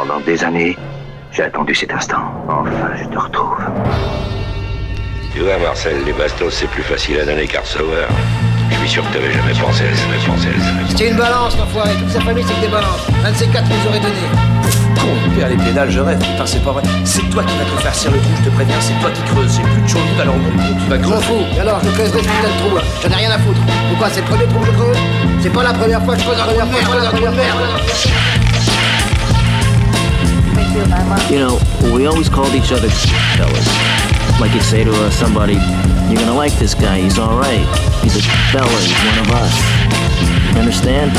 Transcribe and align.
Pendant 0.00 0.20
des 0.20 0.42
années, 0.42 0.78
j'ai 1.30 1.42
attendu 1.42 1.74
cet 1.74 1.92
instant. 1.92 2.32
Enfin, 2.48 2.88
je 2.96 3.04
te 3.04 3.18
retrouve. 3.18 3.58
Tu 5.34 5.40
vois, 5.40 5.58
Marcel, 5.58 6.02
les 6.06 6.14
bastos, 6.14 6.54
c'est 6.54 6.68
plus 6.68 6.82
facile 6.82 7.20
à 7.20 7.26
donner 7.26 7.46
qu'à 7.46 7.60
recevoir. 7.60 8.08
Je 8.70 8.76
suis 8.76 8.88
sûr 8.88 9.06
que 9.06 9.12
t'avais 9.12 9.30
jamais 9.30 9.52
pensé 9.52 9.84
à 9.84 9.94
ça, 9.94 10.02
jamais 10.04 10.24
pensé 10.26 10.48
à 10.48 10.58
ça. 10.58 10.96
C'est 10.96 11.08
une 11.10 11.18
balance, 11.18 11.58
l'enfoiré. 11.58 11.90
Toute 12.00 12.08
sa 12.08 12.20
famille, 12.22 12.42
c'est 12.48 12.54
que 12.54 12.60
des 12.62 12.72
balances. 12.72 13.06
Un 13.26 13.30
de 13.30 13.36
ces 13.36 13.46
quatre 13.48 13.68
nous 13.68 13.90
aurait 13.90 14.00
donné. 14.00 14.24
Con, 14.98 15.36
père, 15.36 15.48
les 15.50 15.56
pédales, 15.58 15.90
je 15.90 16.00
rêve. 16.00 16.18
Putain, 16.18 16.46
c'est 16.46 16.64
pas 16.64 16.72
vrai. 16.72 16.82
C'est 17.04 17.28
toi 17.28 17.44
qui 17.44 17.54
vas 17.58 17.64
te 17.64 17.82
faire 17.82 17.94
serrer 17.94 18.14
le 18.16 18.22
trou, 18.22 18.30
je 18.38 18.48
te 18.48 18.54
préviens. 18.54 18.80
C'est 18.80 18.98
toi 19.02 19.10
qui 19.10 19.20
creuses. 19.24 19.54
J'ai 19.54 19.62
plus 19.62 19.82
de 19.82 19.86
chaud 19.86 19.98
alors 20.18 20.34
mon 20.34 20.48
con, 20.48 20.78
tu 20.82 20.88
vas 20.88 20.96
creuser. 20.96 21.24
fous. 21.26 21.44
Et 21.54 21.60
alors, 21.60 21.78
je 21.84 21.90
creuse 21.90 22.12
des 22.12 22.20
putains 22.20 22.48
de 22.48 22.58
trous, 22.64 22.74
là. 22.74 22.82
J'en 23.02 23.10
ai 23.10 23.16
rien 23.16 23.32
à 23.32 23.38
foutre. 23.38 23.60
Pourquoi? 23.90 24.08
C'est 24.08 24.20
le 24.22 24.26
premier 24.28 24.46
trou 24.46 24.60
que 24.60 24.66
je 24.66 24.72
creuse? 24.72 24.98
C'est 25.42 25.52
pas 25.52 25.62
la 25.62 25.74
première 25.74 26.02
fois 26.02 26.14
que 26.14 26.20
je 26.22 26.24
creuse 26.24 26.40
un 26.40 26.44
trou 26.46 26.52
de 26.52 26.56
merde. 26.56 26.70
je 26.80 26.86
creuse 26.88 27.04
un 27.04 27.10
trou 27.10 27.26
de 27.26 27.36
merde. 27.36 28.49
You 31.30 31.38
know, 31.38 31.60
we 31.94 32.06
always 32.06 32.28
called 32.28 32.54
each 32.54 32.72
other 32.72 32.88
fellas. 33.36 33.68
Like 34.40 34.54
you'd 34.54 34.62
say 34.62 34.82
to 34.84 34.92
uh, 34.92 35.10
somebody, 35.10 35.54
you're 36.08 36.18
gonna 36.18 36.34
like 36.34 36.54
this 36.54 36.74
guy, 36.74 37.00
he's 37.00 37.18
alright. 37.18 37.66
He's 38.02 38.16
a 38.16 38.22
fella, 38.50 38.70
he's 38.80 38.96
one 39.04 39.18
of 39.18 39.30
us. 39.30 39.54
You 40.52 40.60
understand? 40.60 41.12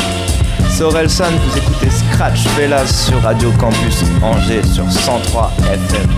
C'est 0.70 0.84
Orelsan, 0.84 1.32
vous 1.32 1.58
écoutez 1.58 1.90
Scratch 1.90 2.40
Fellas 2.56 2.88
sur 2.88 3.22
Radio 3.22 3.52
Campus 3.60 4.04
Angers 4.24 4.64
sur 4.64 4.90
103 4.92 5.52
FM. 5.72 6.10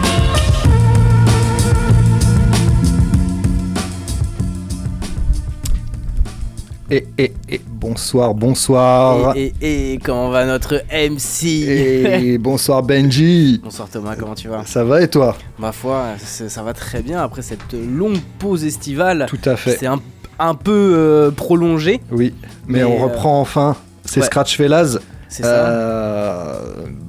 Et, 6.89 7.07
et, 7.17 7.33
et 7.49 7.61
bonsoir, 7.83 8.33
bonsoir. 8.33 9.35
Et, 9.35 9.53
et, 9.61 9.93
et 9.93 9.97
comment 9.97 10.29
va 10.29 10.45
notre 10.45 10.83
MC 10.89 11.43
Et 11.45 12.37
bonsoir 12.39 12.81
Benji. 12.81 13.59
Bonsoir 13.61 13.89
Thomas, 13.89 14.15
comment 14.15 14.35
tu 14.35 14.47
vas? 14.47 14.63
Ça 14.65 14.85
va 14.85 15.01
et 15.01 15.09
toi? 15.09 15.35
Ma 15.59 15.73
foi, 15.73 16.11
ça 16.23 16.63
va 16.63 16.71
très 16.73 17.01
bien 17.01 17.21
après 17.21 17.41
cette 17.41 17.73
longue 17.73 18.19
pause 18.39 18.63
estivale. 18.63 19.25
Tout 19.27 19.49
à 19.49 19.57
fait. 19.57 19.75
C'est 19.77 19.87
un, 19.87 19.99
un 20.39 20.55
peu 20.55 20.93
euh, 20.95 21.31
prolongé, 21.31 21.99
Oui, 22.09 22.33
mais, 22.67 22.79
Mais, 22.79 22.83
on 22.85 23.01
euh, 23.01 23.03
reprend 23.03 23.41
enfin. 23.41 23.75
C'est 24.05 24.21
ouais. 24.21 24.25
Scratch 24.27 24.55
Fellas. 24.55 24.97
c'est 25.27 25.43
ça 25.43 25.49
Euh, 25.67 26.59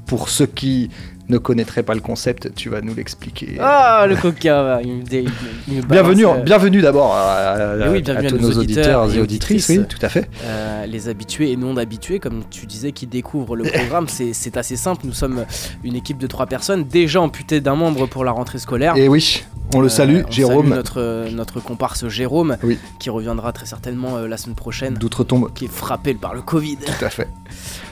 pour 0.07 0.29
ceux 0.29 0.47
qui 0.47 0.91
ne 1.29 1.39
connaîtraient 1.39 1.83
pas 1.83 1.95
le 1.95 2.01
concept, 2.01 2.55
tu 2.55 2.69
vas 2.69 2.81
nous 2.83 2.95
l'expliquer. 2.95 3.57
Ah, 3.61 4.05
le 4.09 4.15
coca, 4.17 4.63
va, 4.63 4.83
il 4.83 4.93
me 4.99 5.03
dé- 5.03 5.25
il 5.69 5.77
me 5.79 5.83
bienvenue, 5.83 6.25
balance, 6.25 6.39
euh, 6.41 6.43
bienvenue 6.43 6.81
d'abord 6.83 7.15
à, 7.15 7.31
à- 7.31 7.77
oui, 7.91 7.99
à 7.99 8.01
bienvenue 8.01 8.27
à 8.27 8.31
tous 8.31 8.39
nos 8.39 8.53
auditeurs 8.59 9.15
et 9.15 9.21
auditrices. 9.21 9.69
Oui, 9.71 9.81
tout 9.89 9.99
à 10.03 10.09
fait. 10.09 10.29
euh, 10.45 10.85
les 10.87 11.09
habitués 11.09 11.51
et 11.53 11.57
non 11.57 11.77
habitués, 11.79 12.19
comme 12.19 12.43
tu 12.51 12.67
disais, 12.67 12.93
qui 12.93 13.07
découvrent 13.07 13.57
le 13.57 13.65
programme. 13.65 14.07
C'est 14.09 14.33
c'est 14.35 14.57
assez 14.57 14.77
simple. 14.77 15.03
Nous 15.07 15.13
sommes 15.15 15.45
une 15.83 15.97
équipe 15.97 16.19
de 16.19 16.27
trois 16.27 16.47
personnes, 16.47 16.85
déjà 16.85 17.21
amputées 17.21 17.61
d'un 17.61 17.75
membre 17.75 18.07
pour 18.07 18.25
la 18.25 18.31
rentrée 18.33 18.59
scolaire. 18.59 18.97
Et 18.97 19.09
oui, 19.09 19.45
on 19.75 19.81
le 19.81 19.87
Euh, 19.87 19.89
salue, 19.89 20.23
on 20.29 20.31
Jérôme. 20.31 20.67
salue 20.69 20.77
notre, 20.77 21.29
notre 21.33 21.61
comparse 21.61 22.07
Jérôme, 22.09 22.57
Oui. 22.63 22.79
qui 22.99 23.09
reviendra 23.09 23.53
très 23.53 23.67
certainement 23.67 24.19
euh, 24.19 24.29
la 24.29 24.37
semaine 24.37 24.57
prochaine, 24.57 24.95
D'outre-tombe. 24.95 25.53
qui 25.55 25.65
est 25.65 25.69
frappé 25.73 26.13
par 26.15 26.35
le 26.35 26.43
Covid. 26.43 26.77
Tout 26.77 27.05
à 27.05 27.09
fait. 27.09 27.29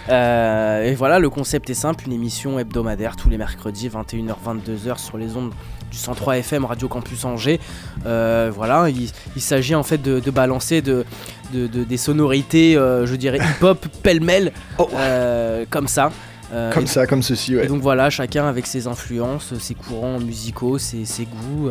Euh, 0.08 0.84
et 0.84 0.95
voilà, 0.95 1.19
le 1.19 1.31
concept 1.31 1.70
est 1.70 1.75
simple, 1.75 2.05
une 2.06 2.12
émission 2.12 2.58
hebdomadaire 2.58 3.17
tous 3.17 3.28
les 3.31 3.39
mercredis, 3.39 3.89
21h-22h 3.89 4.98
sur 4.98 5.17
les 5.19 5.36
ondes 5.36 5.53
du 5.91 5.97
103 5.97 6.39
FM 6.39 6.64
Radio 6.64 6.89
Campus 6.89 7.25
Angers. 7.25 7.61
Euh, 8.06 8.50
voilà, 8.55 8.89
il, 8.89 9.11
il 9.36 9.42
s'agit 9.42 9.75
en 9.75 9.83
fait 9.83 9.98
de, 10.03 10.20
de 10.20 10.31
balancer 10.31 10.83
de, 10.83 11.05
de- 11.53 11.67
de- 11.67 11.84
des 11.84 11.97
sonorités, 11.97 12.77
euh, 12.77 13.06
je 13.06 13.14
dirais 13.14 13.39
hip-hop, 13.59 13.86
pêle-mêle, 14.03 14.53
Oh. 14.78 14.89
comme 15.70 15.89
ça. 15.89 16.11
Comme 16.75 16.84
et- 16.84 16.87
ça, 16.87 17.06
comme 17.06 17.22
ceci, 17.22 17.55
et 17.55 17.56
ouais. 17.56 17.66
donc 17.66 17.81
voilà, 17.81 18.10
chacun 18.10 18.47
avec 18.47 18.66
ses 18.66 18.87
influences, 18.87 19.54
ses 19.59 19.75
courants 19.75 20.19
musicaux, 20.21 20.77
ses, 20.77 21.06
ses 21.06 21.25
goûts, 21.25 21.71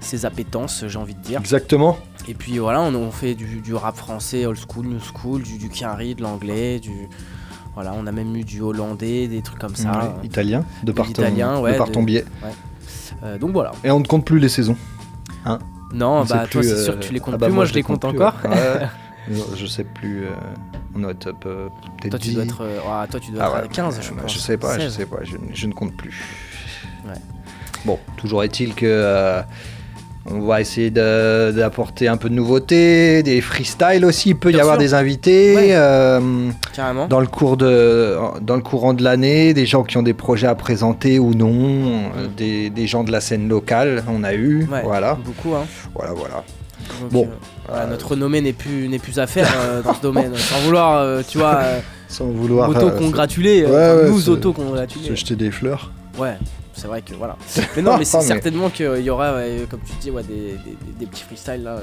ses 0.00 0.24
appétences, 0.24 0.84
j'ai 0.88 0.98
envie 0.98 1.14
de 1.14 1.20
dire. 1.20 1.38
Exactement. 1.38 1.96
Et 2.26 2.34
puis 2.34 2.58
voilà, 2.58 2.80
on, 2.80 2.92
on 2.96 3.10
fait 3.12 3.34
du, 3.34 3.60
du 3.60 3.74
rap 3.74 3.96
français, 3.96 4.44
old 4.44 4.58
school, 4.58 4.86
new 4.86 4.98
school, 5.00 5.42
du, 5.42 5.58
du 5.58 5.68
de 5.68 6.22
l'anglais, 6.22 6.80
du. 6.80 7.08
Voilà, 7.80 7.94
on 7.96 8.08
a 8.08 8.10
même 8.10 8.34
eu 8.34 8.42
du 8.42 8.60
hollandais, 8.60 9.28
des 9.28 9.40
trucs 9.40 9.60
comme 9.60 9.76
ça. 9.76 9.92
Ouais, 10.20 10.26
Italien, 10.26 10.64
de 10.82 10.90
par 10.90 11.12
ton, 11.12 11.22
ouais, 11.22 11.72
de 11.74 11.78
par 11.78 11.86
de- 11.86 11.92
ton 11.92 12.02
biais. 12.02 12.24
Euh, 13.22 13.38
donc 13.38 13.52
voilà. 13.52 13.70
Et 13.84 13.92
on 13.92 14.00
ne 14.00 14.04
compte 14.04 14.24
plus 14.24 14.40
les 14.40 14.48
saisons. 14.48 14.74
Non, 15.46 15.58
On 16.22 16.24
bah 16.24 16.48
toi 16.50 16.60
c'est 16.64 16.82
sûr 16.82 16.94
euh, 16.94 16.96
que 16.96 17.02
tu 17.04 17.12
les 17.12 17.20
comptes 17.20 17.34
ah 17.34 17.38
bah 17.38 17.46
plus, 17.46 17.54
moi 17.54 17.66
je 17.66 17.74
les 17.74 17.84
compte 17.84 18.00
plus, 18.00 18.08
encore. 18.18 18.34
Non, 19.30 19.44
je 19.56 19.64
sais 19.66 19.84
plus. 19.84 20.24
euh, 20.24 20.30
on 20.96 20.98
doit 20.98 21.12
être 21.12 21.28
euh, 21.46 21.68
peut-être 22.00 22.10
toi 22.10 22.18
tu 22.18 22.28
10. 22.30 22.34
dois 22.34 22.44
être, 22.44 22.60
euh, 22.64 22.78
ah, 22.84 23.06
toi, 23.08 23.20
tu 23.20 23.30
dois 23.30 23.44
Ah 23.44 23.46
être 23.46 23.56
à 23.58 23.62
ouais, 23.62 23.68
15, 23.68 23.96
euh, 23.98 24.02
je 24.02 24.10
bah, 24.10 24.22
pense. 24.22 24.34
Je 24.34 24.38
sais 24.40 24.56
pas, 24.56 24.74
je 24.74 24.80
16. 24.80 24.96
sais 24.96 25.06
pas, 25.06 25.18
je, 25.22 25.36
je 25.54 25.66
ne 25.68 25.72
compte 25.72 25.96
plus. 25.96 26.20
Bon, 27.84 27.96
toujours 28.16 28.42
est-il 28.42 28.74
que 28.74 28.86
euh, 28.86 29.40
on 30.26 30.40
va 30.40 30.60
essayer 30.60 30.90
d'apporter 30.90 32.06
un 32.08 32.16
peu 32.16 32.28
de 32.28 32.34
nouveauté, 32.34 33.22
des 33.22 33.40
freestyles 33.40 34.04
aussi. 34.04 34.30
Il 34.30 34.36
peut 34.36 34.52
y 34.52 34.60
avoir 34.60 34.76
des 34.78 34.92
invités 34.94 35.54
Ouais. 35.56 35.68
euh, 35.72 36.50
Carrément. 36.74 37.06
dans 37.06 37.20
le 37.20 37.26
cours 37.26 37.56
de, 37.56 38.16
dans 38.42 38.56
le 38.56 38.62
courant 38.62 38.92
de 38.94 39.02
l'année, 39.02 39.54
des 39.54 39.64
gens 39.66 39.84
qui 39.84 39.96
ont 39.96 40.02
des 40.02 40.14
projets 40.14 40.46
à 40.46 40.54
présenter 40.54 41.18
ou 41.18 41.32
non, 41.34 41.52
euh, 42.16 42.26
des, 42.36 42.68
des 42.70 42.86
gens 42.86 43.04
de 43.04 43.10
la 43.12 43.20
scène 43.20 43.48
locale. 43.48 44.04
On 44.08 44.22
a 44.24 44.34
eu, 44.34 44.66
Ouais, 44.70 44.82
voilà, 44.82 45.16
Beaucoup, 45.24 45.54
hein. 45.54 45.64
voilà, 45.94 46.12
voilà. 46.12 46.44
Donc, 47.00 47.10
Bon. 47.10 47.28
euh, 47.70 47.86
notre 47.86 48.08
renommée 48.12 48.40
n'est 48.40 48.52
plus, 48.52 48.88
n'est 48.88 48.98
plus 48.98 49.18
à 49.18 49.26
faire 49.26 49.48
dans 49.84 49.94
ce 49.94 50.00
domaine. 50.02 50.32
Sans 50.36 50.58
vouloir, 50.60 51.22
tu 51.26 51.38
vois, 51.38 51.60
Sans 52.08 52.26
vouloir 52.26 52.68
Ouais, 52.70 52.76
euh, 52.76 54.04
ouais, 54.04 54.10
nous 54.10 54.18
c'est- 54.18 54.26
se 54.26 54.30
auto-congratuler. 54.30 55.14
jeter 55.16 55.36
des 55.36 55.50
fleurs. 55.50 55.90
Ouais, 56.18 56.34
c'est 56.78 56.86
vrai 56.86 57.02
que 57.02 57.14
voilà. 57.14 57.36
Mais 57.76 57.82
non, 57.82 57.96
mais 57.98 58.04
c'est 58.04 58.20
certainement 58.22 58.70
qu'il 58.70 59.00
y 59.02 59.10
aura, 59.10 59.34
ouais, 59.34 59.66
comme 59.70 59.80
tu 59.80 59.92
dis, 60.00 60.10
ouais, 60.10 60.22
des, 60.22 60.34
des- 60.34 60.52
des- 60.52 60.92
des 61.00 61.06
petits 61.06 61.24
freestyles 61.24 61.62
là. 61.62 61.72
euh, 61.76 61.80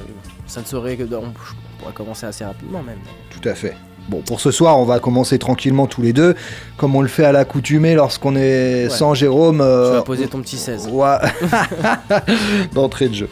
Ça 0.47 0.61
ne 0.61 0.66
saurait 0.66 0.95
que. 0.97 1.03
On, 1.13 1.17
on 1.25 1.79
pourrait 1.79 1.94
commencer 1.94 2.25
assez 2.25 2.44
rapidement 2.45 2.81
même. 2.81 2.97
Tout 3.29 3.47
à 3.47 3.53
fait. 3.53 3.75
Bon, 4.07 4.22
pour 4.22 4.39
ce 4.39 4.51
soir, 4.51 4.78
on 4.79 4.85
va 4.85 5.00
commencer 5.00 5.39
tranquillement 5.39 5.88
tous 5.88 6.03
les 6.03 6.13
deux, 6.13 6.35
comme 6.78 6.95
on 6.95 7.01
le 7.01 7.07
fait 7.07 7.25
à 7.25 7.31
l'accoutumée 7.31 7.95
lorsqu'on 7.95 8.35
est 8.35 8.84
Ouais. 8.84 8.89
sans 8.89 9.16
Jérôme. 9.16 9.57
Tu 9.57 9.63
euh, 9.63 9.94
vas 9.94 10.01
poser 10.03 10.28
ton 10.28 10.41
petit 10.41 10.57
16. 10.57 10.89
Ouais. 10.91 11.16
D'entrée 12.73 13.09
de 13.09 13.13
jeu. 13.16 13.29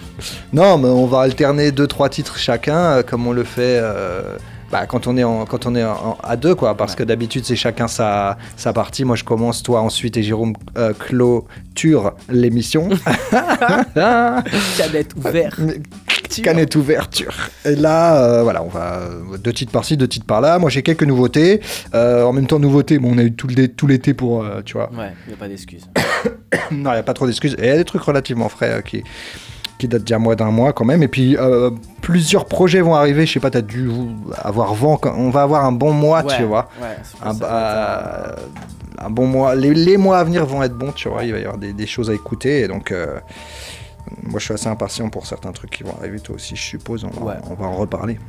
Non, 0.52 0.78
mais 0.78 0.88
on 0.90 1.06
va 1.06 1.22
alterner 1.22 1.72
deux 1.72 1.88
trois 1.88 2.10
titres 2.10 2.38
chacun, 2.38 2.78
euh, 2.78 3.04
comme 3.04 3.28
on 3.28 3.32
le 3.34 3.44
fait 3.44 3.80
euh, 3.82 4.38
bah, 4.74 4.88
quand 4.88 5.06
on 5.08 5.16
est 5.18 5.24
en, 5.24 5.46
quand 5.46 5.68
on 5.68 5.76
est 5.76 5.84
en- 5.86 6.18
à 6.24 6.36
deux, 6.36 6.56
quoi. 6.56 6.76
Parce 6.76 6.94
Ouais. 6.94 6.98
que 6.98 7.04
d'habitude 7.04 7.46
c'est 7.46 7.56
chacun 7.56 7.88
sa, 7.88 8.38
sa 8.58 8.74
partie. 8.74 9.06
Moi 9.06 9.16
je 9.16 9.24
commence, 9.24 9.62
toi 9.62 9.82
ensuite 9.82 10.18
et 10.18 10.24
Jérôme 10.24 10.54
euh, 10.78 10.94
clôture 10.94 12.14
l'émission. 12.28 12.90
Canette 14.78 15.14
ouverte. 15.16 15.60
Canette 16.44 16.76
ouverture. 16.76 17.36
Et 17.66 17.76
là, 17.76 18.16
euh, 18.24 18.42
voilà, 18.44 18.64
on 18.64 18.68
va 18.68 18.96
euh, 19.02 19.38
deux 19.38 19.54
titres 19.54 19.72
par-ci, 19.72 19.96
deux 19.98 20.08
titres 20.08 20.26
par-là. 20.26 20.58
Moi 20.58 20.70
j'ai 20.72 20.82
quelques 20.82 21.04
nouveautés. 21.04 21.62
Euh, 21.94 22.24
en 22.24 22.34
même 22.34 22.48
temps 22.48 22.58
nouveautés, 22.60 22.98
bon, 22.98 23.12
on 23.14 23.18
a 23.20 23.24
eu 23.24 23.34
tout 23.34 23.86
l'été 23.88 24.14
pour, 24.16 24.44
euh, 24.44 24.62
tu 24.66 24.74
vois. 24.74 24.90
Ouais, 24.98 25.12
y 25.30 25.34
a 25.34 25.38
pas 25.38 25.48
d'excuse. 25.48 25.84
Non, 26.72 26.92
il 26.92 26.94
n'y 26.94 27.00
a 27.00 27.04
pas 27.04 27.14
trop 27.14 27.26
d'excuses. 27.28 27.56
Et 27.60 27.64
il 27.64 27.68
y 27.68 27.72
a 27.72 27.78
des 27.78 27.84
trucs 27.84 28.02
relativement 28.04 28.48
frais 28.48 28.72
euh, 28.72 28.82
qui, 28.82 29.04
qui 29.78 29.88
datent 29.88 30.04
d'il 30.04 30.12
y 30.12 30.16
a 30.16 30.20
moins 30.20 30.36
d'un 30.36 30.52
mois 30.52 30.72
quand 30.74 30.86
même. 30.86 31.04
Et 31.04 31.08
puis, 31.08 31.36
euh, 31.38 31.72
plusieurs 32.02 32.46
projets 32.46 32.82
vont 32.82 32.96
arriver. 32.96 33.26
Je 33.26 33.34
sais 33.34 33.40
pas, 33.40 33.50
tu 33.52 33.58
as 33.58 33.62
dû 33.62 33.90
avoir 34.38 34.74
vent. 34.74 35.00
On 35.18 35.30
va 35.30 35.42
avoir 35.44 35.66
un 35.66 35.72
bon 35.72 35.92
mois, 35.94 36.24
ouais, 36.24 36.36
tu 36.38 36.44
vois. 36.44 36.70
Ouais, 36.82 36.98
Un, 37.22 37.34
bah, 37.34 38.36
un 39.00 39.10
bon 39.10 39.28
mois. 39.28 39.56
Les, 39.56 39.74
les 39.74 39.98
mois 39.98 40.20
à 40.20 40.24
venir 40.24 40.46
vont 40.46 40.64
être 40.64 40.78
bons, 40.78 40.92
tu 40.92 41.10
vois. 41.10 41.24
Il 41.24 41.32
va 41.34 41.40
y 41.40 41.42
avoir 41.44 41.58
des, 41.58 41.74
des 41.74 41.88
choses 41.88 42.10
à 42.10 42.14
écouter. 42.14 42.62
Et 42.62 42.68
donc, 42.68 42.92
euh, 42.92 43.20
moi, 44.24 44.40
je 44.40 44.46
suis 44.46 44.54
assez 44.54 44.68
impatient 44.68 45.10
pour 45.10 45.26
certains 45.26 45.52
trucs 45.52 45.72
qui 45.72 45.84
vont 45.84 45.96
arriver. 46.00 46.20
Toi 46.20 46.36
aussi, 46.36 46.56
je 46.56 46.62
suppose. 46.62 47.04
On, 47.04 47.10
va- 47.24 47.32
Ouais. 47.34 47.38
on 47.50 47.56
va 47.56 47.66
en 47.66 47.74
reparler. 47.76 48.20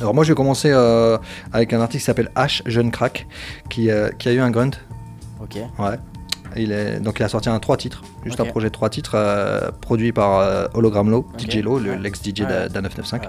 Alors, 0.00 0.12
moi, 0.14 0.24
je 0.24 0.28
vais 0.32 0.34
commencer 0.34 0.70
euh, 0.72 1.16
avec 1.52 1.72
un 1.72 1.80
artiste 1.80 2.02
qui 2.02 2.06
s'appelle 2.06 2.30
H, 2.36 2.60
Jeune 2.66 2.90
Crack, 2.90 3.26
qui, 3.70 3.90
euh, 3.90 4.10
qui 4.18 4.28
a 4.28 4.32
eu 4.32 4.40
un 4.40 4.50
grunt. 4.50 4.72
Ok. 5.40 5.56
Ouais. 5.78 5.96
Il 6.56 6.72
est, 6.72 7.00
donc 7.00 7.18
il 7.20 7.22
a 7.22 7.28
sorti 7.28 7.48
un 7.48 7.58
trois 7.58 7.76
titres, 7.76 8.02
juste 8.24 8.40
un 8.40 8.44
projet 8.44 8.68
de 8.68 8.72
trois 8.72 8.88
titres 8.88 9.12
euh, 9.14 9.70
produit 9.80 10.12
par 10.12 10.38
euh, 10.38 10.66
Hologram 10.74 11.10
Low, 11.10 11.26
Ok. 11.34 11.40
DJ 11.50 11.56
Low, 11.62 11.78
le- 11.78 11.90
Ouais. 11.90 11.98
l'ex-DJ 11.98 12.40
Ouais. 12.40 12.68
d'A 12.68 12.80
995. 12.80 13.20
Ouais. 13.20 13.28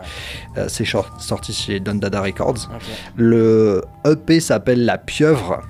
Euh, 0.58 0.66
c'est 0.70 0.86
sorti 1.20 1.54
chez 1.54 1.80
Don 1.80 1.96
Dada 1.96 2.22
Records. 2.22 2.70
Le 3.16 3.84
EP 4.06 4.40
s'appelle 4.40 4.86
La 4.86 4.98
Pieuvre. 4.98 5.62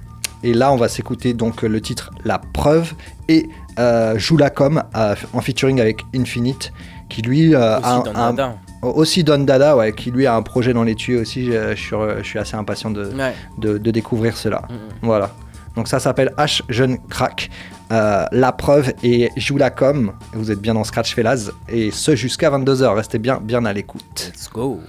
Et 0.43 0.53
là, 0.53 0.71
on 0.71 0.75
va 0.75 0.87
s'écouter 0.87 1.33
donc 1.33 1.63
le 1.63 1.81
titre 1.81 2.11
La 2.23 2.39
Preuve 2.39 2.93
et 3.27 3.49
euh, 3.79 4.17
Joue 4.19 4.37
la 4.37 4.49
com 4.51 4.83
euh, 4.95 5.15
en 5.33 5.41
featuring 5.41 5.81
avec 5.81 6.01
Infinite, 6.15 6.71
qui 7.09 7.21
lui 7.23 7.55
euh, 7.55 7.77
a 7.79 8.01
Don 8.05 8.11
un- 8.15 8.33
Dada. 8.33 8.55
aussi 8.83 9.23
Don 9.23 9.39
Dada, 9.39 9.75
ouais, 9.75 9.93
qui 9.93 10.11
lui 10.11 10.27
a 10.27 10.35
un 10.35 10.43
projet 10.43 10.73
dans 10.73 10.83
les 10.83 10.93
tuyaux 10.93 11.21
aussi. 11.21 11.45
Je, 11.47 11.71
je 11.71 11.75
suis, 11.81 11.95
je 12.19 12.23
suis 12.23 12.37
assez 12.39 12.55
impatient 12.55 12.91
de, 12.91 13.05
Ouais. 13.15 13.33
de, 13.57 13.79
de 13.79 13.91
découvrir 13.91 14.37
cela. 14.37 14.61
Mm, 14.69 14.73
mm. 14.73 14.77
Voilà. 15.01 15.31
Donc 15.77 15.87
ça 15.87 15.99
s'appelle 15.99 16.33
H 16.37 16.63
Jeune 16.69 16.97
Crack. 17.07 17.51
Euh, 17.91 18.25
la 18.31 18.51
preuve 18.51 18.93
et 19.03 19.29
joue 19.37 19.57
la 19.57 19.69
com. 19.69 20.11
Vous 20.33 20.51
êtes 20.51 20.59
bien 20.59 20.73
dans 20.73 20.83
Scratch 20.83 21.13
Felaz. 21.13 21.51
Et 21.69 21.91
ce 21.91 22.15
jusqu'à 22.15 22.49
22h. 22.49 22.95
Restez 22.95 23.19
bien, 23.19 23.39
bien 23.39 23.63
à 23.63 23.73
l'écoute. 23.73 24.31
Let's 24.33 24.49
go. 24.51 24.79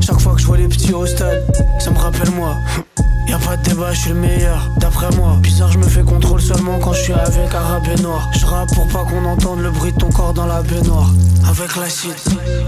Chaque 0.00 0.18
fois 0.18 0.34
que 0.34 0.40
je 0.40 0.46
vois 0.46 0.56
les 0.56 0.68
petits 0.68 0.94
au 0.94 1.04
stade, 1.04 1.44
ça 1.78 1.90
me 1.90 1.98
rappelle 1.98 2.30
moi. 2.30 2.56
Y'a 3.28 3.38
pas 3.38 3.56
de 3.56 3.62
débat, 3.62 3.92
je 3.92 4.00
suis 4.00 4.10
le 4.10 4.16
meilleur, 4.16 4.68
d'après 4.76 5.10
moi. 5.16 5.36
Bizarre, 5.40 5.72
je 5.72 5.78
me 5.78 5.84
fais 5.84 6.02
contrôle 6.02 6.40
seulement 6.40 6.78
quand 6.78 6.92
je 6.92 7.02
suis 7.02 7.12
avec 7.12 7.54
arabe 7.54 7.84
et 7.96 8.00
noir. 8.02 8.30
Je 8.34 8.44
pour 8.74 8.86
pas 8.88 9.04
qu'on 9.04 9.24
entende 9.24 9.60
le 9.60 9.70
bruit 9.70 9.92
de 9.92 9.98
ton 9.98 10.10
corps 10.10 10.32
dans 10.32 10.46
la 10.46 10.62
baignoire. 10.62 11.10
Avec 11.48 11.74
l'acide, 11.76 12.14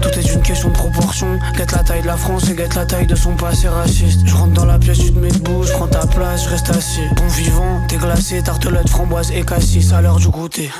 tout 0.01 0.09
est 0.09 0.33
une 0.33 0.41
question 0.41 0.69
de 0.69 0.73
proportion. 0.73 1.39
Guette 1.55 1.71
la 1.71 1.83
taille 1.83 2.01
de 2.01 2.07
la 2.07 2.17
France 2.17 2.49
et 2.49 2.55
guette 2.55 2.75
la 2.75 2.85
taille 2.85 3.07
de 3.07 3.15
son 3.15 3.35
passé 3.35 3.67
raciste. 3.67 4.21
Je 4.25 4.35
rentre 4.35 4.53
dans 4.53 4.65
la 4.65 4.77
pièce, 4.77 4.99
tu 4.99 5.11
te 5.11 5.17
mets 5.19 5.29
debout, 5.29 5.63
je 5.63 5.71
prends 5.71 5.87
ta 5.87 6.05
place, 6.05 6.45
je 6.45 6.49
reste 6.49 6.69
assis. 6.69 7.01
Bon 7.15 7.27
vivant, 7.27 7.81
t'es 7.87 7.97
glacé, 7.97 8.41
tartelette, 8.41 8.89
framboise 8.89 9.31
et 9.31 9.43
cassis 9.43 9.93
à 9.93 10.01
l'heure 10.01 10.17
du 10.17 10.29
goûter. 10.29 10.71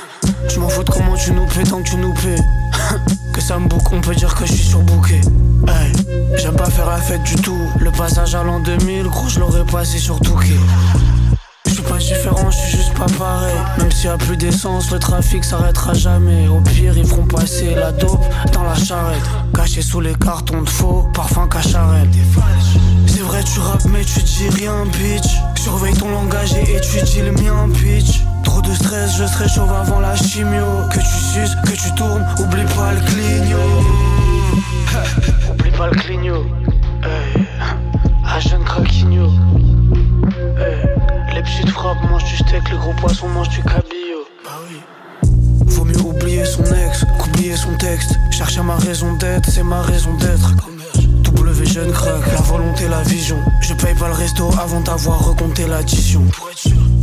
Je 0.48 0.60
m'en 0.60 0.68
fous 0.68 0.84
de 0.84 0.90
comment 0.90 1.14
tu 1.16 1.32
nous 1.32 1.46
paies 1.46 1.64
tant 1.64 1.82
que 1.82 1.88
tu 1.88 1.96
nous 1.96 2.12
paies. 2.14 2.36
Ça 3.46 3.60
me 3.60 3.68
on 3.92 4.00
peut 4.00 4.14
dire 4.16 4.34
que 4.34 4.44
je 4.44 4.54
suis 4.54 4.64
surbooké. 4.64 5.20
Hey, 5.68 5.92
j'aime 6.36 6.56
pas 6.56 6.68
faire 6.68 6.90
la 6.90 6.96
fête 6.96 7.22
du 7.22 7.36
tout. 7.36 7.70
Le 7.78 7.92
passage 7.92 8.34
à 8.34 8.42
l'an 8.42 8.58
2000, 8.58 9.04
gros, 9.04 9.28
je 9.28 9.38
l'aurais 9.38 9.64
passé 9.64 9.98
sur 9.98 10.18
Touquet. 10.18 10.58
Je 11.64 11.70
suis 11.70 11.82
pas 11.82 11.98
différent, 11.98 12.50
je 12.50 12.56
suis 12.56 12.78
juste 12.78 12.94
pas 12.94 13.06
pareil. 13.16 13.54
Même 13.78 13.92
s'il 13.92 14.06
y 14.06 14.12
a 14.12 14.16
plus 14.16 14.36
d'essence, 14.36 14.90
le 14.90 14.98
trafic 14.98 15.44
s'arrêtera 15.44 15.94
jamais. 15.94 16.48
Au 16.48 16.60
pire, 16.60 16.98
ils 16.98 17.06
feront 17.06 17.26
passer 17.26 17.72
la 17.76 17.92
dope 17.92 18.24
dans 18.52 18.64
la 18.64 18.74
charrette. 18.74 19.22
Caché 19.54 19.80
sous 19.80 20.00
les 20.00 20.14
cartons 20.14 20.62
de 20.62 20.68
faux, 20.68 21.08
parfum 21.14 21.46
cacharette. 21.46 22.08
Vrai, 23.26 23.42
tu 23.42 23.58
rappes, 23.58 23.84
mais 23.86 24.04
tu 24.04 24.22
dis 24.22 24.48
rien, 24.50 24.84
bitch. 24.86 25.40
Surveille 25.56 25.94
ton 25.94 26.10
langage 26.10 26.54
et 26.54 26.76
étudie 26.76 27.22
le 27.22 27.32
mien, 27.32 27.66
bitch. 27.68 28.20
Trop 28.44 28.62
de 28.62 28.72
stress, 28.72 29.16
je 29.16 29.26
serai 29.26 29.48
chauve 29.48 29.72
avant 29.72 29.98
la 29.98 30.14
chimio. 30.14 30.64
Que 30.92 31.00
tu 31.00 31.18
suces, 31.32 31.56
que 31.64 31.72
tu 31.72 31.92
tournes, 31.96 32.24
oublie 32.38 32.64
pas 32.76 32.92
le 32.92 33.00
clignot. 33.00 33.82
oublie 35.50 35.70
pas 35.72 35.88
le 35.88 35.96
clignot. 35.96 36.44
Hey. 37.02 37.46
Ah, 38.24 38.38
jeune 38.38 38.62
craquigno. 38.62 39.28
Hey. 40.56 41.34
Les 41.34 41.42
petites 41.42 41.70
frappes 41.70 42.02
mangent 42.08 42.24
du 42.24 42.36
steak, 42.36 42.70
les 42.70 42.78
gros 42.78 42.94
poissons 42.94 43.28
mangent 43.28 43.48
du 43.48 43.62
cabillaud. 43.62 44.26
Bah 44.44 44.50
oui. 44.70 44.80
Vaut 45.66 45.84
mieux 45.84 46.00
oublier 46.00 46.44
son 46.44 46.62
ex 46.62 47.04
qu'oublier 47.18 47.56
son 47.56 47.74
texte. 47.76 48.14
Chercher 48.30 48.62
ma 48.62 48.76
raison 48.76 49.14
d'être, 49.14 49.50
c'est 49.50 49.64
ma 49.64 49.82
raison 49.82 50.14
d'être. 50.14 50.54
Jeune 51.76 51.92
crack, 51.92 52.32
la 52.32 52.40
volonté, 52.40 52.88
la 52.88 53.02
vision. 53.02 53.36
Je 53.60 53.74
paye 53.74 53.94
pas 53.94 54.08
le 54.08 54.14
resto 54.14 54.48
avant 54.58 54.80
d'avoir 54.80 55.26
recompté 55.26 55.66
l'addition. 55.66 56.22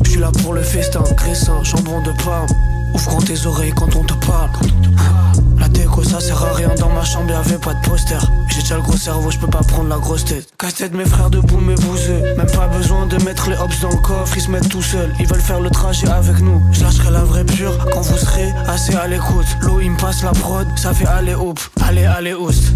Je 0.04 0.10
suis 0.10 0.20
là 0.20 0.32
pour 0.42 0.54
le 0.54 0.64
festin, 0.64 1.04
graissin, 1.16 1.64
jambon 1.64 2.02
de 2.02 2.10
pomme. 2.24 2.48
Ouvre 2.96 3.08
grand 3.08 3.22
tes 3.22 3.46
oreilles 3.46 3.74
quand 3.76 3.96
on 3.96 4.04
te 4.04 4.16
parle. 4.26 4.50
La 5.64 5.70
déco 5.70 6.04
ça 6.04 6.20
sert 6.20 6.44
à 6.44 6.52
rien 6.52 6.76
dans 6.78 6.90
ma 6.90 7.06
chambre 7.06 7.32
y'avait 7.32 7.58
pas 7.58 7.74
de 7.74 7.80
poster. 7.88 8.20
J'ai 8.50 8.60
déjà 8.60 8.76
le 8.76 8.82
gros 8.82 8.98
cerveau 8.98 9.32
je 9.32 9.40
peux 9.40 9.48
pas 9.48 9.64
prendre 9.64 9.88
la 9.88 9.98
grosse 9.98 10.26
tête. 10.26 10.46
Casse-tête 10.60 10.94
mes 10.94 11.06
frères 11.06 11.30
debout 11.30 11.58
mes 11.58 11.76
bouseux. 11.76 12.22
Même 12.36 12.52
pas 12.52 12.68
besoin 12.68 13.06
de 13.06 13.16
mettre 13.24 13.50
les 13.50 13.56
hops 13.56 13.80
dans 13.80 13.92
le 13.92 13.96
coffre 13.96 14.36
Ils 14.36 14.42
se 14.42 14.52
mettent 14.52 14.68
tout 14.68 14.82
seuls. 14.82 15.14
Ils 15.22 15.26
veulent 15.26 15.40
faire 15.40 15.62
le 15.62 15.70
trajet 15.70 16.10
avec 16.10 16.42
nous. 16.42 16.62
Je 16.74 16.84
lâcherai 16.84 17.12
la 17.12 17.24
vraie 17.24 17.46
pure 17.46 17.78
quand 17.94 18.02
vous 18.02 18.18
serez 18.18 18.52
assez 18.68 18.94
à 18.94 19.08
l'écoute. 19.08 19.48
L'eau 19.62 19.80
il 19.80 19.92
me 19.92 19.98
passe 19.98 20.22
la 20.22 20.32
prod 20.32 20.68
ça 20.76 20.94
fait 20.94 21.08
aller 21.08 21.34
hop 21.34 21.62
Allez 21.82 22.04
allez 22.04 22.34
host. 22.34 22.74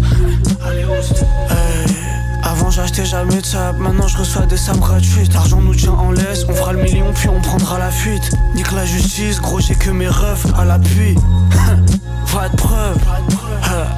Allez 0.66 0.84
host. 0.84 1.26
Hey. 1.50 2.17
Avant 2.42 2.70
j'achetais 2.70 3.04
jamais 3.04 3.40
de 3.40 3.46
sable, 3.46 3.82
maintenant 3.82 4.06
je 4.08 4.18
reçois 4.18 4.46
des 4.46 4.56
sabres 4.56 4.86
gratuites. 4.86 5.32
L'argent 5.34 5.60
nous 5.60 5.74
tient 5.74 5.92
en 5.92 6.12
laisse, 6.12 6.44
on 6.48 6.54
fera 6.54 6.72
le 6.72 6.82
million 6.82 7.12
puis 7.12 7.28
on 7.28 7.40
prendra 7.40 7.78
la 7.78 7.90
fuite. 7.90 8.30
Nique 8.54 8.72
la 8.72 8.86
justice, 8.86 9.40
gros 9.40 9.60
j'ai 9.60 9.74
que 9.74 9.90
mes 9.90 10.08
refs 10.08 10.46
à 10.56 10.64
l'appui. 10.64 11.14
Pas 12.32 12.48
de 12.48 12.56
preuve, 12.56 12.98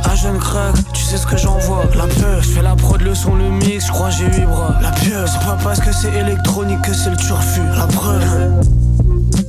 un 0.04 0.14
jeune 0.14 0.38
crack, 0.38 0.74
tu 0.92 1.02
sais 1.02 1.16
ce 1.16 1.26
que 1.26 1.36
j'envoie. 1.36 1.84
La 1.94 2.06
peur, 2.06 2.42
je 2.42 2.48
fais 2.48 2.62
la 2.62 2.74
prod, 2.74 3.00
le 3.00 3.14
son, 3.14 3.34
le 3.34 3.50
mix, 3.50 3.86
je 3.86 3.92
crois 3.92 4.10
j'ai 4.10 4.26
huit 4.26 4.46
bras. 4.46 4.78
La 4.80 4.92
pieuvre, 4.92 5.28
c'est 5.28 5.44
pas 5.44 5.58
parce 5.62 5.80
que 5.80 5.92
c'est 5.92 6.14
électronique 6.14 6.80
que 6.82 6.94
c'est 6.94 7.10
le 7.10 7.16
turfu. 7.16 7.60
La 7.76 7.86
preuve, 7.86 8.50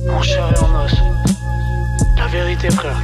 mon 0.06 0.22
cher 0.22 0.52
et 0.54 0.58
en 0.58 0.84
os 0.84 0.92
La 2.18 2.26
vérité 2.26 2.70
frère 2.70 3.00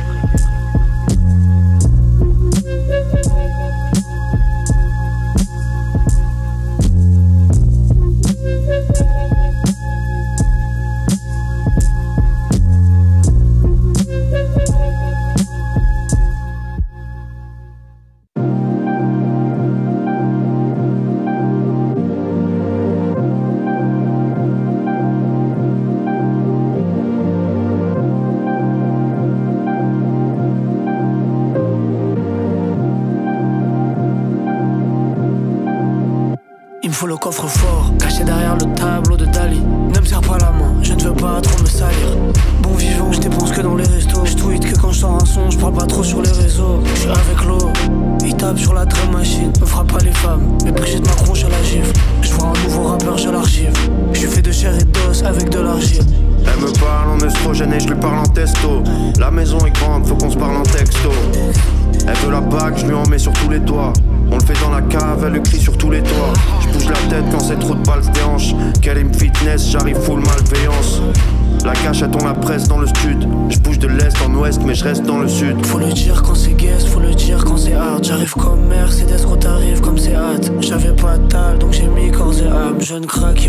faut 37.20 37.67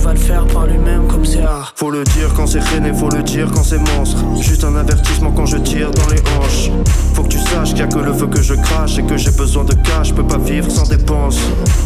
va 0.09 0.15
le 0.15 0.19
faire 0.19 0.47
par 0.47 0.65
lui-même 0.65 1.07
comme 1.07 1.23
c'est 1.23 1.43
hard 1.43 1.71
Faut 1.75 1.91
le 1.91 2.03
dire 2.03 2.33
quand 2.35 2.47
c'est 2.47 2.63
rené, 2.71 2.91
faut 2.93 3.09
le 3.09 3.21
dire 3.21 3.47
quand 3.53 3.63
c'est 3.63 3.77
monstre. 3.95 4.17
Juste 4.41 4.63
un 4.63 4.75
avertissement 4.75 5.31
quand 5.31 5.45
je 5.45 5.57
tire 5.57 5.91
dans 5.91 6.07
les 6.07 6.19
hanches. 6.33 6.71
Faut 7.13 7.21
que 7.23 7.27
tu 7.27 7.37
saches 7.37 7.69
qu'il 7.69 7.79
y 7.79 7.81
a 7.83 7.87
que 7.87 7.99
le 7.99 8.13
feu 8.13 8.25
que 8.25 8.41
je 8.41 8.55
crache 8.55 8.97
Et 8.97 9.03
que 9.03 9.17
j'ai 9.17 9.31
besoin 9.31 9.65
de 9.65 9.73
cash, 9.73 10.09
je 10.09 10.13
peux 10.15 10.25
pas 10.25 10.39
vivre 10.39 10.69
sans 10.71 10.87
dépense 10.87 11.39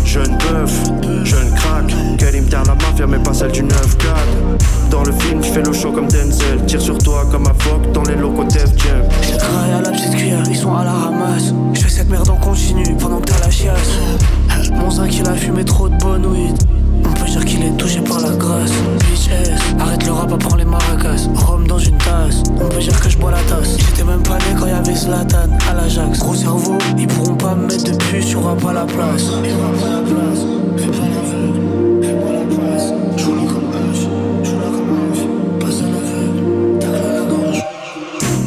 Jeune 0.06 0.38
bœuf, 0.38 0.72
jeune 1.26 1.54
crack. 1.54 1.94
Quelle 2.18 2.42
me 2.42 2.50
la 2.50 2.64
mafia 2.64 3.08
mais 3.08 3.20
pas 3.20 3.34
celle 3.34 3.52
du 3.52 3.64
9-4 3.64 3.74
Dans 4.90 5.04
le 5.04 5.12
film 5.12 5.44
je 5.44 5.50
fais 5.50 5.62
le 5.62 5.74
show 5.74 5.92
comme 5.92 6.08
Denzel. 6.08 6.64
Tire 6.66 6.82
sur 6.82 6.98
toi 7.00 7.26
comme 7.30 7.48
un 7.48 7.56
phoque 7.60 7.92
dans 7.92 8.04
les 8.04 8.16
locaux 8.16 8.46
Def 8.46 8.72
Jam. 8.78 9.04
Je 9.22 9.38
travaille 9.38 9.72
à 9.72 9.82
la 9.82 9.92
petite 9.92 10.16
cuillère, 10.16 10.44
ils 10.50 10.56
sont 10.56 10.74
à 10.74 10.86
la 10.86 10.94
ramasse. 10.94 11.54
Je 11.74 11.82
fais 11.82 11.90
cette 11.90 12.10
merde 12.10 12.30
en 12.30 12.38
continu 12.38 12.86
pendant 12.98 13.20
que 13.20 13.32
t'as 13.32 13.40
la 13.40 13.52
chiasse. 13.52 14.00
Mon 14.72 14.90
zinc 14.90 15.14
il 15.14 15.28
a 15.28 15.34
fumé 15.34 15.66
trop 15.66 15.90
de 15.90 15.98
bonne 15.98 16.26
weed 16.26 16.58
on 17.24 17.26
peut 17.26 17.32
dire 17.32 17.46
qu'il 17.46 17.64
est 17.64 17.78
touché 17.78 18.02
par 18.02 18.20
la 18.20 18.32
grâce. 18.32 18.72
Bitch 19.00 19.30
arrête 19.80 20.06
le 20.06 20.12
rap, 20.12 20.32
apprends 20.34 20.56
les 20.56 20.66
maracas. 20.66 21.28
Rome 21.36 21.68
dans 21.68 21.78
une 21.80 21.98
tasse, 21.98 22.44
on 22.60 22.68
peut 22.68 22.80
dire 22.80 23.00
que 23.00 23.10
je 23.10 23.18
bois 23.18 23.32
la 23.32 23.42
tasse. 23.44 23.78
J'étais 23.78 24.04
même 24.04 24.22
pas 24.24 24.38
né 24.38 24.56
quand 24.60 24.68
y'avait 24.68 24.96
Zlatan 24.96 25.50
à 25.70 25.74
l'Ajax. 25.74 26.20
Gros 26.20 26.36
cerveau, 26.36 26.78
ils 26.98 27.08
pourront 27.08 27.36
pas 27.36 27.56
me 27.56 27.68
mettre 27.68 27.86
de 27.86 27.96
puce, 27.98 28.32
place. 28.32 28.64
Pas 28.64 28.74
la 28.74 28.86
place, 28.86 29.24
pas 29.24 29.90
la 29.90 30.02
place. 30.02 30.44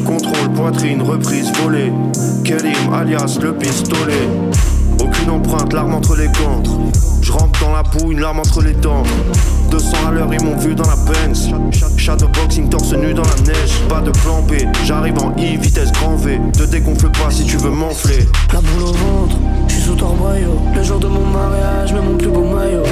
Comme 0.05 0.53
poitrine, 0.53 1.01
reprise 1.01 1.51
volée. 1.63 1.91
Kelim 2.43 2.93
alias 2.93 3.39
le 3.41 3.53
pistolet. 3.53 4.27
Aucune 4.99 5.29
empreinte, 5.29 5.73
l'arme 5.73 5.95
entre 5.95 6.15
les 6.15 6.27
gants. 6.27 6.63
Dans 7.61 7.71
la 7.71 7.83
boue, 7.83 8.11
une 8.11 8.19
larme 8.19 8.39
entre 8.39 8.61
les 8.61 8.73
dents. 8.73 9.03
200 9.71 9.87
à 10.07 10.11
l'heure, 10.11 10.29
ils 10.31 10.43
m'ont 10.43 10.57
vu 10.57 10.75
dans 10.75 10.87
la 10.87 10.95
Benz. 10.95 11.49
Shadowboxing, 11.97 12.69
torse 12.69 12.93
nu 12.93 13.13
dans 13.13 13.23
la 13.23 13.35
neige. 13.45 13.81
Pas 13.89 14.01
de 14.01 14.11
plan 14.11 14.41
B, 14.41 14.53
j'arrive 14.85 15.17
en 15.23 15.35
I, 15.37 15.57
vitesse 15.57 15.91
grand 15.91 16.15
V. 16.15 16.39
Te 16.53 16.63
dégonfle 16.63 17.09
pas 17.09 17.31
si 17.31 17.45
tu 17.45 17.57
veux 17.57 17.71
m'enfler. 17.71 18.27
La 18.53 18.61
boule 18.61 18.83
au 18.83 18.93
ventre, 18.93 19.37
je 19.67 19.73
suis 19.73 19.83
sous 19.83 19.95
torboyau. 19.95 20.59
Le 20.75 20.83
jour 20.83 20.99
de 20.99 21.07
mon 21.07 21.25
mariage, 21.25 21.93
mets 21.93 22.01
mon 22.01 22.15
plus 22.15 22.29
beau 22.29 22.43
maillot. 22.43 22.83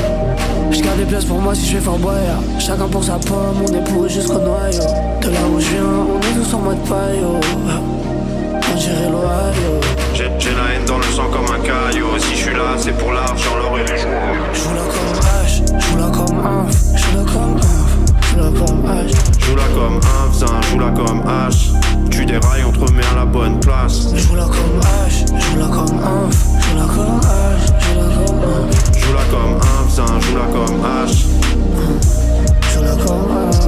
Je 0.71 0.81
garde 0.81 0.97
des 0.97 1.05
places 1.05 1.25
pour 1.25 1.39
moi 1.39 1.53
si 1.53 1.65
je 1.67 1.77
fais 1.77 1.83
fort 1.83 1.99
boire. 1.99 2.15
Chacun 2.59 2.87
pour 2.87 3.03
sa 3.03 3.13
pomme, 3.19 3.61
on 3.61 3.73
est 3.73 3.83
pourri 3.83 4.09
jusqu'au 4.09 4.39
noyau. 4.39 4.81
De 5.21 5.29
là 5.29 5.39
où 5.53 5.59
je 5.59 5.69
viens, 5.69 5.83
on 5.83 6.19
est 6.19 6.43
tous 6.43 6.53
en 6.55 6.59
mode 6.59 6.83
paillot. 6.85 7.39
On 8.71 8.77
dirait 8.77 9.09
l'Ohio. 9.09 10.04
J'ai 10.15 10.23
la 10.53 10.73
haine 10.73 10.85
dans 10.87 10.97
le 10.97 11.03
sang 11.03 11.29
comme 11.29 11.53
un 11.53 11.59
caillou. 11.59 12.07
Si 12.17 12.35
je 12.35 12.43
suis 12.43 12.53
là, 12.53 12.75
c'est 12.77 12.97
pour 12.97 13.11
l'argent, 13.11 13.57
l'or 13.57 13.77
et 13.77 13.83
les 13.83 13.97
joints. 13.97 14.31
Joue 14.53 14.73
la 14.73 14.85
comme 14.93 15.19
H, 15.19 15.65
joue 15.77 15.97
la 15.97 16.09
comme 16.09 16.39
un, 16.39 16.65
joue 16.95 17.17
la 17.17 17.23
comme 17.33 17.57
un, 17.57 17.85
joue 18.23 18.37
la 18.37 18.49
comme 18.57 18.81
H. 18.85 19.11
Joue 19.45 19.55
la 19.55 19.67
comme 19.75 19.99
zin, 20.33 20.61
joue 20.71 20.79
la 20.79 20.91
comme 20.91 21.21
H. 21.21 22.09
Tu 22.09 22.25
dérailles, 22.25 22.63
on 22.65 22.71
te 22.71 22.79
remet 22.79 23.05
à 23.11 23.15
la 23.15 23.25
bonne 23.25 23.59
place. 23.59 24.15
Joue 24.15 24.35
la 24.35 24.45
comme 24.45 24.79
H, 24.79 25.27
joue 25.27 25.59
la 25.59 25.65
comme 25.65 25.99
un, 25.99 26.29
joue 26.61 26.77
la 26.77 26.85
comme 26.85 27.19
H, 27.19 27.59
joue 27.81 27.95
la 27.99 28.07
comme 28.15 28.39
un. 28.39 28.71
Joue 28.97 29.13
la 29.13 29.25
comme 29.31 29.55
un, 29.59 29.89
zin, 29.89 30.19
joue 30.21 30.37
la 30.37 30.45
comme 30.53 30.79
H. 30.81 31.25
Joue 32.73 32.83
la 32.83 32.95
comme 33.03 33.27
H. 33.31 33.65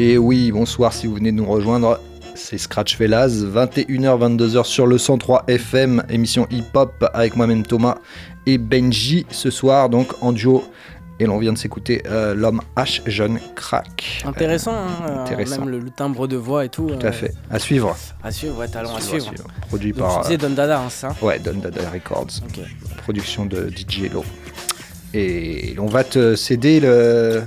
Et 0.00 0.16
oui, 0.16 0.52
bonsoir 0.52 0.92
si 0.92 1.08
vous 1.08 1.14
venez 1.16 1.32
de 1.32 1.36
nous 1.36 1.44
rejoindre. 1.44 2.00
C'est 2.36 2.56
Scratch 2.56 2.96
Fellas, 2.96 3.30
21h, 3.30 4.36
22h 4.36 4.62
sur 4.64 4.86
le 4.86 4.96
103 4.96 5.42
FM, 5.48 6.04
émission 6.08 6.46
hip-hop 6.52 7.04
avec 7.12 7.34
moi-même 7.34 7.64
Thomas 7.66 7.96
et 8.46 8.58
Benji 8.58 9.26
ce 9.30 9.50
soir, 9.50 9.88
donc 9.88 10.12
en 10.22 10.30
duo. 10.32 10.62
Et 11.18 11.26
l'on 11.26 11.38
vient 11.38 11.52
de 11.52 11.58
s'écouter 11.58 12.04
euh, 12.06 12.32
l'homme 12.32 12.60
H, 12.76 13.00
jeune 13.06 13.40
crack. 13.56 14.22
Intéressant, 14.24 14.70
hein, 14.72 14.86
euh, 15.08 15.22
intéressant. 15.24 15.62
même 15.62 15.70
le, 15.70 15.80
le 15.80 15.90
timbre 15.90 16.28
de 16.28 16.36
voix 16.36 16.64
et 16.64 16.68
tout. 16.68 16.86
Tout 16.86 17.04
à 17.04 17.10
fait. 17.10 17.34
À 17.50 17.58
suivre. 17.58 17.96
À 18.22 18.30
suivre, 18.30 18.56
ouais, 18.56 18.68
talent 18.68 18.94
à 18.94 19.00
Suivre, 19.00 19.22
suivre. 19.22 19.32
à 19.32 19.36
suivre. 19.36 19.50
Produit 19.66 19.90
Donc, 19.92 19.98
par. 20.06 20.20
tu 20.20 20.28
disais 20.28 20.34
euh, 20.44 20.48
Don 20.48 20.54
Dada, 20.54 20.80
hein, 20.80 20.90
ça? 20.90 21.16
Ouais, 21.20 21.40
Don 21.40 21.54
Dada 21.56 21.90
Records. 21.92 22.28
Production 23.02 23.46
de 23.46 23.68
DJ 23.68 24.12
Lo. 24.12 24.24
Et 25.12 25.74
on 25.80 25.86
va 25.86 26.04
te 26.04 26.36
céder 26.36 26.78
le... 26.78 27.42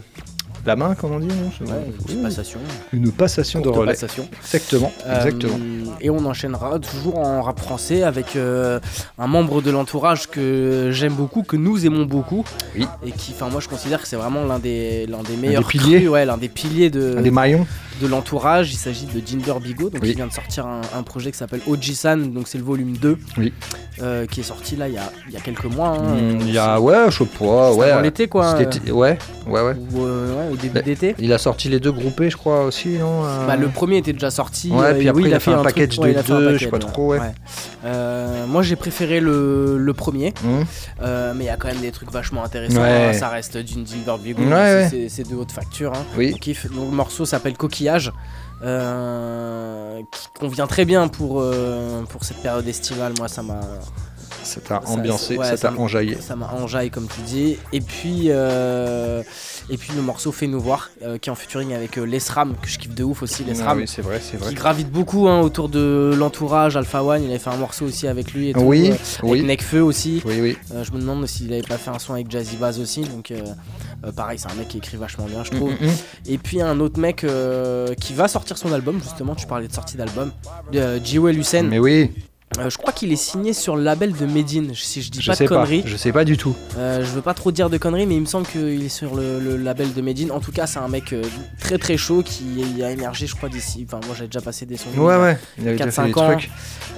la 0.65 0.75
main, 0.75 0.95
comme 0.95 1.11
on 1.13 1.19
dit 1.19 1.27
non. 1.27 1.65
Ouais, 1.67 1.91
une 2.09 2.21
passation. 2.23 2.59
Une 2.93 3.11
passation 3.11 3.61
de 3.61 3.69
relais. 3.69 3.91
passation. 3.93 4.27
Exactement, 4.41 4.91
Euh, 5.05 5.15
exactement. 5.15 5.55
et 5.99 6.09
on 6.09 6.23
enchaînera 6.25 6.79
toujours 6.79 7.17
en 7.17 7.41
rap 7.41 7.59
français 7.59 8.03
avec 8.03 8.35
euh, 8.35 8.79
un 9.17 9.27
membre 9.27 9.61
de 9.61 9.71
l'entourage 9.71 10.27
que 10.27 10.89
j'aime 10.91 11.13
beaucoup, 11.13 11.43
que 11.43 11.55
nous 11.57 11.85
aimons 11.85 12.05
beaucoup. 12.05 12.43
Oui. 12.77 12.85
Et 13.05 13.11
qui, 13.11 13.31
enfin, 13.33 13.49
moi 13.49 13.59
je 13.61 13.67
considère 13.67 14.01
que 14.01 14.07
c'est 14.07 14.15
vraiment 14.15 14.43
l'un 14.45 14.59
des, 14.59 15.05
l'un 15.07 15.23
des 15.23 15.35
meilleurs 15.37 15.67
piliers. 15.67 15.97
crus, 15.99 16.09
ouais, 16.09 16.25
l'un 16.25 16.37
des 16.37 16.49
piliers 16.49 16.89
de, 16.89 17.15
Un 17.17 17.21
des 17.21 17.31
maillons 17.31 17.65
de 18.01 18.07
l'entourage. 18.07 18.73
Il 18.73 18.77
s'agit 18.77 19.05
de 19.05 19.21
Jinder 19.25 19.53
Bigo, 19.61 19.89
donc 19.89 20.01
Oui. 20.01 20.09
il 20.09 20.15
vient 20.15 20.27
de 20.27 20.31
sortir 20.33 20.65
un, 20.65 20.81
un 20.97 21.03
projet 21.03 21.31
qui 21.31 21.37
s'appelle 21.37 21.61
Oji-san, 21.67 22.31
donc 22.33 22.47
c'est 22.47 22.57
le 22.57 22.63
volume 22.63 22.97
2, 22.97 23.17
Oui. 23.37 23.53
euh, 24.01 24.25
qui 24.25 24.39
est 24.39 24.43
sorti 24.43 24.75
là 24.75 24.87
il 24.87 24.95
y 24.95 24.97
a, 24.97 25.11
il 25.27 25.33
y 25.33 25.37
a 25.37 25.39
quelques 25.39 25.65
mois. 25.65 25.89
hein. 25.89 26.15
Hmm, 26.15 26.39
Il 26.41 26.51
y 26.53 26.57
a, 26.57 26.79
ouais, 26.79 27.09
je 27.09 27.17
sais 27.19 27.25
pas, 27.25 27.73
ouais. 27.73 28.01
l'été, 28.01 28.27
quoi. 28.27 28.55
Ouais, 28.55 28.67
ouais, 28.91 29.17
ouais. 29.61 29.75
Ou, 29.93 29.99
ouais, 30.01 30.50
au 30.51 30.55
début 30.55 30.73
Bah, 30.75 30.81
d'été. 30.81 31.15
Il 31.19 31.31
a 31.33 31.37
sorti 31.37 31.69
les 31.69 31.79
deux 31.79 31.91
groupés, 31.91 32.29
je 32.29 32.37
crois 32.37 32.63
aussi, 32.65 32.89
non 32.97 33.23
euh, 33.25 33.47
Bah, 33.47 33.55
le 33.55 33.67
premier 33.69 33.97
était 33.97 34.13
déjà 34.13 34.31
sorti. 34.31 34.69
Ouais, 34.71 34.93
puis 34.95 35.07
après, 35.09 35.21
oui, 35.23 35.29
il 35.29 35.33
a 35.33 35.39
fait 35.39 35.51
un 35.51 35.63
package 35.63 35.97
de 35.99 36.21
deux, 36.21 36.57
je 36.57 36.65
sais 36.65 36.69
pas 36.71 36.79
trop, 36.79 37.07
ouais. 37.11 37.19
Euh, 37.85 38.45
moi, 38.47 38.61
j'ai 38.61 38.75
préféré 38.75 39.19
le, 39.19 39.77
le 39.77 39.93
premier, 39.93 40.33
Hum. 40.43 40.63
euh, 41.01 41.33
mais 41.35 41.45
il 41.45 41.47
y 41.47 41.49
a 41.49 41.57
quand 41.57 41.67
même 41.69 41.81
des 41.81 41.91
trucs 41.91 42.11
vachement 42.11 42.43
intéressants. 42.43 42.81
Hein, 42.83 43.13
Ça 43.13 43.29
reste 43.29 43.57
d'une 43.57 43.85
ouais. 44.51 44.87
c'est- 45.09 45.29
de 45.29 45.35
haute 45.35 45.51
facture. 45.51 45.93
hein. 45.93 46.03
Oui. 46.17 46.33
Kiffe. 46.39 46.67
Donc, 46.71 46.89
le 46.91 46.95
morceau 46.95 47.25
s'appelle 47.25 47.57
Coquillage. 47.57 48.11
qui 50.11 50.27
convient 50.39 50.67
très 50.67 50.85
bien 50.85 51.07
pour, 51.07 51.43
pour 52.09 52.23
cette 52.23 52.37
période 52.41 52.67
estivale. 52.67 53.13
Moi, 53.17 53.27
ça 53.27 53.41
m'a. 53.43 53.59
Ça 54.43 54.61
t'a 54.61 54.81
ça- 54.81 54.89
ambiancé, 54.89 55.37
ouais, 55.37 55.45
ça 55.45 55.57
t'a 55.57 55.73
enjaillé. 55.73 56.17
Ça 56.19 56.35
m'a 56.35 56.51
enjaillé, 56.53 56.89
comme 56.89 57.07
tu 57.07 57.21
dis. 57.21 57.57
Et 57.73 57.81
puis, 57.81 58.25
euh, 58.27 59.23
et 59.69 59.77
puis 59.77 59.91
le 59.95 60.01
morceau 60.01 60.31
Fait 60.31 60.47
nous 60.47 60.59
voir, 60.59 60.89
euh, 61.03 61.17
qui 61.17 61.29
est 61.29 61.31
en 61.31 61.35
featuring 61.35 61.73
avec 61.73 61.97
euh, 61.97 62.03
Lesram, 62.05 62.55
que 62.61 62.67
je 62.67 62.79
kiffe 62.79 62.95
de 62.95 63.03
ouf 63.03 63.21
aussi. 63.21 63.43
Ah 63.45 63.49
Lesram, 63.49 63.77
oui, 63.79 63.87
c'est 63.87 64.01
vrai, 64.01 64.21
c'est 64.21 64.37
vrai. 64.37 64.49
qui 64.49 64.55
gravite 64.55 64.89
beaucoup 64.89 65.27
hein, 65.27 65.41
autour 65.41 65.69
de 65.69 66.13
l'entourage 66.17 66.77
Alpha 66.77 67.03
One. 67.03 67.23
Il 67.23 67.29
avait 67.29 67.39
fait 67.39 67.49
un 67.49 67.57
morceau 67.57 67.85
aussi 67.85 68.07
avec 68.07 68.33
lui 68.33 68.49
et 68.49 68.53
tout. 68.53 68.61
Oui, 68.61 68.91
euh, 68.91 68.95
oui. 69.23 69.41
Avec 69.41 69.63
aussi. 69.73 70.21
Oui, 70.25 70.39
oui. 70.41 70.57
Je 70.69 70.91
me 70.91 70.99
demande 70.99 71.25
s'il 71.27 71.51
avait 71.53 71.61
pas 71.61 71.77
fait 71.77 71.91
un 71.91 71.99
son 71.99 72.13
avec 72.13 72.29
Jazzy 72.29 72.57
Bass 72.57 72.79
aussi. 72.79 73.01
Donc, 73.01 73.31
pareil, 74.15 74.39
c'est 74.39 74.51
un 74.51 74.55
mec 74.55 74.67
qui 74.69 74.77
écrit 74.77 74.97
vachement 74.97 75.25
bien, 75.25 75.43
je 75.43 75.51
trouve. 75.51 75.71
Mm, 75.71 75.85
mm, 75.85 75.87
mm. 75.87 76.31
Et 76.31 76.37
puis 76.37 76.61
un 76.61 76.79
autre 76.79 76.99
mec 76.99 77.25
qui 77.99 78.13
va 78.13 78.27
sortir 78.27 78.57
son 78.57 78.73
album, 78.73 78.99
justement. 79.01 79.35
Tu 79.35 79.47
parlais 79.47 79.67
de 79.67 79.73
sortie 79.73 79.97
d'album. 79.97 80.31
Euh, 80.75 80.99
Jewel 81.03 81.37
Hussein. 81.37 81.63
Mais 81.63 81.79
oui, 81.79 82.11
Euh, 82.59 82.69
je 82.69 82.77
crois 82.77 82.91
qu'il 82.91 83.11
est 83.13 83.15
signé 83.17 83.53
sur 83.53 83.77
le 83.77 83.83
label 83.83 84.11
de 84.11 84.25
Medine, 84.25 84.73
si 84.75 85.01
je 85.01 85.09
dis 85.09 85.21
je 85.21 85.27
pas 85.27 85.35
sais 85.35 85.45
de 85.45 85.49
pas. 85.49 85.55
conneries. 85.55 85.83
Je 85.85 85.95
sais 85.95 86.11
pas 86.11 86.25
du 86.25 86.35
tout. 86.37 86.53
Euh, 86.77 86.99
je 87.03 87.09
veux 87.11 87.21
pas 87.21 87.33
trop 87.33 87.49
dire 87.51 87.69
de 87.69 87.77
conneries, 87.77 88.05
mais 88.05 88.15
il 88.15 88.21
me 88.21 88.25
semble 88.25 88.45
qu'il 88.45 88.83
est 88.83 88.89
sur 88.89 89.15
le, 89.15 89.39
le 89.39 89.55
label 89.55 89.93
de 89.93 90.01
Medine. 90.01 90.31
En 90.31 90.41
tout 90.41 90.51
cas, 90.51 90.67
c'est 90.67 90.79
un 90.79 90.89
mec 90.89 91.13
euh, 91.13 91.23
très 91.61 91.77
très 91.77 91.95
chaud 91.95 92.23
qui 92.23 92.61
a 92.83 92.91
émergé, 92.91 93.25
je 93.25 93.35
crois, 93.35 93.47
d'ici. 93.47 93.85
Enfin, 93.87 94.01
moi 94.05 94.15
j'avais 94.15 94.27
déjà 94.27 94.41
passé 94.41 94.65
des 94.65 94.75
sons. 94.75 94.89
Ouais, 94.97 95.15
ouais. 95.15 95.37
Il 95.57 95.67
avait 95.67 95.77
déjà 95.77 95.91
fait 95.91 96.01
4-5 96.01 96.05
des 96.13 96.19
ans. 96.19 96.31
trucs. 96.33 96.49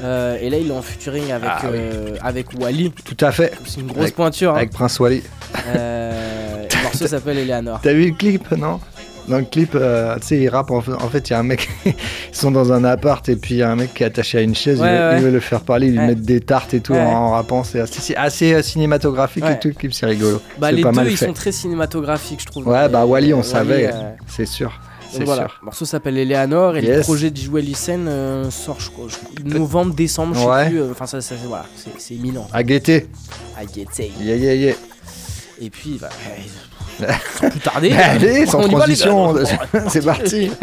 Euh, 0.01 0.37
et 0.41 0.49
là, 0.49 0.57
il 0.57 0.67
est 0.69 0.73
en 0.73 0.81
featuring 0.81 1.31
avec, 1.31 1.49
Ah, 1.53 1.61
oui. 1.71 2.17
avec 2.21 2.47
Wally. 2.59 2.91
Tout 3.05 3.17
à 3.23 3.31
fait. 3.31 3.53
C'est 3.65 3.79
une 3.81 3.87
grosse 3.87 4.03
Avec- 4.03 4.15
pointure. 4.15 4.53
hein. 4.53 4.57
Avec 4.57 4.71
Prince 4.71 4.99
Wally. 4.99 5.21
Le 5.67 6.83
morceau 6.83 7.05
s'appelle 7.07 7.37
Eleanor. 7.37 7.79
T'as 7.81 7.93
vu 7.93 8.07
le 8.09 8.15
clip, 8.15 8.49
non? 8.51 8.79
Dans 9.27 9.37
le 9.37 9.45
clip, 9.45 9.71
euh, 9.75 10.15
tu 10.19 10.27
sais, 10.27 10.37
ils 10.39 10.49
rappent. 10.49 10.71
En 10.71 10.81
fait, 10.81 11.29
il 11.29 11.31
y 11.31 11.35
a 11.35 11.39
un 11.39 11.43
mec. 11.43 11.69
ils 11.85 11.93
sont 12.33 12.51
dans 12.51 12.73
un 12.73 12.83
appart 12.83 13.27
et 13.29 13.35
puis 13.37 13.55
il 13.55 13.57
y 13.57 13.61
a 13.63 13.69
un 13.71 13.75
mec 13.75 13.93
qui 13.93 14.03
est 14.03 14.05
attaché 14.05 14.37
à 14.37 14.41
une 14.41 14.53
chaise. 14.55 14.81
Ouais, 14.81 14.87
il, 14.87 14.91
veut, 14.97 15.09
ouais. 15.09 15.17
il 15.17 15.23
veut 15.23 15.31
le 15.31 15.39
faire 15.39 15.61
parler, 15.61 15.87
il 15.87 15.93
lui 15.93 15.99
Ouais. 15.99 16.07
met 16.07 16.15
des 16.15 16.41
tartes 16.41 16.73
et 16.73 16.81
tout 16.81 16.93
en, 16.93 17.31
rappant. 17.31 17.63
C'est 17.63 17.79
assez, 18.17 18.53
euh, 18.53 18.61
cinématographique 18.61 19.45
et 19.45 19.59
tout. 19.59 19.69
Le 19.69 19.73
clip, 19.75 19.93
c'est 19.93 20.05
rigolo. 20.05 20.41
Bah, 20.59 20.71
les 20.71 20.81
pas 20.81 20.89
deux, 20.91 20.95
mal 20.97 21.07
ils 21.09 21.15
fait. 21.17 21.25
sont 21.27 21.33
très 21.33 21.51
cinématographiques, 21.53 22.41
je 22.41 22.45
trouve. 22.47 22.67
Ouais, 22.67 22.89
bah 22.89 23.05
Wally, 23.05 23.33
on 23.33 23.43
savait. 23.43 23.89
euh, 23.93 24.11
C'est 24.27 24.45
sûr. 24.45 24.67
donc 24.69 25.19
C'est 25.19 25.23
voilà, 25.23 25.43
sûr. 25.43 25.57
le 25.61 25.65
morceau 25.65 25.85
s'appelle 25.85 26.17
Eleanor 26.17 26.75
et 26.75 26.81
le 26.81 26.99
projet 27.01 27.29
de 27.31 27.39
Hussein 27.39 27.99
euh, 28.07 28.49
sort 28.51 28.79
je 28.79 28.89
crois, 28.89 29.05
novembre, 29.45 29.93
décembre, 29.93 30.35
je 30.35 30.45
Ouais. 30.45 30.63
sais 30.65 30.69
plus. 30.71 30.81
euh, 30.81 30.91
Enfin, 30.91 31.05
ça, 31.05 31.21
ça, 31.21 31.35
c'est- 31.39 31.47
voilà, 31.47 31.65
c'est 31.97 32.15
imminent. 32.15 32.47
À 32.51 32.63
guetter. 32.63 33.07
Get 33.73 33.81
it. 33.83 34.11
Yeah, 34.19 34.35
yeah, 34.35 34.53
yeah. 34.55 34.73
Et 35.61 35.69
puis, 35.69 35.97
bah, 36.01 36.09
plus 37.39 37.59
tarder. 37.59 37.91
Allez, 37.93 38.45
sans 38.45 38.67
transition. 38.67 39.35
c'est 39.89 40.05
parti. 40.05 40.51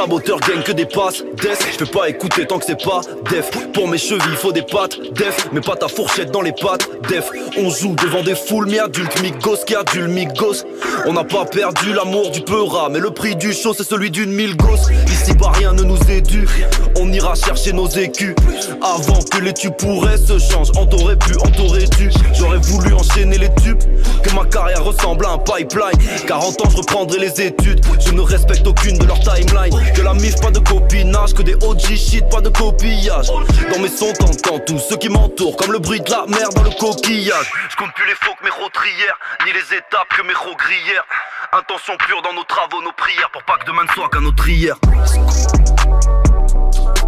Saboteur 0.00 0.40
gagne 0.40 0.62
que 0.62 0.72
des 0.72 0.86
passes, 0.86 1.22
def 1.42 1.58
Je 1.72 1.84
fais 1.84 1.90
pas 1.90 2.08
écouter 2.08 2.46
tant 2.46 2.58
que 2.58 2.64
c'est 2.64 2.82
pas 2.82 3.02
def. 3.30 3.50
Pour 3.74 3.86
mes 3.86 3.98
chevilles 3.98 4.34
faut 4.34 4.50
des 4.50 4.62
pattes, 4.62 4.98
def. 5.12 5.48
Mais 5.52 5.60
pas 5.60 5.76
ta 5.76 5.88
fourchette 5.88 6.30
dans 6.30 6.40
les 6.40 6.52
pattes, 6.52 6.88
def. 7.10 7.30
On 7.58 7.68
joue 7.68 7.94
devant 7.96 8.22
des 8.22 8.34
foules 8.34 8.66
mi-adultes, 8.66 9.20
mi-gosses 9.20 9.66
qui 9.66 9.74
adulent, 9.74 10.08
mi-gosses 10.08 10.64
On 11.04 11.12
n'a 11.12 11.24
pas 11.24 11.44
perdu 11.44 11.92
l'amour 11.92 12.30
du 12.30 12.40
peura 12.40 12.88
Mais 12.88 12.98
le 12.98 13.10
prix 13.10 13.36
du 13.36 13.52
show 13.52 13.74
c'est 13.74 13.86
celui 13.86 14.10
d'une 14.10 14.32
mille 14.32 14.56
gosses 14.56 14.88
Ici 15.06 15.34
bas 15.34 15.50
rien 15.50 15.74
ne 15.74 15.82
nous 15.82 15.98
est 16.08 16.22
dû 16.22 16.48
On 16.96 17.12
ira 17.12 17.34
chercher 17.34 17.74
nos 17.74 17.88
écus. 17.88 18.34
Avant 18.80 19.20
que 19.20 19.38
les 19.38 19.52
tubes 19.52 19.76
pourraient 19.76 20.16
se 20.16 20.38
changer 20.38 20.72
On 20.78 20.86
t'aurait 20.86 21.16
pu, 21.16 21.34
on 21.44 21.50
t'aurait 21.50 21.88
dû. 21.98 22.10
J'aurais 22.32 22.58
voulu 22.58 22.94
enchaîner 22.94 23.36
les 23.36 23.52
tubes. 23.62 23.82
Que 24.22 24.34
ma 24.34 24.46
carrière 24.46 24.82
ressemble 24.82 25.26
à 25.26 25.32
un 25.32 25.38
pipeline. 25.38 25.98
40 26.26 26.60
ans 26.62 26.70
je 26.70 26.76
reprendrai 26.78 27.18
les 27.18 27.42
études. 27.42 27.84
Je 27.98 28.12
ne 28.12 28.22
respecte 28.22 28.66
aucune 28.66 28.96
de 28.96 29.04
leurs 29.04 29.20
timelines 29.20 29.89
Que 29.94 30.02
la 30.02 30.14
mif 30.14 30.36
pas 30.40 30.50
de 30.50 30.58
copinage 30.60 31.34
Que 31.34 31.42
des 31.42 31.54
OG 31.54 31.96
shit 31.96 32.28
pas 32.30 32.40
de 32.40 32.48
copillage 32.48 33.26
Dans 33.26 33.78
mes 33.78 33.88
sons 33.88 34.12
t'entends 34.12 34.58
tous 34.60 34.78
ceux 34.78 34.96
qui 34.96 35.08
m'entourent 35.08 35.56
Comme 35.56 35.72
le 35.72 35.78
bruit 35.78 36.00
de 36.00 36.10
la 36.10 36.26
mer 36.26 36.48
dans 36.54 36.62
le 36.62 36.70
coquillage. 36.70 37.50
Je 37.70 37.76
compte 37.76 37.92
plus 37.94 38.06
les 38.06 38.14
faux 38.14 38.34
que 38.38 38.44
mes 38.44 38.50
rotrières 38.50 39.18
Ni 39.46 39.52
les 39.52 39.76
étapes 39.76 40.08
que 40.16 40.22
mes 40.22 40.34
grillères 40.34 41.04
Intention 41.52 41.96
pure 41.98 42.22
dans 42.22 42.32
nos 42.34 42.44
travaux, 42.44 42.82
nos 42.82 42.92
prières 42.92 43.30
Pour 43.30 43.42
pas 43.42 43.58
que 43.58 43.66
demain 43.66 43.84
ne 43.84 43.88
soit 43.90 44.08
qu'un 44.08 44.24
autre 44.24 44.48
hier. 44.48 44.76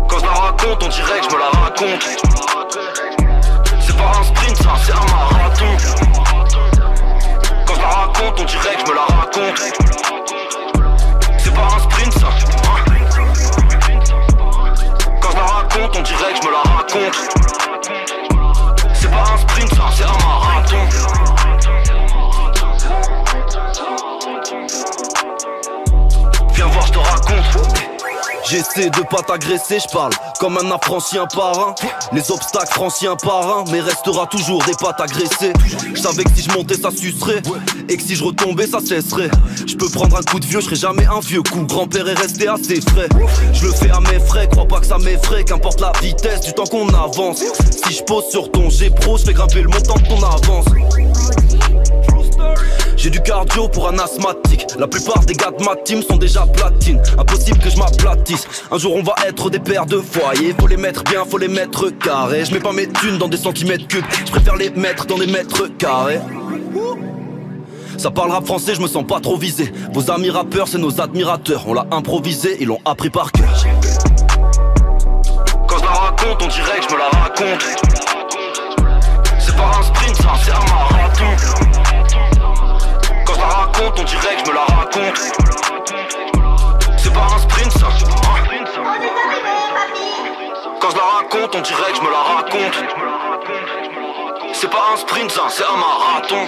Quand 0.08 0.18
je 0.18 0.24
la 0.24 0.32
raconte 0.32 0.82
on 0.82 0.88
dirait 0.88 1.20
que 1.20 1.30
je 1.30 1.34
me 1.34 1.38
la 1.38 1.50
raconte. 1.50 2.02
C'est 3.80 3.96
pas 3.96 4.12
un 4.18 4.22
sprint 4.24 4.56
ça 4.56 4.74
c'est 4.84 4.92
un 4.92 5.06
marathon. 5.12 5.76
Quand 7.66 7.74
je 7.74 7.80
la 7.80 7.88
raconte 7.88 8.40
on 8.40 8.44
dirait 8.44 8.74
que 8.74 8.80
je 8.80 8.90
me 8.90 8.94
la 8.94 9.04
raconte 9.04 10.12
De 28.74 29.02
pas 29.02 29.20
t'agresser, 29.20 29.80
je 29.80 29.92
parle 29.92 30.12
comme 30.40 30.56
un 30.56 30.70
affrancien 30.70 31.26
parrain. 31.26 31.74
Les 32.12 32.30
obstacles 32.30 32.72
franciens 32.72 33.16
par 33.16 33.58
un, 33.58 33.64
mais 33.70 33.80
restera 33.80 34.26
toujours 34.26 34.62
des 34.64 34.72
pattes 34.72 34.98
agressées. 34.98 35.52
Je 35.94 36.22
que 36.22 36.30
si 36.34 36.42
je 36.42 36.56
montais, 36.56 36.76
ça 36.76 36.90
sucerait. 36.90 37.42
Et 37.90 37.98
que 37.98 38.02
si 38.02 38.16
je 38.16 38.24
retombais, 38.24 38.66
ça 38.66 38.80
cesserait. 38.80 39.30
Je 39.66 39.76
peux 39.76 39.90
prendre 39.90 40.16
un 40.16 40.22
coup 40.22 40.40
de 40.40 40.46
vieux, 40.46 40.60
je 40.60 40.64
serai 40.64 40.76
jamais 40.76 41.04
un 41.04 41.20
vieux 41.20 41.42
coup. 41.42 41.66
Grand-père 41.66 42.08
est 42.08 42.18
resté 42.18 42.48
assez 42.48 42.80
frais. 42.80 43.10
Je 43.52 43.66
le 43.66 43.72
fais 43.72 43.90
à 43.90 44.00
mes 44.00 44.18
frais, 44.20 44.48
crois 44.50 44.66
pas 44.66 44.80
que 44.80 44.86
ça 44.86 44.96
m'effraie. 44.96 45.44
Qu'importe 45.44 45.80
la 45.80 45.92
vitesse 46.00 46.40
du 46.40 46.54
temps 46.54 46.64
qu'on 46.64 46.88
avance. 46.88 47.42
Si 47.86 47.94
je 47.94 48.02
pose 48.04 48.24
sur 48.30 48.50
ton 48.50 48.70
G 48.70 48.88
Pro, 48.88 49.18
je 49.18 49.24
fais 49.24 49.34
grimper 49.34 49.60
le 49.60 49.68
montant 49.68 49.96
de 49.96 50.08
ton 50.08 50.22
avance. 50.22 50.64
J'ai 53.02 53.11
du 53.11 53.21
cardio 53.21 53.66
pour 53.66 53.88
un 53.88 53.99
asthmatique. 53.99 54.64
La 54.78 54.87
plupart 54.87 55.25
des 55.26 55.35
gars 55.35 55.50
de 55.50 55.64
ma 55.64 55.75
team 55.75 56.04
sont 56.04 56.18
déjà 56.18 56.47
platine. 56.47 57.02
Impossible 57.18 57.59
que 57.59 57.68
je 57.68 57.76
m'aplatisse. 57.76 58.47
Un 58.71 58.78
jour 58.78 58.94
on 58.94 59.02
va 59.02 59.16
être 59.26 59.50
des 59.50 59.59
pères 59.59 59.87
de 59.87 59.99
foyer. 59.99 60.54
Faut 60.61 60.68
les 60.68 60.76
mettre 60.76 61.02
bien, 61.02 61.25
faut 61.25 61.38
les 61.38 61.49
mettre 61.49 61.90
carrés. 61.90 62.44
Je 62.44 62.54
mets 62.54 62.61
pas 62.61 62.73
mes 62.73 62.87
thunes 62.87 63.18
dans 63.18 63.26
des 63.26 63.38
centimètres 63.38 63.88
cubes. 63.88 64.04
Je 64.25 64.30
préfère 64.30 64.54
les 64.54 64.71
mettre 64.71 65.06
dans 65.06 65.18
des 65.18 65.26
mètres 65.26 65.66
carrés. 65.78 66.21
Ça 67.99 68.12
parlera 68.12 68.40
français, 68.40 68.76
je 68.76 68.80
me 68.80 68.87
sens 68.87 69.04
pas 69.04 69.18
trop 69.18 69.37
visé. 69.37 69.73
Vos 69.92 70.09
amis 70.09 70.30
rappeurs, 70.30 70.68
c'est 70.68 70.78
nos 70.78 71.00
admirateurs. 71.00 71.64
On 71.66 71.75
l'a 71.75 71.88
improvisé, 71.90 72.56
ils 72.61 72.68
l'ont 72.68 72.80
appris 72.85 73.11
par 73.11 73.32
cœur. 73.32 73.64
Quand 75.66 75.78
je 75.78 75.82
la 75.82 75.90
raconte, 75.90 76.40
on 76.40 76.47
dirait 76.47 76.78
que 76.78 76.88
je 76.88 76.94
me 76.94 76.99
la 77.00 77.09
raconte. 77.09 77.64
C'est 79.40 79.56
pas 79.56 79.73
un 79.76 79.82
sprint, 79.82 80.16
c'est 80.44 80.52
un 80.52 80.54
marathon 80.54 81.62
on 83.84 84.04
dirait 84.04 84.36
que 84.36 84.44
je 84.44 84.50
me 84.50 84.54
la 84.54 84.64
raconte. 84.64 85.18
C'est 86.98 87.12
pas 87.12 87.26
un 87.34 87.38
sprint 87.38 87.72
ça. 87.72 87.88
Quand 90.80 90.90
je 90.90 90.96
la 90.96 91.02
raconte, 91.02 91.54
on 91.56 91.60
dirait 91.60 91.90
que 91.90 91.96
je 91.96 92.02
me 92.02 92.10
la 92.10 92.18
raconte. 92.18 92.84
C'est 94.52 94.70
pas 94.70 94.84
un 94.92 94.96
sprint 94.96 95.30
ça, 95.30 95.42
c'est 95.48 95.64
un 95.64 95.76
marathon. 95.76 96.46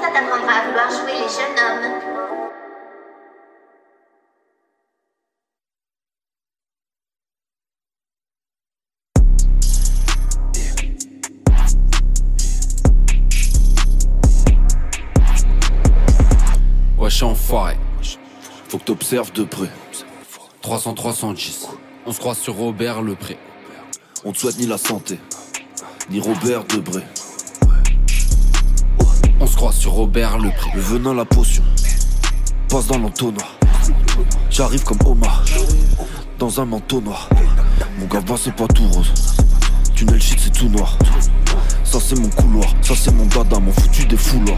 Ça 0.00 0.08
t'apprendra 0.12 0.52
à 0.52 0.66
vouloir 0.66 0.90
jouer 0.90 1.12
les 1.12 1.28
jeunes 1.28 1.58
hommes. 1.58 2.13
Wesh 17.04 17.22
enfoiré, 17.22 17.76
faut 18.70 18.78
que 18.78 18.84
t'observes 18.84 19.30
de 19.32 19.44
près. 19.44 19.68
300 20.62 20.94
310, 20.94 21.68
on 22.06 22.12
se 22.12 22.18
croise 22.18 22.38
sur 22.38 22.54
Robert 22.54 23.02
le 23.02 23.14
Pré. 23.14 23.36
On 24.24 24.32
te 24.32 24.38
souhaite 24.38 24.58
ni 24.58 24.64
la 24.64 24.78
santé, 24.78 25.20
ni 26.08 26.18
Robert 26.18 26.64
Debré. 26.64 27.02
On 29.38 29.46
se 29.46 29.54
croise 29.54 29.76
sur 29.76 29.92
Robert 29.92 30.38
le 30.38 30.48
Pré. 30.48 30.70
Le 30.74 30.80
venin, 30.80 31.12
la 31.12 31.26
potion, 31.26 31.62
passe 32.70 32.86
dans 32.86 32.96
l'entonnoir. 32.96 33.54
J'arrive 34.48 34.84
comme 34.84 35.00
Omar, 35.04 35.44
dans 36.38 36.58
un 36.58 36.64
manteau 36.64 37.02
noir. 37.02 37.28
Mon 37.98 38.06
gars, 38.06 38.22
c'est 38.38 38.56
pas 38.56 38.66
tout 38.68 38.88
rose. 38.88 39.12
Tunnel 39.94 40.22
shit, 40.22 40.40
c'est 40.40 40.54
tout 40.54 40.70
noir. 40.70 40.96
Ça 41.84 42.00
c'est 42.00 42.18
mon 42.18 42.30
couloir, 42.30 42.74
ça 42.80 42.94
c'est 42.96 43.12
mon 43.12 43.26
dada, 43.26 43.60
mon 43.60 43.72
foutu 43.72 44.06
des 44.06 44.16
foulards. 44.16 44.56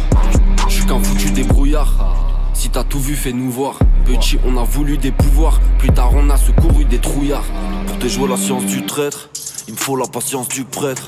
Je 0.68 0.74
suis 0.74 0.86
qu'un 0.86 1.02
foutu 1.02 1.32
débrouillard. 1.32 2.15
Si 2.56 2.70
t'as 2.70 2.84
tout 2.84 2.98
vu, 2.98 3.14
fais-nous 3.14 3.50
voir. 3.50 3.78
Petit, 4.06 4.38
on 4.46 4.56
a 4.56 4.64
voulu 4.64 4.96
des 4.96 5.12
pouvoirs. 5.12 5.60
Plus 5.78 5.90
tard, 5.90 6.12
on 6.14 6.30
a 6.30 6.38
secouru 6.38 6.86
des 6.86 6.98
trouillards. 6.98 7.44
Pour 7.86 7.96
déjouer 7.98 8.28
la 8.28 8.38
science 8.38 8.64
du 8.64 8.86
traître, 8.86 9.28
il 9.68 9.74
me 9.74 9.78
faut 9.78 9.94
la 9.94 10.06
patience 10.06 10.48
du 10.48 10.64
prêtre. 10.64 11.06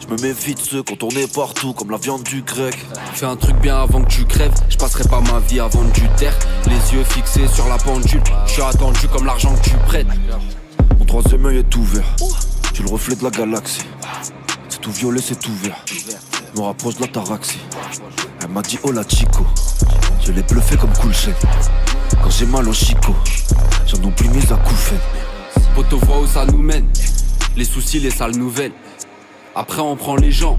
Je 0.00 0.06
me 0.06 0.22
méfie 0.22 0.54
de 0.54 0.60
ceux 0.60 0.84
qu'on 0.84 0.94
tournait 0.94 1.26
partout 1.26 1.72
comme 1.72 1.90
la 1.90 1.96
viande 1.96 2.22
du 2.22 2.42
grec. 2.42 2.78
Fais 3.12 3.26
un 3.26 3.34
truc 3.34 3.56
bien 3.56 3.76
avant 3.76 4.04
que 4.04 4.08
tu 4.08 4.24
crèves. 4.24 4.54
Je 4.68 4.76
passerai 4.76 5.02
pas 5.08 5.20
ma 5.20 5.40
vie 5.40 5.58
avant 5.58 5.82
du 5.82 6.08
terre. 6.16 6.38
Les 6.66 6.94
yeux 6.94 7.04
fixés 7.04 7.48
sur 7.48 7.68
la 7.68 7.78
pendule. 7.78 8.22
Je 8.46 8.52
suis 8.52 8.62
attendu 8.62 9.08
comme 9.08 9.26
l'argent 9.26 9.52
que 9.56 9.68
tu 9.68 9.76
prêtes. 9.88 10.06
Mon 10.96 11.04
troisième 11.04 11.44
œil 11.44 11.58
est 11.58 11.76
ouvert. 11.76 12.14
Tu 12.72 12.84
le 12.84 12.88
reflet 12.88 13.16
de 13.16 13.24
la 13.24 13.30
galaxie. 13.30 13.82
C'est 14.68 14.80
tout 14.80 14.92
violet, 14.92 15.20
c'est 15.20 15.40
tout 15.40 15.54
vert. 15.56 15.84
Je 15.88 16.60
me 16.60 16.64
rapproche 16.64 16.94
de 16.94 17.00
la 17.00 17.08
taraxie. 17.08 17.58
Elle 18.40 18.50
m'a 18.50 18.62
dit 18.62 18.78
oh 18.84 18.92
la 18.92 19.02
chico. 19.02 19.44
Je 20.24 20.30
l'ai 20.30 20.42
bluffé 20.42 20.76
comme 20.76 20.92
cool 21.00 21.12
Quand 22.22 22.30
j'ai 22.30 22.46
mal 22.46 22.68
au 22.68 22.72
chico, 22.72 23.12
j'en 23.86 23.98
oublie 24.04 24.28
mes 24.28 24.52
acouphènes. 24.52 24.98
Poto 25.74 25.98
voit 25.98 26.20
où 26.20 26.26
ça 26.28 26.46
nous 26.46 26.58
mène. 26.58 26.86
Les 27.56 27.64
soucis, 27.64 27.98
les 27.98 28.10
sales 28.10 28.36
nouvelles. 28.36 28.72
Après, 29.56 29.80
on 29.80 29.96
prend 29.96 30.14
les 30.14 30.30
gens 30.30 30.58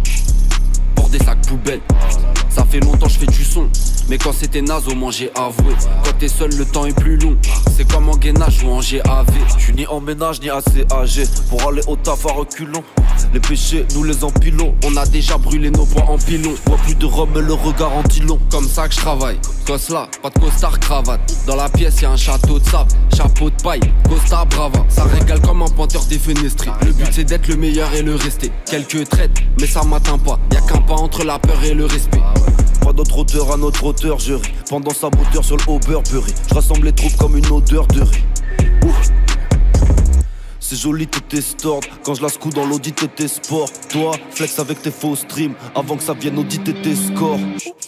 pour 0.95 1.07
des 1.09 1.19
sacs 1.19 1.47
poubelles. 1.47 1.81
Ça 2.55 2.65
fait 2.65 2.79
longtemps 2.79 3.07
je 3.07 3.19
fais 3.19 3.25
du 3.25 3.43
son. 3.43 3.67
Mais 4.09 4.17
quand 4.17 4.33
c'était 4.33 4.61
naze, 4.61 4.87
au 4.87 4.95
moins 4.95 5.11
j'ai 5.11 5.31
avoué. 5.35 5.73
Quand 6.03 6.11
t'es 6.19 6.27
seul, 6.27 6.53
le 6.55 6.65
temps 6.65 6.85
est 6.85 6.97
plus 6.97 7.17
long. 7.17 7.37
C'est 7.75 7.89
comme 7.89 8.09
en 8.09 8.17
gainage 8.17 8.63
ou 8.63 8.69
en 8.69 8.79
GAV. 8.79 9.27
Je 9.57 9.63
suis 9.63 9.73
ni 9.73 9.87
en 9.87 10.01
ménage 10.01 10.41
ni 10.41 10.49
assez 10.49 10.85
âgé 10.91 11.23
pour 11.49 11.67
aller 11.67 11.81
au 11.87 11.95
taf 11.95 12.25
à 12.25 12.31
reculons. 12.31 12.83
Les 13.33 13.39
péchés, 13.39 13.85
nous 13.95 14.03
les 14.03 14.23
empilons. 14.23 14.75
On 14.85 14.95
a 14.97 15.05
déjà 15.05 15.37
brûlé 15.37 15.71
nos 15.71 15.85
poids 15.85 16.05
en 16.07 16.17
pilon. 16.17 16.53
Vois 16.65 16.77
plus 16.77 16.95
de 16.95 17.05
rhum, 17.05 17.29
le 17.33 17.53
regard 17.53 17.93
en 17.93 18.03
long. 18.27 18.39
Comme 18.51 18.67
ça 18.67 18.87
que 18.87 18.93
je 18.93 18.99
travaille. 18.99 19.39
là, 19.89 20.07
pas 20.21 20.29
de 20.29 20.39
costard 20.39 20.79
cravate. 20.79 21.21
Dans 21.47 21.55
la 21.55 21.69
pièce, 21.69 22.01
y 22.01 22.05
a 22.05 22.11
un 22.11 22.17
château 22.17 22.59
de 22.59 22.65
sable, 22.65 22.91
chapeau 23.15 23.49
de 23.49 23.61
paille, 23.63 23.81
costard 24.09 24.45
brava. 24.47 24.85
Ça 24.89 25.05
régale 25.05 25.41
comme 25.41 25.61
un 25.61 25.69
pointeur 25.69 26.03
des 26.05 26.19
fenestrés. 26.19 26.71
Le 26.85 26.91
but 26.91 27.07
c'est 27.11 27.23
d'être 27.23 27.47
le 27.47 27.55
meilleur 27.55 27.93
et 27.93 28.01
le 28.01 28.15
rester. 28.15 28.51
Quelques 28.65 29.09
traites, 29.09 29.37
mais 29.59 29.67
ça 29.67 29.83
m'atteint 29.83 30.17
pas. 30.17 30.39
Y 30.51 30.57
a 30.57 30.61
qu'un 30.61 30.81
pas 30.81 30.95
entre 30.95 31.23
la 31.23 31.39
peur 31.39 31.63
et 31.63 31.73
le 31.73 31.85
respect. 31.85 32.21
Pas 32.83 32.91
d'autre 32.91 33.19
hauteur 33.19 33.51
à 33.53 33.57
notre 33.57 33.85
hauteur, 33.85 34.19
je 34.19 34.33
ris. 34.33 34.53
Pendant 34.69 34.91
sa 34.91 35.09
bouteur 35.09 35.43
sur 35.45 35.55
le 35.55 35.63
Overbury. 35.67 36.33
Je 36.49 36.53
rassemble 36.53 36.85
les 36.85 36.91
troupes 36.91 37.15
comme 37.15 37.37
une 37.37 37.49
odeur 37.49 37.87
de 37.87 38.01
riz. 38.01 38.23
C'est 40.73 40.79
joli, 40.79 41.05
tout 41.05 41.21
est 41.35 41.67
Quand 42.03 42.15
je 42.15 42.23
la 42.23 42.29
secoue 42.29 42.49
dans 42.49 42.65
l'audit, 42.65 42.95
t'es 43.15 43.27
sport. 43.27 43.69
Toi, 43.89 44.13
flex 44.31 44.57
avec 44.57 44.81
tes 44.81 44.89
faux 44.89 45.15
streams. 45.15 45.53
Avant 45.75 45.95
que 45.97 46.01
ça 46.01 46.15
vienne 46.15 46.39
auditer 46.39 46.73
tes 46.73 46.95
scores. 46.95 47.37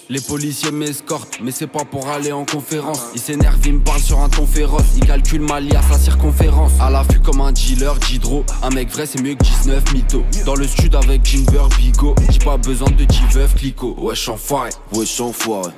Les 0.08 0.22
policiers 0.22 0.70
m'escortent, 0.70 1.40
mais 1.42 1.50
c'est 1.50 1.66
pas 1.66 1.84
pour 1.84 2.08
aller 2.10 2.32
en 2.32 2.46
conférence. 2.46 3.02
Ils 3.16 3.20
s'énervent, 3.20 3.58
ils 3.66 3.74
me 3.74 3.80
parlent 3.80 4.04
sur 4.04 4.20
un 4.20 4.30
ton 4.30 4.46
féroce. 4.46 4.84
Ils 4.98 5.06
calculent 5.08 5.42
ma 5.42 5.56
à 5.56 5.82
sa 5.82 5.98
circonférence. 5.98 6.74
À 6.80 6.92
l'affût 6.92 7.20
comme 7.20 7.42
un 7.42 7.52
dealer, 7.54 7.98
d'hydro. 7.98 8.46
Un 8.62 8.70
mec 8.70 8.92
vrai, 8.92 9.08
c'est 9.08 9.20
mieux 9.20 9.34
que 9.34 9.44
19 9.44 9.94
mythos. 9.96 10.24
Dans 10.46 10.56
le 10.56 10.68
sud 10.68 10.94
avec 10.94 11.26
Jimber, 11.26 11.68
Bigot. 11.80 12.14
J'ai 12.30 12.38
pas 12.38 12.58
besoin 12.58 12.92
de 12.92 13.00
G-Veuf, 13.12 13.56
Clico. 13.56 13.96
Wesh, 13.98 14.30
enfoiré. 14.30 14.70
Wesh, 14.94 15.20
enfoiré. 15.22 15.72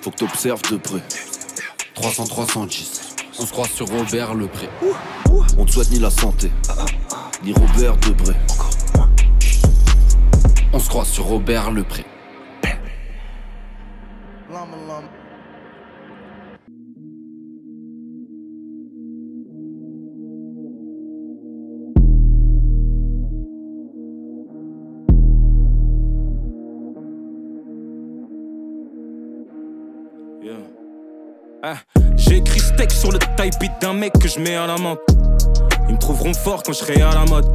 Faut 0.00 0.10
que 0.10 0.16
t'observes 0.16 0.62
de 0.70 0.78
près. 0.78 1.02
300, 1.96 2.24
310. 2.24 3.13
On 3.36 3.46
se 3.46 3.52
croise 3.52 3.70
sur 3.70 3.88
Robert 3.88 4.34
le 4.34 4.46
Pré. 4.46 4.68
On 5.58 5.64
te 5.64 5.72
souhaite 5.72 5.90
ni 5.90 5.98
la 5.98 6.10
santé, 6.10 6.52
ni 7.42 7.52
Robert 7.52 7.96
Debré. 7.96 8.34
On 10.72 10.78
se 10.78 10.88
croise 10.88 11.08
sur 11.08 11.24
Robert 11.24 11.72
le 11.72 11.82
Pré. 11.82 12.04
Ah, 31.66 31.78
j'ai 32.16 32.36
écrit 32.36 32.63
sur 32.90 33.12
le 33.12 33.18
type 33.18 33.70
d'un 33.80 33.92
mec 33.92 34.12
que 34.18 34.28
je 34.28 34.38
mets 34.38 34.56
à 34.56 34.66
la 34.66 34.76
menthe. 34.76 34.98
Ils 35.88 35.94
me 35.94 35.98
trouveront 35.98 36.34
fort 36.34 36.62
quand 36.62 36.72
je 36.72 36.78
serai 36.78 37.00
à 37.02 37.14
la 37.14 37.24
mode, 37.24 37.46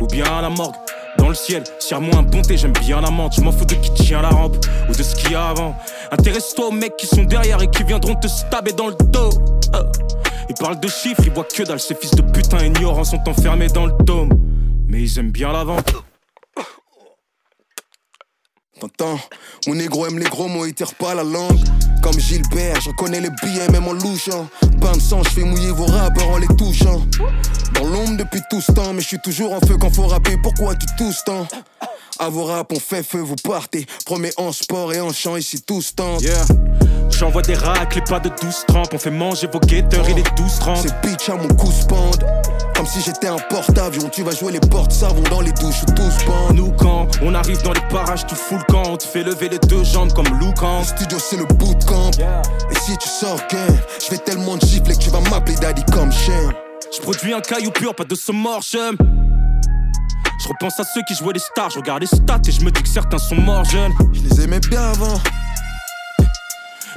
ou 0.00 0.06
bien 0.06 0.24
à 0.24 0.42
la 0.42 0.50
morgue. 0.50 0.74
Dans 1.18 1.28
le 1.28 1.34
ciel, 1.34 1.64
serre-moi 1.78 2.16
un 2.16 2.22
bonté, 2.22 2.56
j'aime 2.56 2.72
bien 2.72 3.00
la 3.00 3.10
menthe. 3.10 3.34
Je 3.36 3.40
m'en 3.40 3.50
fous 3.50 3.64
de 3.64 3.74
qui 3.74 3.92
tient 3.92 4.22
la 4.22 4.28
rampe 4.28 4.56
ou 4.88 4.92
de 4.92 5.02
ce 5.02 5.14
qu'il 5.14 5.32
y 5.32 5.34
a 5.34 5.48
avant. 5.48 5.74
Intéresse-toi 6.12 6.68
aux 6.68 6.72
mecs 6.72 6.96
qui 6.96 7.06
sont 7.06 7.24
derrière 7.24 7.60
et 7.60 7.68
qui 7.68 7.82
viendront 7.82 8.14
te 8.14 8.28
stabber 8.28 8.72
dans 8.72 8.88
le 8.88 8.96
dos. 9.06 9.30
Ah. 9.72 9.82
Ils 10.48 10.54
parlent 10.54 10.80
de 10.80 10.88
chiffres, 10.88 11.22
ils 11.24 11.32
voient 11.32 11.44
que 11.44 11.62
dalle. 11.62 11.80
Ces 11.80 11.94
fils 11.94 12.12
de 12.12 12.22
putain 12.22 12.64
ignorants 12.64 13.04
sont 13.04 13.20
enfermés 13.28 13.68
dans 13.68 13.86
le 13.86 13.92
dôme. 14.04 14.30
Mais 14.86 15.02
ils 15.02 15.18
aiment 15.18 15.32
bien 15.32 15.52
la 15.52 15.64
vente. 15.64 15.92
T'entends? 18.80 19.18
Mon 19.66 19.74
négro 19.74 20.06
aime 20.06 20.18
les 20.18 20.26
gros 20.26 20.46
mots, 20.46 20.64
il 20.64 20.72
tire 20.72 20.94
pas 20.94 21.14
la 21.14 21.24
langue. 21.24 21.58
Comme 22.02 22.18
Gilbert, 22.18 22.80
je 22.80 22.90
connais 22.92 23.20
les 23.20 23.30
billets 23.42 23.68
même 23.72 23.88
en 23.88 23.92
louchant. 23.92 24.48
Pain 24.80 24.92
de 24.92 25.00
sang, 25.00 25.22
je 25.24 25.30
fais 25.30 25.42
mouiller 25.42 25.72
vos 25.72 25.86
rappeurs 25.86 26.30
en 26.30 26.38
les 26.38 26.46
touchant. 26.56 27.02
Dans 27.74 27.84
l'ombre 27.84 28.16
depuis 28.18 28.40
tout 28.48 28.60
ce 28.60 28.70
temps, 28.70 28.92
mais 28.92 29.00
je 29.00 29.08
suis 29.08 29.20
toujours 29.20 29.52
en 29.52 29.60
feu 29.60 29.76
quand 29.80 29.92
faut 29.92 30.06
rapper. 30.06 30.36
Pourquoi 30.42 30.76
tu 30.76 30.86
tousses 30.96 31.24
tant? 31.24 31.46
À 32.20 32.30
vos 32.30 32.44
rap, 32.44 32.72
on 32.72 32.80
fait 32.80 33.04
feu, 33.04 33.20
vous 33.20 33.36
partez. 33.36 33.86
Promets 34.04 34.32
en 34.38 34.50
sport 34.50 34.92
et 34.92 35.00
en 35.00 35.12
chant 35.12 35.36
ici 35.36 35.62
tout 35.62 35.80
ce 35.80 35.92
temps. 35.92 36.18
Yeah. 36.18 36.32
j'envoie 37.16 37.42
des 37.42 37.54
racks, 37.54 37.96
et 37.96 38.00
pas 38.00 38.18
de 38.18 38.28
12 38.28 38.64
trempes. 38.66 38.92
On 38.92 38.98
fait 38.98 39.12
manger 39.12 39.46
vos 39.52 39.60
guetteurs 39.60 40.08
et 40.08 40.14
les 40.14 40.24
12 40.36 40.58
trempes. 40.58 40.78
C'est 40.82 41.08
bitch 41.08 41.28
à 41.28 41.36
mon 41.36 41.46
cou 41.48 41.70
bande 41.88 42.24
Comme 42.74 42.86
si 42.86 43.00
j'étais 43.02 43.28
un 43.28 43.36
porte-avions. 43.48 44.08
Tu 44.10 44.24
vas 44.24 44.32
jouer 44.32 44.50
les 44.50 44.60
portes 44.60 44.90
savons 44.90 45.22
dans 45.30 45.40
les 45.40 45.52
douches 45.52 45.82
ou 45.82 45.92
tous 45.92 46.24
bandes. 46.26 46.56
Nous, 46.56 46.72
quand 46.72 47.06
on 47.22 47.34
arrive 47.34 47.62
dans 47.62 47.72
les 47.72 47.88
parages, 47.88 48.26
tu 48.26 48.34
fous 48.34 48.58
le 48.58 48.72
camp. 48.72 48.82
On 48.88 48.96
te 48.96 49.04
fait 49.04 49.22
lever 49.22 49.48
les 49.48 49.60
deux 49.60 49.84
jambes 49.84 50.12
comme 50.12 50.28
Loukan. 50.40 50.80
Le 50.80 50.86
studio, 50.86 51.18
c'est 51.20 51.36
le 51.36 51.44
bootcamp. 51.44 52.10
Et 52.18 52.78
si 52.80 52.96
tu 52.98 53.08
sors 53.08 53.38
gain, 53.48 53.76
je 54.04 54.10
vais 54.10 54.18
tellement 54.18 54.56
de 54.56 54.66
gifler 54.66 54.94
que 54.94 55.00
tu 55.00 55.10
vas 55.10 55.20
m'appeler 55.30 55.54
daddy 55.56 55.84
comme 55.92 56.10
chien. 56.10 56.50
Je 56.92 57.00
produis 57.00 57.32
un 57.32 57.40
caillou 57.40 57.70
pur, 57.70 57.94
pas 57.94 58.04
de 58.04 58.16
mort, 58.32 58.62
j'aime. 58.62 58.96
Je 60.38 60.48
repense 60.48 60.78
à 60.78 60.84
ceux 60.84 61.02
qui 61.02 61.14
jouaient 61.14 61.32
les 61.32 61.40
stars, 61.40 61.70
je 61.70 61.78
regarde 61.78 62.00
les 62.00 62.06
stats 62.06 62.40
et 62.46 62.52
je 62.52 62.60
me 62.60 62.70
dis 62.70 62.82
que 62.82 62.88
certains 62.88 63.18
sont 63.18 63.34
morts 63.34 63.64
jeunes. 63.64 63.92
Je 64.12 64.20
les 64.20 64.44
aimais 64.44 64.60
bien 64.60 64.82
avant. 64.82 65.20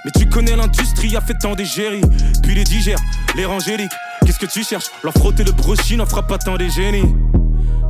Mais 0.06 0.12
tu 0.12 0.30
connais 0.30 0.56
l'industrie, 0.56 1.16
a 1.16 1.22
fait 1.22 1.34
tant 1.34 1.56
d'égéries. 1.56 2.02
Puis 2.44 2.56
les 2.56 2.64
digères, 2.64 3.00
les 3.36 3.46
rangéliques. 3.46 3.92
Qu'est-ce 4.26 4.40
que 4.40 4.46
tu 4.46 4.64
cherches? 4.64 4.92
Leur 5.04 5.14
frotter 5.14 5.44
le 5.44 5.52
brochet 5.52 5.96
n'en 5.96 6.06
fera 6.06 6.26
pas 6.26 6.38
tant 6.38 6.56
des 6.56 6.70
génies. 6.70 7.16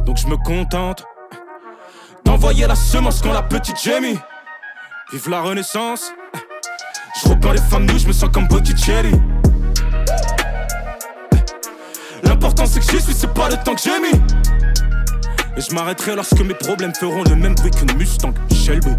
Donc 0.06 0.18
je 0.18 0.28
me 0.28 0.38
contente 0.38 1.04
d'envoyer 2.26 2.68
la 2.68 2.76
semence 2.76 3.22
quand 3.22 3.34
la 3.34 3.44
petite 3.44 3.82
Jamie. 3.82 4.18
Vive 5.12 5.30
la 5.30 5.42
renaissance. 5.42 6.14
Je 7.22 7.30
repeins 7.30 7.54
les 7.54 7.62
femmes 7.62 7.86
nues, 7.86 8.00
je 8.00 8.08
me 8.08 8.14
sens 8.14 8.30
comme 8.34 8.48
Botticelli. 8.48 9.12
L'important 12.24 12.66
c'est 12.66 12.80
que 12.80 12.86
j'y 12.90 13.02
suis, 13.02 13.14
c'est 13.14 13.34
pas 13.34 13.50
le 13.50 13.58
temps 13.58 13.76
que 13.76 13.82
j'ai 13.82 14.00
mis. 14.00 14.41
Et 15.58 15.62
je 15.62 15.76
m'arrêterai 15.76 16.16
lorsque 16.16 16.40
mes 16.42 16.54
problèmes 16.54 16.96
feront 16.96 17.24
le 17.24 17.36
même 17.36 17.56
bruit 17.56 17.72
qu'une 17.72 17.98
Mustang 17.98 18.34
Shelby. 18.52 18.92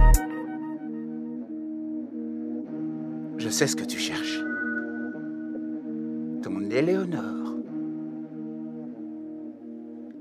Je 3.39 3.49
sais 3.49 3.67
ce 3.67 3.75
que 3.75 3.85
tu 3.85 3.99
cherches. 3.99 4.39
Ton 6.43 6.71
Éléonore. 6.71 7.55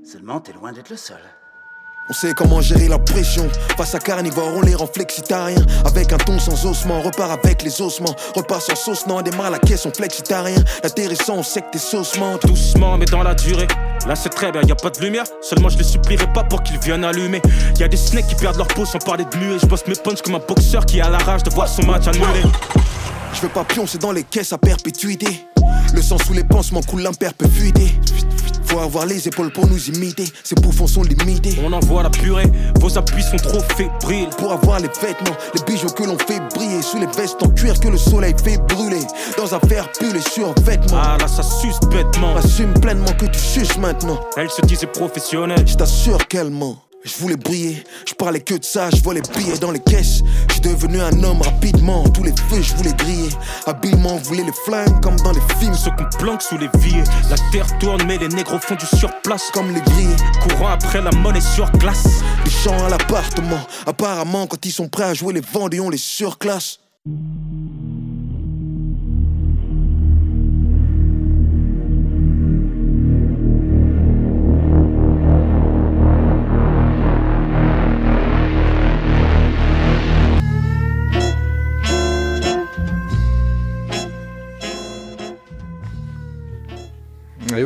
Seulement, 0.02 0.40
t'es 0.40 0.52
loin 0.52 0.72
d'être 0.72 0.90
le 0.90 0.96
seul. 0.96 1.20
On 2.08 2.12
sait 2.12 2.34
comment 2.34 2.60
gérer 2.60 2.88
la 2.88 2.98
pression. 2.98 3.48
Face 3.76 3.94
à 3.94 3.98
carnivore, 3.98 4.52
on 4.56 4.60
les 4.60 4.74
rend 4.74 4.86
flexitarien 4.86 5.60
Avec 5.84 6.12
un 6.12 6.18
ton 6.18 6.38
sans 6.38 6.66
ossements, 6.66 7.00
repart 7.00 7.30
avec 7.30 7.62
les 7.62 7.80
ossements. 7.80 8.14
Repart 8.34 8.60
sans 8.60 8.74
sauce, 8.74 9.06
non, 9.06 9.22
démarre 9.22 9.50
la 9.50 9.58
caisse, 9.58 9.86
on 9.86 9.92
flexitarien. 9.92 10.62
L'intéressant, 10.82 11.36
on 11.36 11.42
sait 11.42 11.62
que 11.62 11.70
t'es 11.72 11.78
saucement. 11.78 12.38
Doucement, 12.44 12.98
mais 12.98 13.06
dans 13.06 13.22
la 13.22 13.34
durée. 13.34 13.68
Là, 14.06 14.16
c'est 14.16 14.30
très 14.30 14.50
bien, 14.50 14.62
y 14.62 14.72
a 14.72 14.74
pas 14.74 14.90
de 14.90 15.00
lumière. 15.00 15.24
Seulement, 15.40 15.68
je 15.68 15.78
les 15.78 15.84
supplierai 15.84 16.26
pas 16.32 16.42
pour 16.42 16.62
qu'ils 16.62 16.78
viennent 16.80 17.04
allumer. 17.04 17.40
Y 17.78 17.84
a 17.84 17.88
des 17.88 17.96
snakes 17.96 18.26
qui 18.26 18.34
perdent 18.34 18.56
leur 18.56 18.68
peau 18.68 18.84
sans 18.84 18.98
parler 18.98 19.24
de 19.24 19.36
muet. 19.36 19.58
Je 19.60 19.66
bosse 19.66 19.86
mes 19.86 19.94
punches 19.94 20.22
comme 20.22 20.34
un 20.34 20.40
boxeur 20.46 20.84
qui 20.84 21.00
a 21.00 21.08
la 21.08 21.18
rage 21.18 21.44
de 21.44 21.50
voir 21.50 21.68
son 21.68 21.86
match 21.86 22.08
annulé. 22.08 22.42
Je 23.32 23.40
veux 23.40 23.48
pas 23.48 23.64
pioncer 23.64 23.98
dans 23.98 24.12
les 24.12 24.22
caisses 24.22 24.52
à 24.52 24.58
perpétuité. 24.58 25.26
Le 25.94 26.02
sang 26.02 26.16
sous 26.18 26.32
les 26.32 26.44
pansements 26.44 26.82
coule 26.82 27.02
l'imperpétuité. 27.02 27.94
Faut 28.66 28.78
avoir 28.78 29.04
les 29.04 29.28
épaules 29.28 29.52
pour 29.52 29.66
nous 29.66 29.88
imiter, 29.90 30.24
ces 30.42 30.54
bouffons 30.54 30.86
sont 30.86 31.02
limités. 31.02 31.58
On 31.62 31.72
envoie 31.72 32.02
la 32.02 32.08
purée, 32.08 32.50
vos 32.80 32.96
appuis 32.96 33.22
sont 33.22 33.36
trop 33.36 33.60
fébriles. 33.76 34.30
Pour 34.38 34.52
avoir 34.52 34.78
les 34.78 34.88
vêtements, 34.88 35.36
les 35.54 35.62
bijoux 35.64 35.88
que 35.88 36.04
l'on 36.04 36.16
fait 36.18 36.40
briller, 36.54 36.80
sous 36.80 36.98
les 36.98 37.06
vestes 37.06 37.42
en 37.42 37.50
cuir 37.50 37.78
que 37.78 37.88
le 37.88 37.98
soleil 37.98 38.34
fait 38.42 38.56
brûler. 38.68 39.02
Dans 39.36 39.54
un 39.54 39.58
verre 39.66 39.90
pull 39.92 40.16
et 40.16 40.20
sur 40.20 40.54
vêtements. 40.62 41.02
Ah 41.02 41.18
là, 41.20 41.28
ça 41.28 41.42
suce 41.42 41.78
bêtement. 41.90 42.34
Assume 42.36 42.72
pleinement 42.74 43.12
que 43.12 43.26
tu 43.26 43.38
suces 43.38 43.76
maintenant. 43.76 44.18
Elle 44.36 44.50
se 44.50 44.62
disait 44.62 44.86
professionnelle. 44.86 45.66
Je 45.66 45.74
t'assure 45.74 46.26
qu'elle 46.28 46.50
ment. 46.50 46.78
Je 47.04 47.16
voulais 47.18 47.36
briller, 47.36 47.82
je 48.06 48.14
parlais 48.14 48.40
que 48.40 48.54
de 48.54 48.64
ça, 48.64 48.88
je 48.90 49.02
vois 49.02 49.14
les 49.14 49.22
billets 49.22 49.58
dans 49.58 49.72
les 49.72 49.80
caisses. 49.80 50.22
Je 50.48 50.52
suis 50.52 50.60
devenu 50.60 51.00
un 51.00 51.22
homme 51.24 51.42
rapidement, 51.42 52.08
tous 52.08 52.22
les 52.22 52.30
feux 52.30 52.62
je 52.62 52.76
voulais 52.76 52.92
griller. 52.92 53.30
Habilement, 53.66 54.18
voulait 54.18 54.44
les 54.44 54.52
flingues 54.64 55.00
comme 55.02 55.16
dans 55.16 55.32
les 55.32 55.40
films. 55.58 55.74
Ceux 55.74 55.90
qu'on 55.90 56.08
planque 56.18 56.42
sous 56.42 56.58
les 56.58 56.70
vies, 56.78 57.02
la 57.28 57.36
terre 57.50 57.66
tourne, 57.78 58.02
mais 58.06 58.18
les 58.18 58.28
négros 58.28 58.60
font 58.60 58.76
du 58.76 58.86
surplace. 58.86 59.50
Comme 59.52 59.74
les 59.74 59.80
grillés, 59.80 60.16
courant 60.42 60.68
après 60.68 61.02
la 61.02 61.10
monnaie 61.10 61.40
sur 61.40 61.70
glace. 61.72 62.22
Les 62.44 62.50
chants 62.50 62.84
à 62.84 62.88
l'appartement, 62.88 63.60
apparemment, 63.84 64.46
quand 64.46 64.64
ils 64.64 64.72
sont 64.72 64.88
prêts 64.88 65.04
à 65.04 65.14
jouer 65.14 65.34
les 65.34 65.40
vendés, 65.40 65.80
on 65.80 65.90
les 65.90 65.98
surclasse. 65.98 66.78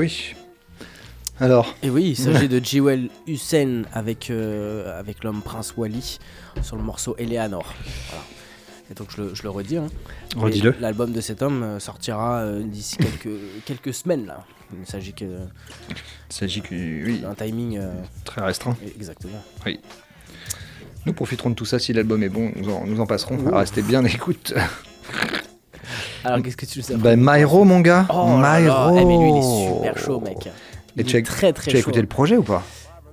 Oui. 0.06 0.34
Alors. 1.38 1.74
Et 1.82 1.90
oui, 1.90 2.10
il 2.10 2.16
s'agit 2.16 2.48
de 2.48 2.64
Jewel 2.64 3.10
Hussein 3.26 3.82
avec, 3.92 4.30
euh, 4.30 4.98
avec 4.98 5.22
l'homme 5.22 5.42
Prince 5.42 5.74
Wally 5.76 6.18
sur 6.62 6.76
le 6.76 6.82
morceau 6.82 7.14
Eleanor. 7.18 7.74
Voilà. 8.08 8.24
Et 8.90 8.94
donc 8.94 9.08
je 9.10 9.22
le, 9.22 9.34
je 9.34 9.42
le 9.42 9.50
redis. 9.50 9.76
Hein. 9.76 9.88
Redis-le. 10.36 10.74
L'album 10.80 11.12
de 11.12 11.20
cet 11.20 11.42
homme 11.42 11.62
euh, 11.62 11.80
sortira 11.80 12.38
euh, 12.38 12.62
d'ici 12.62 12.96
quelques, 12.98 13.38
quelques 13.66 13.92
semaines 13.92 14.26
là. 14.26 14.44
Il 14.80 14.86
s'agit 14.86 15.12
que. 15.12 15.24
Il 16.30 16.34
s'agit 16.34 16.62
que 16.62 16.74
oui. 16.74 17.18
d'un 17.20 17.34
timing 17.34 17.80
très 18.24 18.40
restreint. 18.40 18.76
Exactement. 18.96 19.42
Oui. 19.64 19.80
Nous 21.04 21.12
profiterons 21.12 21.50
de 21.50 21.54
tout 21.54 21.64
ça 21.64 21.78
si 21.78 21.92
l'album 21.92 22.22
est 22.22 22.28
bon, 22.28 22.50
nous 22.56 22.70
en, 22.70 22.86
nous 22.86 23.00
en 23.00 23.06
passerons. 23.06 23.38
Restez 23.52 23.82
bien 23.82 24.04
écoute. 24.04 24.54
Alors 26.26 26.42
qu'est-ce 26.42 26.56
que 26.56 26.66
tu 26.66 26.82
sais 26.82 26.94
Bah 26.96 27.14
Myro 27.16 27.64
mon 27.64 27.80
gars. 27.80 28.06
Oh 28.12 28.26
Myro. 28.36 28.96
Eh, 28.98 29.04
mais 29.04 29.16
lui 29.18 29.30
il 29.30 29.36
est 29.38 29.66
super 29.92 29.98
chaud 29.98 30.20
mec. 30.20 30.46
Et 30.46 30.50
Il 31.00 31.04
tu 31.04 31.16
est 31.16 31.20
as, 31.20 31.22
très 31.22 31.52
très 31.52 31.70
tu 31.70 31.76
as 31.76 31.80
écouté 31.80 32.00
le 32.00 32.06
projet 32.06 32.36
ou 32.36 32.42
pas 32.42 32.62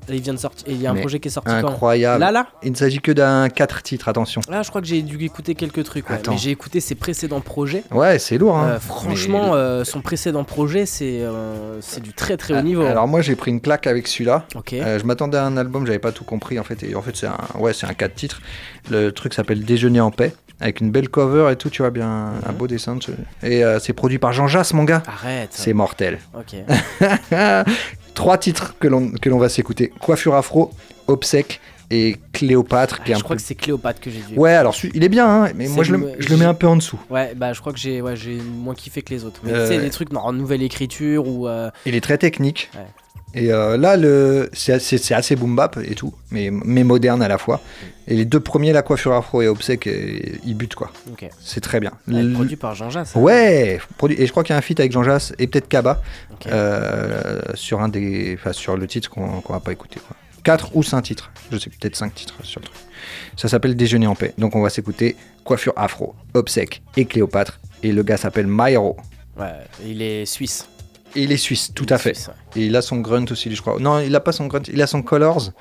Il 0.09 0.21
vient 0.21 0.33
de 0.33 0.39
sortir. 0.39 0.65
Il 0.69 0.81
y 0.81 0.87
a 0.87 0.91
un 0.91 0.93
Mais 0.93 1.01
projet 1.01 1.19
qui 1.19 1.27
est 1.27 1.31
sorti 1.31 1.51
quand 1.61 1.67
Incroyable. 1.69 2.19
Là 2.21 2.31
là. 2.31 2.47
Il 2.63 2.71
ne 2.71 2.75
s'agit 2.77 2.99
que 2.99 3.11
d'un 3.11 3.49
4 3.49 3.81
titres, 3.83 4.07
attention. 4.09 4.41
Là, 4.49 4.61
je 4.63 4.69
crois 4.69 4.81
que 4.81 4.87
j'ai 4.87 5.01
dû 5.01 5.21
écouter 5.23 5.53
quelques 5.55 5.83
trucs. 5.83 6.09
ouais. 6.09 6.17
Mais 6.29 6.37
j'ai 6.37 6.49
écouté 6.51 6.79
ses 6.79 6.95
précédents 6.95 7.41
projets. 7.41 7.83
Ouais, 7.91 8.19
c'est 8.19 8.37
lourd. 8.37 8.57
Hein. 8.57 8.69
Euh, 8.75 8.79
franchement, 8.79 9.47
Mais- 9.51 9.57
euh, 9.57 9.83
son 9.83 10.01
précédent 10.01 10.43
projet, 10.45 10.85
c'est 10.85 11.21
euh, 11.21 11.77
c'est 11.81 12.01
du 12.01 12.13
très 12.13 12.37
très 12.37 12.53
haut 12.53 12.57
Ah, 12.59 12.63
niveau. 12.63 12.83
Alors 12.85 13.07
moi 13.07 13.21
j'ai 13.21 13.35
pris 13.35 13.51
une 13.51 13.61
claque 13.61 13.85
avec 13.87 14.07
celui-là. 14.07 14.45
Ok. 14.55 14.71
Je 14.73 15.03
m'attendais 15.03 15.37
à 15.37 15.45
un 15.45 15.57
album, 15.57 15.85
j'avais 15.85 15.99
pas 15.99 16.11
tout 16.13 16.23
compris 16.25 16.57
en 16.59 16.63
fait. 16.63 16.83
Et 16.83 16.95
en 16.95 17.01
fait 17.01 17.15
c'est 17.15 17.27
un, 17.27 17.37
ouais, 17.59 17.73
c'est 17.73 17.85
un 17.85 17.93
4 17.93 18.15
titres. 18.15 18.41
Le 18.89 19.11
truc 19.11 19.33
s'appelle 19.33 19.63
Déjeuner 19.65 19.99
en 20.01 20.11
paix. 20.11 20.33
Avec 20.63 20.79
une 20.81 20.91
belle 20.91 21.09
cover 21.09 21.51
et 21.51 21.55
tout, 21.57 21.69
tu 21.69 21.81
vois 21.81 21.91
bien, 21.91 22.31
un 22.47 22.51
beau 22.53 22.67
dessin. 22.67 22.95
dessus. 22.95 23.11
Et 23.43 23.63
euh, 23.65 23.79
c'est 23.79 23.91
produit 23.93 24.17
par 24.17 24.31
Jean 24.33 24.47
Jass, 24.47 24.73
mon 24.73 24.85
gars. 24.85 25.03
Arrête. 25.05 25.49
C'est 25.51 25.73
mortel. 25.73 26.19
Ok. 26.33 26.55
Trois 28.13 28.37
titres 28.37 28.75
que 28.79 28.87
l'on 28.87 29.37
va 29.39 29.49
s'écouter 29.49 29.91
Coiffure 29.99 30.35
afro, 30.35 30.71
Obsèque 31.07 31.59
et 31.89 32.15
Cléopâtre. 32.31 33.03
qui 33.03 33.11
est 33.11 33.13
Ah, 33.13 33.17
un 33.17 33.19
je 33.19 33.23
crois 33.23 33.35
peu- 33.35 33.41
que 33.41 33.45
c'est 33.47 33.55
Cléopâtre 33.55 33.99
que 33.99 34.09
j'ai 34.09 34.19
vu. 34.21 34.37
Ouais, 34.37 34.53
alors 34.53 34.75
il 34.93 35.03
est 35.03 35.09
bien, 35.09 35.27
hein, 35.45 35.49
mais 35.55 35.67
moi 35.67 35.83
je 35.83 35.93
le, 35.95 36.11
je 36.19 36.29
le 36.29 36.37
mets 36.37 36.45
un 36.45 36.53
peu 36.53 36.67
en 36.67 36.75
dessous. 36.75 36.99
Ouais, 37.09 37.33
bah 37.35 37.53
je 37.53 37.59
crois 37.59 37.73
que 37.73 37.79
j'ai 37.79 38.01
ouais, 38.01 38.13
moins 38.55 38.75
kiffé 38.75 39.01
que 39.01 39.13
les 39.13 39.25
autres. 39.25 39.41
Mais 39.43 39.51
Euh, 39.51 39.67
tu 39.67 39.73
sais, 39.75 39.81
des 39.81 39.89
trucs 39.89 40.11
non, 40.13 40.21
en 40.21 40.31
nouvelle 40.31 40.61
écriture 40.63 41.27
ou. 41.27 41.47
euh, 41.47 41.69
Il 41.85 41.95
est 41.95 42.01
très 42.01 42.17
technique. 42.17 42.69
Ouais. 42.75 42.85
Et 43.35 43.51
euh, 43.51 43.77
là, 43.77 43.97
le, 43.97 44.49
c'est, 44.53 44.73
assez, 44.73 44.97
c'est 44.99 45.15
assez 45.15 45.35
boom 45.35 45.55
bap 45.55 45.79
et 45.83 45.95
tout, 45.95 46.13
mais, 46.29 46.51
mais 46.51 46.83
moderne 46.83 47.21
à 47.23 47.27
la 47.27 47.37
fois. 47.39 47.61
Et 48.07 48.15
les 48.15 48.25
deux 48.25 48.39
premiers, 48.39 48.73
la 48.73 48.81
coiffure 48.83 49.13
afro 49.13 49.41
et 49.41 49.47
obsèque, 49.47 49.89
ils 50.45 50.53
butent 50.55 50.75
quoi. 50.75 50.91
C'est 51.41 51.61
très 51.61 51.79
bien. 51.79 51.91
ouais, 52.07 52.19
L- 52.19 52.33
produit 52.33 52.55
par 52.57 52.75
Jean 52.75 52.89
Jass. 52.91 53.13
Ouais, 53.15 53.79
produit- 53.97 54.21
et 54.21 54.27
je 54.27 54.31
crois 54.31 54.43
qu'il 54.43 54.53
y 54.53 54.55
a 54.55 54.57
un 54.57 54.61
feat 54.61 54.79
avec 54.79 54.91
Jean 54.91 55.03
Jass 55.03 55.33
et 55.39 55.47
peut-être 55.47 55.67
Kaba 55.67 56.01
euh, 56.47 57.41
sur 57.55 57.81
un 57.81 57.89
des, 57.89 58.35
enfin, 58.39 58.53
sur 58.53 58.77
le 58.77 58.85
titre 58.87 59.09
qu'on 59.09 59.41
qu'on 59.41 59.53
va 59.53 59.59
pas 59.59 59.71
écouter. 59.71 59.99
Quoi. 60.05 60.15
4 60.43 60.75
ou 60.75 60.83
5 60.83 61.01
titres, 61.01 61.31
je 61.51 61.57
sais 61.57 61.69
peut-être 61.69 61.95
5 61.95 62.13
titres 62.13 62.35
sur 62.43 62.59
le 62.59 62.65
truc. 62.65 62.77
Ça 63.37 63.47
s'appelle 63.47 63.75
Déjeuner 63.75 64.07
en 64.07 64.15
paix. 64.15 64.33
Donc 64.37 64.55
on 64.55 64.61
va 64.61 64.69
s'écouter 64.69 65.15
coiffure 65.45 65.73
afro, 65.77 66.15
obsèque 66.33 66.81
et 66.97 67.05
Cléopâtre. 67.05 67.59
Et 67.81 67.91
le 67.93 68.03
gars 68.03 68.17
s'appelle 68.17 68.47
Myro. 68.47 68.97
Ouais, 69.39 69.53
il 69.85 70.01
est 70.01 70.25
suisse. 70.25 70.67
Et 71.15 71.23
il 71.23 71.31
est 71.31 71.37
suisse, 71.37 71.71
tout 71.75 71.85
à 71.89 71.97
fait. 71.97 72.13
suisse, 72.15 72.27
ouais. 72.27 72.61
Et 72.61 72.65
il 72.67 72.75
a 72.75 72.81
son 72.81 72.97
grunt 72.99 73.25
aussi, 73.31 73.53
je 73.55 73.61
crois. 73.61 73.79
Non, 73.79 73.99
il 73.99 74.15
a 74.15 74.19
pas 74.19 74.31
son 74.31 74.47
grunt, 74.47 74.61
il 74.71 74.81
a 74.81 74.87
son 74.87 75.01
colors. 75.01 75.51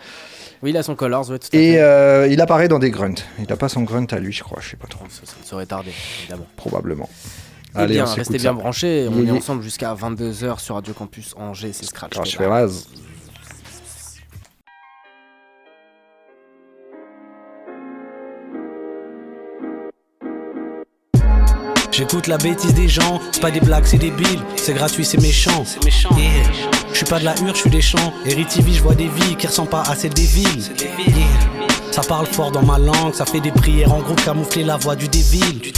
Oui, 0.63 0.71
il 0.71 0.77
a 0.77 0.85
son 0.85 0.95
Colors, 0.95 1.29
ouais, 1.29 1.41
tout 1.41 1.49
à 1.53 1.57
Et 1.59 1.73
fait. 1.73 1.81
euh, 1.81 2.29
il 2.31 2.41
apparaît 2.41 2.69
dans 2.69 2.79
des 2.79 2.93
grunts. 2.93 3.17
Il 3.41 3.53
a 3.53 3.57
pas 3.57 3.69
son 3.69 3.83
grunt 3.83 4.07
à 4.13 4.21
lui, 4.21 4.33
je 4.33 4.45
crois, 4.45 4.61
je 4.63 4.71
sais 4.71 4.77
pas 4.77 4.87
trop. 4.87 5.05
Ça, 5.09 5.23
ça 5.25 5.35
serait 5.45 5.67
tardé, 5.67 5.91
évidemment. 6.21 6.47
Probablement. 6.57 7.11
Eh 7.81 7.87
bien, 7.87 8.05
on 8.07 8.15
restez 8.15 8.39
ça. 8.39 8.43
bien 8.45 8.55
branchés. 8.55 9.09
On 9.11 9.15
Oui, 9.19 9.27
est 9.27 9.33
ensemble 9.33 9.63
jusqu'à 9.63 9.93
22h 9.95 10.61
sur 10.61 10.77
Radio 10.77 10.95
Campus 10.95 11.35
Angers, 11.37 11.73
c'est 11.73 11.85
Scratch. 11.87 12.13
Alors, 12.39 12.69
J'écoute 21.93 22.27
la 22.27 22.39
bêtise 22.39 22.73
des 22.73 22.89
gens, 22.89 23.21
c'est 23.33 23.43
pas 23.43 23.51
des 23.51 23.61
blagues, 23.61 23.85
c'est 23.85 23.99
débile, 23.99 24.41
c'est 24.57 24.73
gratuit, 24.73 25.05
c'est 25.05 25.21
méchant. 25.21 25.63
Yeah. 26.17 26.31
Je 26.91 26.97
suis 26.97 27.05
pas 27.05 27.19
de 27.19 27.25
la 27.27 27.35
hure, 27.41 27.55
je 27.55 27.61
suis 27.61 27.71
des 27.71 27.83
champs. 27.83 28.15
Héritier, 28.25 28.65
je 28.73 28.83
vois 28.83 28.95
des 28.95 29.09
vies 29.09 29.37
qui 29.37 29.47
ressemblent 29.47 29.69
pas 29.69 29.83
à 29.83 29.95
celles 29.95 30.15
des 30.15 30.23
villes. 30.23 30.65
Yeah. 30.79 30.89
Ça 31.91 32.01
parle 32.01 32.27
fort 32.27 32.51
dans 32.51 32.63
ma 32.63 32.79
langue, 32.79 33.13
ça 33.13 33.27
fait 33.27 33.41
des 33.41 33.51
prières 33.51 33.93
en 33.93 34.01
groupe 34.01 34.25
camoufler 34.25 34.65
la 34.65 34.79
voix 34.79 34.97
du 34.97 35.07
dévil. 35.09 35.59
Du. 35.59 35.71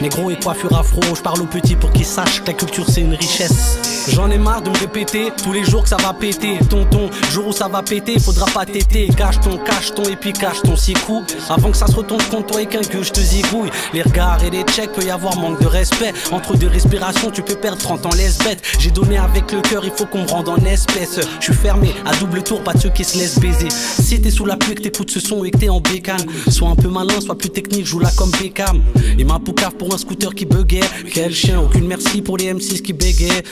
Négro 0.00 0.30
et 0.30 0.36
coiffure 0.36 0.74
afro, 0.74 1.02
je 1.14 1.20
parle 1.20 1.42
aux 1.42 1.46
petits 1.46 1.76
pour 1.76 1.92
qu'ils 1.92 2.06
sachent 2.06 2.40
que 2.40 2.46
la 2.46 2.54
culture 2.54 2.86
c'est 2.88 3.02
une 3.02 3.14
richesse. 3.14 3.93
J'en 4.08 4.30
ai 4.30 4.38
marre 4.38 4.62
de 4.62 4.70
me 4.70 4.76
répéter 4.78 5.32
tous 5.42 5.52
les 5.52 5.64
jours 5.64 5.82
que 5.82 5.88
ça 5.88 5.96
va 5.96 6.12
péter. 6.12 6.58
Tonton, 6.68 7.10
jour 7.32 7.48
où 7.48 7.52
ça 7.52 7.68
va 7.68 7.82
péter, 7.82 8.18
faudra 8.18 8.46
pas 8.46 8.66
téter. 8.66 9.08
Cache 9.16 9.40
ton, 9.40 9.56
cache 9.56 9.94
ton 9.94 10.02
et 10.04 10.16
puis 10.16 10.32
cache 10.32 10.60
ton 10.62 10.76
six 10.76 10.94
coups. 10.94 11.34
Avant 11.48 11.70
que 11.70 11.76
ça 11.76 11.86
se 11.86 11.96
retourne 11.96 12.22
contre 12.24 12.46
toi 12.46 12.62
et 12.62 12.66
qu'un 12.66 12.82
que 12.82 13.02
je 13.02 13.12
te 13.12 13.20
zigouille. 13.20 13.70
Les 13.92 14.02
regards 14.02 14.42
et 14.44 14.50
les 14.50 14.62
checks, 14.62 14.92
peut 14.92 15.02
y 15.04 15.10
avoir 15.10 15.36
manque 15.36 15.60
de 15.60 15.66
respect. 15.66 16.12
Entre 16.32 16.56
deux 16.56 16.68
respirations, 16.68 17.30
tu 17.30 17.42
peux 17.42 17.54
perdre 17.54 17.78
30 17.78 18.06
ans 18.06 18.10
laisse 18.16 18.38
bête. 18.38 18.62
J'ai 18.78 18.90
donné 18.90 19.16
avec 19.16 19.50
le 19.52 19.60
cœur, 19.62 19.84
il 19.84 19.90
faut 19.90 20.06
qu'on 20.06 20.22
me 20.22 20.28
rende 20.28 20.48
en 20.48 20.56
espèce. 20.64 21.20
Je 21.40 21.44
suis 21.44 21.54
fermé 21.54 21.94
à 22.04 22.14
double 22.16 22.42
tour, 22.42 22.62
pas 22.62 22.74
de 22.74 22.80
ceux 22.80 22.90
qui 22.90 23.04
se 23.04 23.18
laissent 23.18 23.38
baiser. 23.38 23.68
Si 23.70 24.20
t'es 24.20 24.30
sous 24.30 24.44
la 24.44 24.56
pluie, 24.56 24.74
que 24.74 24.82
t'écoutes 24.82 25.10
ce 25.10 25.20
son 25.20 25.44
et 25.44 25.50
que 25.50 25.58
t'es 25.58 25.68
en 25.68 25.80
bécane, 25.80 26.24
sois 26.48 26.68
un 26.68 26.76
peu 26.76 26.88
malin, 26.88 27.20
sois 27.20 27.36
plus 27.36 27.50
technique, 27.50 27.86
joue 27.86 28.00
là 28.00 28.10
comme 28.16 28.30
Beckham. 28.30 28.82
Et 29.18 29.24
ma 29.24 29.38
poucave 29.38 29.74
pour 29.74 29.94
un 29.94 29.98
scooter 29.98 30.34
qui 30.34 30.44
buguait. 30.44 30.80
Quel 31.12 31.34
chien, 31.34 31.60
aucune 31.60 31.86
merci 31.86 32.22
pour 32.22 32.36
les 32.36 32.52
M6 32.52 32.82
qui 32.82 32.92
bégaient. 32.92 33.42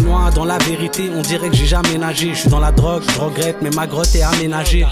Noie 0.00 0.30
dans 0.34 0.44
la 0.44 0.58
vérité, 0.58 1.10
on 1.14 1.22
dirait 1.22 1.48
que 1.48 1.56
j'ai 1.56 1.66
jamais 1.66 1.98
nagé. 1.98 2.34
Je 2.34 2.40
suis 2.40 2.50
dans 2.50 2.60
la 2.60 2.72
drogue, 2.72 3.02
je 3.14 3.20
regrette, 3.20 3.56
mais 3.62 3.70
ma 3.70 3.86
grotte 3.86 4.14
est 4.14 4.22
aménagée. 4.22 4.86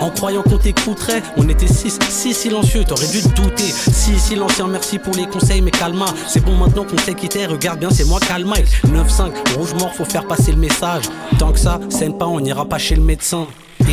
En 0.00 0.10
croyant 0.10 0.42
qu'on 0.42 0.58
t'écouterait, 0.58 1.22
on 1.36 1.48
était 1.48 1.66
six, 1.66 1.98
si 2.08 2.34
silencieux, 2.34 2.84
t'aurais 2.84 3.06
dû 3.08 3.22
te 3.22 3.28
douter. 3.28 3.64
Si 3.64 4.18
silencieux, 4.18 4.66
merci 4.68 4.98
pour 4.98 5.14
les 5.14 5.26
conseils, 5.26 5.62
mais 5.62 5.70
calma. 5.70 6.06
C'est 6.28 6.44
bon 6.44 6.54
maintenant 6.56 6.84
qu'on 6.84 6.98
sait 6.98 7.14
qui 7.14 7.28
t'es, 7.28 7.46
regarde 7.46 7.78
bien, 7.78 7.90
c'est 7.90 8.04
moi 8.04 8.20
calma. 8.20 8.56
9-5, 8.86 9.56
rouge 9.56 9.74
mort, 9.74 9.94
faut 9.94 10.04
faire 10.04 10.26
passer 10.26 10.52
le 10.52 10.58
message. 10.58 11.04
Tant 11.38 11.52
que 11.52 11.58
ça, 11.58 11.80
scène 11.88 12.16
pas, 12.16 12.26
on 12.26 12.40
n'ira 12.40 12.64
pas 12.66 12.78
chez 12.78 12.94
le 12.94 13.02
médecin. 13.02 13.46
Yeah. 13.80 13.90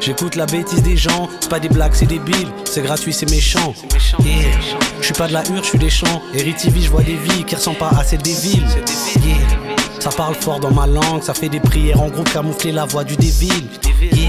J'écoute 0.00 0.36
la 0.36 0.46
bêtise 0.46 0.82
des 0.82 0.96
gens, 0.96 1.28
c'est 1.40 1.50
pas 1.50 1.60
des 1.60 1.68
blagues, 1.68 1.94
c'est 1.94 2.06
des 2.06 2.18
billes, 2.18 2.48
c'est 2.64 2.82
gratuit, 2.82 3.12
c'est 3.12 3.30
méchant. 3.30 3.74
Yeah. 4.20 4.87
Je 5.00 5.04
suis 5.06 5.14
pas 5.14 5.28
de 5.28 5.32
la 5.32 5.42
hure, 5.48 5.62
je 5.62 5.68
suis 5.68 5.78
des 5.78 5.90
champs. 5.90 6.22
Eritivie, 6.34 6.82
je 6.82 6.90
vois 6.90 7.02
des 7.02 7.16
vies 7.16 7.44
qui 7.44 7.54
ressemblent 7.54 7.78
pas 7.78 7.90
à 7.98 8.04
celles 8.04 8.22
des 8.22 8.34
villes. 8.34 8.66
Yeah. 9.24 9.36
Ça 10.00 10.10
parle 10.10 10.34
fort 10.34 10.60
dans 10.60 10.70
ma 10.70 10.86
langue, 10.86 11.22
ça 11.22 11.34
fait 11.34 11.48
des 11.48 11.60
prières 11.60 12.00
en 12.00 12.08
groupe 12.08 12.30
camoufler 12.32 12.72
la 12.72 12.84
voix 12.84 13.04
du 13.04 13.16
dévil. 13.16 13.68
Yeah. 14.00 14.27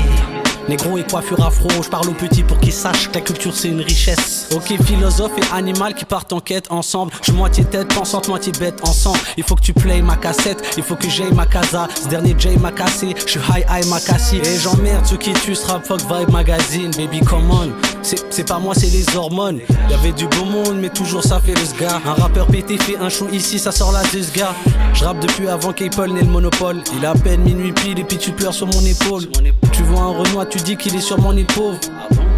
Négro 0.69 0.99
et 0.99 1.03
coiffure 1.03 1.43
afro, 1.43 1.67
je 1.81 1.89
parle 1.89 2.09
aux 2.09 2.13
petits 2.13 2.43
pour 2.43 2.59
qu'ils 2.59 2.73
sachent 2.73 3.09
que 3.09 3.15
la 3.15 3.21
culture 3.21 3.55
c'est 3.55 3.69
une 3.69 3.81
richesse. 3.81 4.49
Ok, 4.53 4.79
philosophe 4.85 5.31
et 5.35 5.55
animal 5.55 5.95
qui 5.95 6.05
partent 6.05 6.31
en 6.31 6.39
quête 6.39 6.67
ensemble. 6.69 7.11
Je 7.23 7.31
moitié 7.31 7.65
tête, 7.65 7.91
pensante, 7.91 8.27
moitié 8.27 8.51
bête 8.51 8.79
ensemble. 8.87 9.17
Il 9.35 9.43
faut 9.43 9.55
que 9.55 9.63
tu 9.63 9.73
playes 9.73 10.03
ma 10.03 10.15
cassette, 10.15 10.75
il 10.77 10.83
faut 10.83 10.95
que 10.95 11.09
j'aille 11.09 11.33
ma 11.33 11.47
casa. 11.47 11.87
Ce 11.99 12.07
dernier 12.07 12.35
Jay 12.37 12.55
m'a 12.57 12.71
cassé, 12.71 13.15
je 13.25 13.31
suis 13.31 13.39
high 13.49 13.65
high 13.67 13.87
ma 13.87 13.99
cassie. 13.99 14.37
Et 14.37 14.59
j'emmerde 14.59 15.07
ceux 15.07 15.17
qui 15.17 15.33
tuent 15.33 15.57
rap 15.65 15.83
fuck 15.87 16.01
vibe 16.01 16.29
magazine, 16.29 16.91
baby 16.91 17.19
come 17.21 17.49
on. 17.49 17.71
C'est 18.03 18.47
pas 18.47 18.59
moi, 18.59 18.75
c'est 18.75 18.91
les 18.91 19.15
hormones. 19.15 19.59
Y'avait 19.89 20.11
du 20.11 20.27
beau 20.27 20.45
monde, 20.45 20.77
mais 20.79 20.89
toujours 20.89 21.23
ça 21.23 21.39
fait 21.39 21.55
le 21.55 21.65
sga. 21.65 21.99
Un 22.05 22.13
rappeur 22.13 22.45
pété 22.45 22.77
fait 22.77 22.97
un 22.97 23.09
show 23.09 23.27
ici, 23.31 23.57
ça 23.57 23.71
sort 23.71 23.91
la 23.91 24.03
gars. 24.35 24.53
Je 24.93 25.03
rappe 25.03 25.19
depuis 25.19 25.47
avant 25.47 25.73
qu'Apple 25.73 26.11
n'ait 26.11 26.21
le 26.21 26.27
monopole. 26.27 26.77
Il 26.95 27.05
a 27.05 27.11
à 27.11 27.15
peine 27.15 27.41
minuit 27.41 27.73
pile 27.73 27.99
et 27.99 28.03
puis 28.03 28.17
tu 28.17 28.31
pleures 28.31 28.53
sur 28.53 28.67
mon 28.67 28.85
épaule. 28.85 29.23
Tu 29.71 29.83
vois 29.83 30.01
un 30.01 30.09
Renoir, 30.19 30.47
tu 30.49 30.58
dis 30.63 30.77
qu'il 30.77 30.95
est 30.95 31.01
sur 31.01 31.19
mon 31.19 31.35
épaule. 31.35 31.75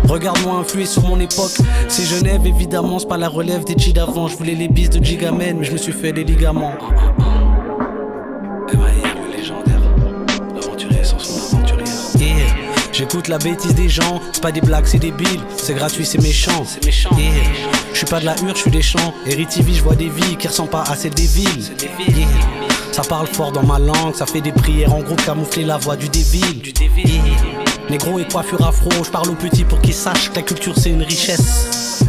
Regarde-moi 0.08 0.58
influer 0.58 0.86
sur 0.86 1.04
mon 1.04 1.20
époque. 1.20 1.54
C'est 1.88 2.06
Genève, 2.06 2.46
évidemment, 2.46 3.00
c'est 3.00 3.08
pas 3.08 3.18
la 3.18 3.30
relève 3.30 3.64
des 3.64 3.78
G 3.78 3.94
d'avant. 3.94 4.28
Je 4.28 4.36
voulais 4.36 4.56
les 4.56 4.68
bis 4.68 4.90
de 4.90 5.04
Gigamen, 5.04 5.58
mais 5.60 5.66
je 5.66 5.72
me 5.72 5.78
suis 5.78 5.94
fait 5.94 6.12
des 6.12 6.24
ligaments. 6.24 6.74
J'écoute 13.02 13.30
la 13.30 13.40
bêtise 13.40 13.74
des 13.74 13.90
gens, 13.90 14.22
c'est 14.32 14.44
pas 14.44 14.52
des 14.52 14.62
blagues, 14.62 14.86
c'est 14.86 15.00
des 15.00 15.12
billes. 15.12 15.40
C'est 15.58 15.74
gratuit, 15.74 16.06
c'est 16.06 16.22
méchant. 16.22 16.64
C'est 16.66 16.86
méchant. 16.86 17.10
Yeah. 17.18 17.32
Je 17.94 17.98
suis 17.98 18.06
pas 18.06 18.20
de 18.20 18.26
la 18.26 18.36
hure, 18.44 18.54
je 18.54 18.62
suis 18.62 18.70
des 18.70 18.84
champs. 18.84 19.14
Eritivie, 19.26 19.76
je 19.76 19.82
vois 19.82 19.96
des 19.96 20.10
vies 20.10 20.36
qui 20.38 20.48
ressemblent 20.48 20.70
pas 20.70 20.84
à 20.84 20.96
celles 20.96 21.16
des 21.16 21.26
villes. 21.26 21.64
Yeah. 22.00 22.28
Ça 22.92 23.02
parle 23.02 23.26
fort 23.26 23.52
dans 23.52 23.64
ma 23.64 23.80
langue, 23.80 24.14
ça 24.14 24.28
fait 24.28 24.42
des 24.42 24.52
prières 24.52 24.94
en 24.94 25.00
groupe 25.00 25.26
camoufler 25.26 25.64
la 25.64 25.78
voix 25.78 25.96
du. 25.96 26.06
Yeah. 26.06 27.61
Négro 27.90 28.20
et 28.20 28.28
coiffure 28.28 28.66
afro, 28.66 28.90
je 29.04 29.10
parle 29.10 29.30
aux 29.30 29.36
petits 29.36 29.66
pour 29.66 29.80
qu'ils 29.82 29.94
sachent 29.94 30.30
que 30.30 30.36
la 30.36 30.42
culture 30.44 30.74
c'est 30.78 30.92
une 30.92 31.04
richesse. 31.04 32.01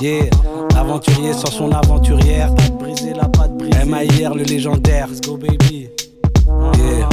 Yeah. 0.00 0.24
L'aventurier 0.74 1.32
sans 1.32 1.50
son 1.50 1.72
aventurière. 1.72 2.54
Pas 2.54 2.68
briser 2.70 3.14
la 3.14 3.28
patte 3.28 3.56
brisée. 3.56 3.84
MIR, 3.84 4.34
le 4.34 4.44
légendaire. 4.44 5.08
Let's 5.08 5.20
go, 5.20 5.36
baby. 5.36 5.88
Yeah. 6.78 7.08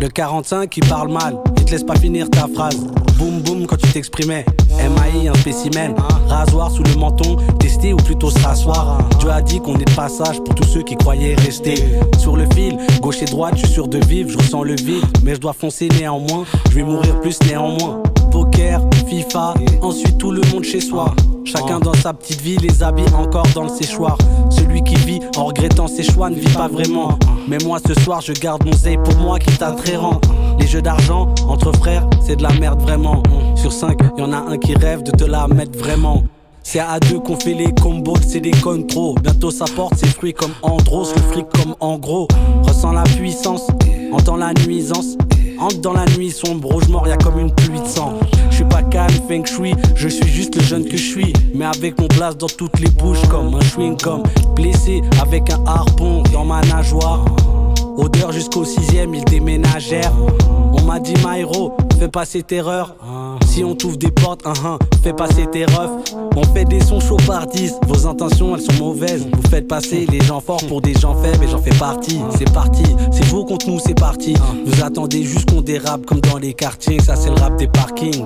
Le 0.00 0.08
45 0.08 0.70
qui 0.70 0.80
parle 0.80 1.10
mal, 1.10 1.36
il 1.56 1.64
te 1.64 1.72
laisse 1.72 1.82
pas 1.82 1.96
finir 1.96 2.30
ta 2.30 2.46
phrase. 2.54 2.86
Boum 3.18 3.40
boum 3.40 3.66
quand 3.66 3.76
tu 3.76 3.88
t'exprimais. 3.88 4.44
MAI, 4.78 5.28
un 5.28 5.34
spécimen. 5.34 5.94
Rasoir 6.28 6.70
sous 6.70 6.84
le 6.84 6.94
menton, 6.94 7.36
tester 7.58 7.92
ou 7.92 7.96
plutôt 7.96 8.30
se 8.30 8.38
rasseoir. 8.38 8.98
Dieu 9.18 9.30
a 9.30 9.42
dit 9.42 9.58
qu'on 9.58 9.74
est 9.74 9.84
de 9.84 9.94
passage 9.94 10.38
pour 10.44 10.54
tous 10.54 10.68
ceux 10.68 10.82
qui 10.82 10.94
croyaient 10.94 11.34
rester. 11.34 11.74
Sur 12.16 12.36
le 12.36 12.46
fil, 12.54 12.78
gauche 13.00 13.22
et 13.22 13.24
droite, 13.24 13.54
je 13.56 13.66
suis 13.66 13.74
sûr 13.74 13.88
de 13.88 13.98
vivre, 14.06 14.30
je 14.30 14.38
ressens 14.38 14.62
le 14.62 14.76
vide. 14.76 15.04
Mais 15.24 15.34
je 15.34 15.40
dois 15.40 15.52
foncer 15.52 15.88
néanmoins, 15.98 16.44
je 16.70 16.76
vais 16.76 16.84
mourir 16.84 17.20
plus 17.20 17.38
néanmoins. 17.48 18.00
Poker, 18.30 18.80
FIFA, 19.08 19.54
ensuite 19.82 20.16
tout 20.18 20.30
le 20.30 20.42
monde 20.52 20.62
chez 20.62 20.80
soi. 20.80 21.12
Chacun 21.50 21.80
dans 21.80 21.94
sa 21.94 22.12
petite 22.12 22.42
vie, 22.42 22.58
les 22.58 22.82
habits 22.82 23.10
encore 23.14 23.46
dans 23.54 23.62
le 23.62 23.70
séchoir. 23.70 24.18
Celui 24.50 24.82
qui 24.82 24.96
vit 24.96 25.20
en 25.34 25.46
regrettant 25.46 25.86
ses 25.86 26.02
choix 26.02 26.28
ne 26.28 26.34
vit 26.34 26.52
pas 26.52 26.68
vraiment. 26.68 27.18
Mais 27.48 27.56
moi 27.64 27.78
ce 27.86 27.94
soir, 28.02 28.20
je 28.20 28.34
garde 28.34 28.66
mon 28.66 28.72
zé 28.72 28.98
pour 29.02 29.16
moi 29.16 29.38
qui 29.38 29.56
t'attrairant. 29.56 30.20
Les 30.60 30.66
jeux 30.66 30.82
d'argent 30.82 31.34
entre 31.48 31.72
frères, 31.78 32.06
c'est 32.20 32.36
de 32.36 32.42
la 32.42 32.52
merde 32.52 32.82
vraiment. 32.82 33.22
Sur 33.56 33.72
5, 33.72 33.98
y 34.18 34.22
en 34.22 34.32
a 34.34 34.36
un 34.36 34.58
qui 34.58 34.74
rêve 34.74 35.02
de 35.02 35.10
te 35.10 35.24
la 35.24 35.48
mettre 35.48 35.78
vraiment. 35.78 36.22
C'est 36.62 36.80
à 36.80 37.00
deux 37.00 37.18
qu'on 37.18 37.36
fait 37.36 37.54
les 37.54 37.72
combos, 37.72 38.18
c'est 38.20 38.40
des 38.40 38.50
contrôles. 38.50 39.18
Bientôt 39.22 39.50
ça 39.50 39.64
porte 39.74 39.96
ses 39.96 40.08
fruits 40.08 40.34
comme 40.34 40.52
Andros, 40.60 41.14
le 41.16 41.22
fric 41.32 41.46
comme 41.48 41.74
en 41.80 41.96
gros. 41.96 42.28
Ressens 42.64 42.92
la 42.92 43.04
puissance, 43.04 43.66
entends 44.12 44.36
la 44.36 44.52
nuisance. 44.52 45.16
Entre 45.60 45.78
dans 45.78 45.92
la 45.92 46.06
nuit 46.16 46.30
sombre, 46.30 46.80
mort, 46.88 47.08
y'a 47.08 47.16
comme 47.16 47.38
une 47.38 47.52
pluie 47.52 47.80
de 47.80 47.86
sang. 47.86 48.14
Je 48.50 48.56
suis 48.56 48.64
pas 48.64 48.82
calme, 48.82 49.12
feng 49.28 49.44
shui, 49.44 49.74
je 49.96 50.08
suis 50.08 50.28
juste 50.28 50.54
le 50.54 50.62
jeune 50.62 50.84
que 50.84 50.96
je 50.96 51.10
suis. 51.10 51.32
Mais 51.54 51.64
avec 51.64 52.00
mon 52.00 52.06
place 52.06 52.36
dans 52.36 52.46
toutes 52.46 52.78
les 52.80 52.90
bouches, 52.90 53.26
comme 53.28 53.54
un 53.54 53.60
chewing 53.60 53.96
gum. 53.96 54.22
Blessé 54.54 55.02
avec 55.20 55.50
un 55.50 55.64
harpon 55.66 56.22
dans 56.32 56.44
ma 56.44 56.60
nageoire. 56.62 57.24
Odeur 57.96 58.30
jusqu'au 58.32 58.64
sixième, 58.64 59.14
ils 59.14 59.24
déménagèrent. 59.24 60.12
M'a 60.88 61.00
dit 61.00 61.12
Myro, 61.22 61.76
fais 61.98 62.08
pas 62.08 62.24
cette 62.24 62.50
erreur. 62.50 62.96
Si 63.46 63.62
on 63.62 63.74
t'ouvre 63.74 63.98
des 63.98 64.10
portes, 64.10 64.40
uh 64.46 64.52
-huh, 64.52 64.78
fais 65.02 65.12
passer 65.12 65.46
tes 65.46 65.66
refs. 65.66 66.14
On 66.34 66.42
fait 66.54 66.64
des 66.64 66.80
sons 66.80 66.98
chauds 66.98 67.24
par 67.26 67.46
10, 67.46 67.74
vos 67.86 68.06
intentions 68.06 68.56
elles 68.56 68.62
sont 68.62 68.82
mauvaises. 68.82 69.26
Vous 69.30 69.50
faites 69.50 69.68
passer 69.68 70.06
les 70.10 70.20
gens 70.22 70.40
forts 70.40 70.64
pour 70.66 70.80
des 70.80 70.94
gens 70.94 71.14
faibles 71.22 71.44
et 71.44 71.48
j'en 71.48 71.62
fais 71.62 71.78
partie. 71.78 72.20
C'est 72.38 72.50
parti, 72.54 72.84
c'est 73.12 73.26
vous 73.26 73.44
contre 73.44 73.68
nous, 73.68 73.78
c'est 73.78 74.00
parti. 74.00 74.32
Vous 74.64 74.82
attendez 74.82 75.22
juste 75.24 75.50
qu'on 75.50 75.60
dérape 75.60 76.06
comme 76.06 76.22
dans 76.22 76.38
les 76.38 76.54
quartiers, 76.54 77.00
ça 77.00 77.16
c'est 77.16 77.28
le 77.28 77.38
rap 77.42 77.58
des 77.58 77.68
parkings. 77.68 78.24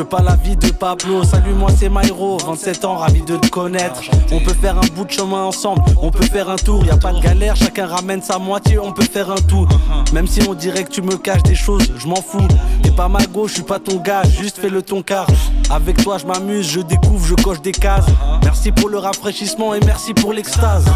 Je 0.00 0.02
veux 0.02 0.08
pas 0.08 0.22
la 0.22 0.36
vie 0.36 0.56
de 0.56 0.70
Pablo. 0.70 1.24
Salut, 1.24 1.52
moi 1.52 1.68
c'est 1.78 1.90
Myro, 1.90 2.38
27 2.38 2.86
ans, 2.86 2.96
ravi 2.96 3.20
de 3.20 3.36
te 3.36 3.48
connaître. 3.48 4.00
On 4.32 4.40
peut 4.40 4.54
faire 4.54 4.78
un 4.78 4.86
bout 4.94 5.04
de 5.04 5.10
chemin 5.10 5.44
ensemble, 5.44 5.82
on 6.00 6.10
peut 6.10 6.24
faire 6.24 6.48
un 6.48 6.56
tour, 6.56 6.86
y 6.86 6.90
a 6.90 6.96
pas 6.96 7.12
de 7.12 7.20
galère, 7.20 7.54
chacun 7.54 7.84
ramène 7.84 8.22
sa 8.22 8.38
moitié, 8.38 8.78
on 8.78 8.92
peut 8.92 9.04
faire 9.04 9.30
un 9.30 9.42
tout. 9.46 9.68
Même 10.14 10.26
si 10.26 10.40
on 10.48 10.54
dirait 10.54 10.84
que 10.84 10.90
tu 10.90 11.02
me 11.02 11.18
caches 11.18 11.42
des 11.42 11.54
choses, 11.54 11.92
je 11.98 12.06
m'en 12.06 12.22
fous. 12.22 12.48
T'es 12.82 12.92
pas 12.92 13.08
ma 13.08 13.26
gauche, 13.26 13.50
je 13.50 13.54
suis 13.56 13.62
pas 13.62 13.78
ton 13.78 13.96
gars, 13.96 14.22
juste 14.22 14.58
fais 14.58 14.70
le 14.70 14.80
ton 14.80 15.02
car. 15.02 15.26
Avec 15.68 16.02
toi, 16.02 16.16
je 16.16 16.24
m'amuse, 16.24 16.70
je 16.70 16.80
découvre, 16.80 17.26
je 17.26 17.34
coche 17.34 17.60
des 17.60 17.72
cases. 17.72 18.06
Merci 18.42 18.72
pour 18.72 18.88
le 18.88 18.96
rafraîchissement 18.96 19.74
et 19.74 19.80
merci 19.84 20.14
pour 20.14 20.32
l'extase. 20.32 20.86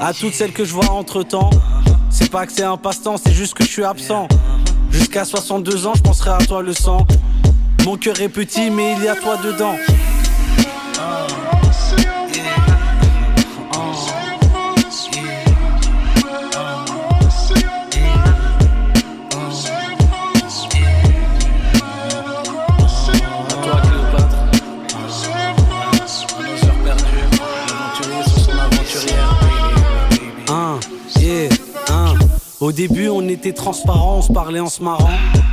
À 0.00 0.12
toutes 0.12 0.34
celles 0.34 0.52
que 0.52 0.64
je 0.64 0.74
vois 0.74 0.90
entre 0.90 1.22
temps, 1.22 1.50
c'est 2.10 2.32
pas 2.32 2.46
que 2.46 2.52
c'est 2.52 2.64
un 2.64 2.78
passe-temps, 2.78 3.14
c'est 3.16 3.32
juste 3.32 3.54
que 3.54 3.62
je 3.62 3.70
suis 3.70 3.84
absent. 3.84 4.26
Jusqu'à 4.90 5.24
62 5.24 5.86
ans, 5.86 5.92
je 5.94 6.02
penserai 6.02 6.30
à 6.30 6.38
toi 6.38 6.62
le 6.62 6.72
sang. 6.72 7.06
Mon 7.86 7.96
cœur 7.96 8.20
est 8.20 8.28
petit, 8.28 8.68
mais 8.68 8.94
il 8.98 9.04
y 9.04 9.08
a 9.08 9.14
toi 9.14 9.36
dedans. 9.36 9.76
Au 32.58 32.72
début, 32.72 33.08
on 33.08 33.28
était 33.28 33.52
transparent, 33.52 34.16
on 34.16 34.22
se 34.22 34.32
parlait 34.32 34.58
en 34.58 34.68
se 34.68 34.82
marrant. 34.82 35.08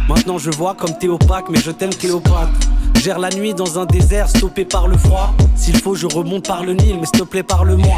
Maintenant, 0.07 0.37
je 0.37 0.51
vois 0.51 0.75
comme 0.75 0.97
t'es 0.97 1.07
opaque, 1.07 1.45
mais 1.49 1.59
je 1.59 1.71
t'aime 1.71 1.93
Cléopâtre. 1.93 2.51
Gère 3.01 3.19
la 3.19 3.29
nuit 3.29 3.53
dans 3.53 3.79
un 3.79 3.85
désert, 3.85 4.29
stoppé 4.29 4.65
par 4.65 4.87
le 4.87 4.97
froid. 4.97 5.33
S'il 5.55 5.77
faut, 5.77 5.95
je 5.95 6.07
remonte 6.07 6.47
par 6.47 6.63
le 6.63 6.73
Nil, 6.73 6.97
mais 6.99 7.05
s'il 7.05 7.19
te 7.19 7.23
plaît, 7.23 7.43
parle-moi. 7.43 7.97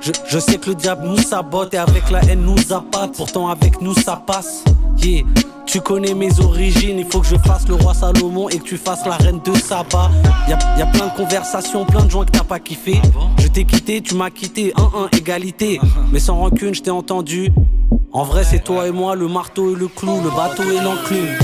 Je, 0.00 0.12
je 0.28 0.38
sais 0.38 0.58
que 0.58 0.70
le 0.70 0.74
diable 0.74 1.06
nous 1.06 1.18
sabote 1.18 1.74
et 1.74 1.78
avec 1.78 2.10
la 2.10 2.22
haine 2.24 2.42
nous 2.42 2.72
appâte. 2.72 3.12
Pourtant, 3.16 3.48
avec 3.48 3.80
nous, 3.80 3.94
ça 3.94 4.22
passe. 4.26 4.64
Yeah. 5.02 5.24
Tu 5.68 5.82
connais 5.82 6.14
mes 6.14 6.40
origines, 6.40 6.98
il 6.98 7.04
faut 7.04 7.20
que 7.20 7.26
je 7.26 7.36
fasse 7.36 7.68
le 7.68 7.74
roi 7.74 7.92
Salomon 7.92 8.48
et 8.48 8.58
que 8.58 8.64
tu 8.64 8.78
fasses 8.78 9.04
la 9.04 9.16
reine 9.16 9.38
de 9.44 9.54
Saba. 9.54 10.10
Y 10.48 10.54
a, 10.54 10.58
y 10.78 10.82
a 10.82 10.86
plein 10.86 11.08
de 11.08 11.14
conversations, 11.14 11.84
plein 11.84 12.06
de 12.06 12.10
gens 12.10 12.24
que 12.24 12.30
t'as 12.30 12.42
pas 12.42 12.58
kiffé. 12.58 13.02
Je 13.38 13.48
t'ai 13.48 13.66
quitté, 13.66 14.00
tu 14.00 14.14
m'as 14.14 14.30
quitté, 14.30 14.72
1-1, 14.74 15.14
égalité. 15.18 15.78
Mais 16.10 16.20
sans 16.20 16.36
rancune, 16.38 16.74
je 16.74 16.80
t'ai 16.80 16.90
entendu. 16.90 17.52
En 18.12 18.24
vrai, 18.24 18.42
c'est 18.42 18.64
toi 18.64 18.86
et 18.86 18.90
moi, 18.90 19.14
le 19.14 19.28
marteau 19.28 19.72
et 19.72 19.78
le 19.78 19.86
clou, 19.86 20.20
le 20.22 20.30
bateau 20.30 20.62
et 20.62 20.80
l'enclume. 20.80 21.36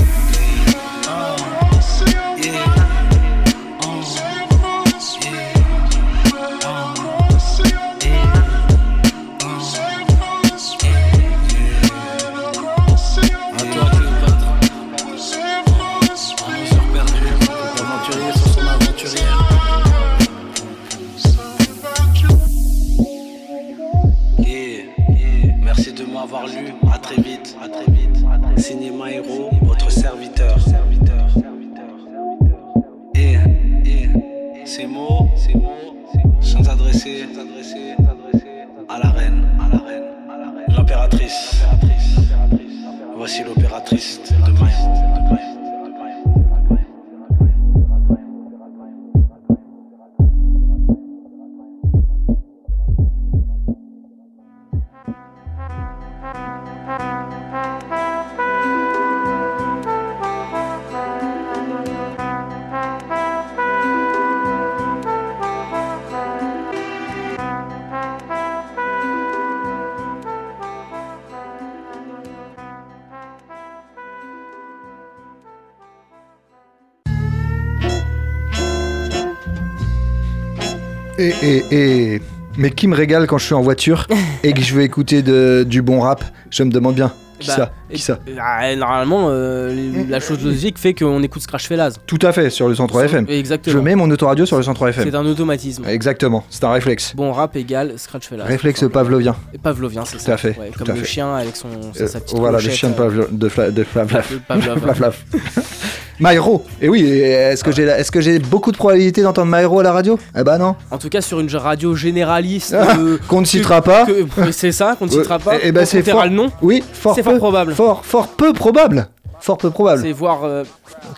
Mais 82.65 82.71
qui 82.71 82.87
me 82.87 82.95
régale 82.95 83.27
quand 83.27 83.37
je 83.37 83.45
suis 83.45 83.53
en 83.53 83.61
voiture 83.61 84.07
et 84.43 84.51
que 84.51 84.59
je 84.61 84.73
veux 84.73 84.81
écouter 84.81 85.21
de- 85.21 85.63
du 85.69 85.83
bon 85.83 85.99
rap 85.99 86.23
Je 86.49 86.63
me 86.63 86.71
demande 86.71 86.95
bien. 86.95 87.13
Qui 87.37 87.49
Bah, 87.49 87.53
ça 87.57 87.71
Qui 87.91 88.01
ça 88.01 88.17
Ah, 88.41 88.75
Normalement, 88.75 89.27
euh, 89.29 90.03
la 90.09 90.19
chose 90.19 90.43
logique 90.43 90.79
fait 90.79 90.95
qu'on 90.95 91.21
écoute 91.21 91.43
Scratch 91.43 91.67
Fellas. 91.67 91.93
Tout 92.07 92.17
à 92.23 92.31
fait, 92.31 92.49
sur 92.49 92.67
le 92.67 92.73
103 92.73 93.03
FM. 93.05 93.25
Exactement. 93.29 93.71
Je 93.71 93.77
mets 93.77 93.93
mon 93.93 94.09
autoradio 94.09 94.47
sur 94.47 94.57
le 94.57 94.63
103 94.63 94.89
FM. 94.89 95.03
C'est 95.03 95.15
un 95.15 95.25
automatisme. 95.27 95.83
Exactement, 95.87 96.43
c'est 96.49 96.63
un 96.63 96.71
réflexe. 96.71 97.13
Bon 97.15 97.31
rap 97.33 97.55
égale 97.55 97.99
Scratch 97.99 98.27
Fellas. 98.29 98.45
Réflexe 98.45 98.83
pavlovien. 98.91 99.35
Et 99.53 99.59
Pavlovien, 99.59 100.03
c'est 100.03 100.17
Tout 100.17 100.23
ça. 100.23 100.33
à 100.33 100.37
fait, 100.37 100.57
Ouais, 100.57 100.71
tout 100.71 100.79
comme 100.79 100.89
à 100.89 100.93
le 100.95 101.01
fait. 101.01 101.05
chien 101.05 101.35
avec 101.35 101.55
son, 101.55 101.67
Euh, 102.01 102.07
sa 102.07 102.19
petite 102.19 102.35
voilà, 102.35 102.57
le 102.59 102.69
chien 102.71 102.89
de, 102.89 102.93
euh, 102.95 102.97
Pavlo, 102.97 103.25
de, 103.31 103.49
Fla, 103.49 103.69
de 103.69 103.83
Flavlaf. 103.83 104.33
Pavlov. 104.47 105.15
Myro 106.19 106.63
Et 106.81 106.87
oui, 106.89 107.01
et 107.01 107.21
est-ce 107.31 107.63
que 107.63 107.71
j'ai 107.71 107.83
est-ce 107.83 108.11
que 108.11 108.21
j'ai 108.21 108.39
beaucoup 108.39 108.71
de 108.71 108.77
probabilité 108.77 109.21
d'entendre 109.21 109.55
Myro 109.55 109.79
à 109.79 109.83
la 109.83 109.91
radio? 109.91 110.17
Eh 110.37 110.43
bah 110.43 110.57
non. 110.57 110.75
En 110.91 110.97
tout 110.97 111.09
cas, 111.09 111.21
sur 111.21 111.39
une 111.39 111.53
radio 111.55 111.95
généraliste. 111.95 112.73
Ah, 112.77 112.97
euh, 112.97 113.17
qu'on 113.27 113.39
ne 113.41 113.43
que- 113.45 113.49
citera 113.49 113.81
pas. 113.81 114.05
C'est 114.51 114.71
ça, 114.71 114.95
qu'on 114.97 115.05
ne 115.05 115.11
citera 115.11 115.39
pas. 115.39 115.59
Et, 115.61 115.71
bah 115.71 115.85
c'est 115.85 115.99
On 115.99 116.03
taira 116.03 116.17
fort. 116.21 116.25
le 116.29 116.35
nom. 116.35 116.51
Oui, 116.61 116.83
fort 116.93 117.15
C'est 117.15 117.23
peu, 117.23 117.31
fort 117.31 117.37
probable. 117.39 117.73
Fort, 117.75 118.05
fort 118.05 118.27
peu 118.29 118.53
probable. 118.53 119.07
Fort 119.39 119.57
peu 119.57 119.69
probable. 119.71 120.01
C'est 120.01 120.11
voir. 120.13 120.43
euh, 120.43 120.63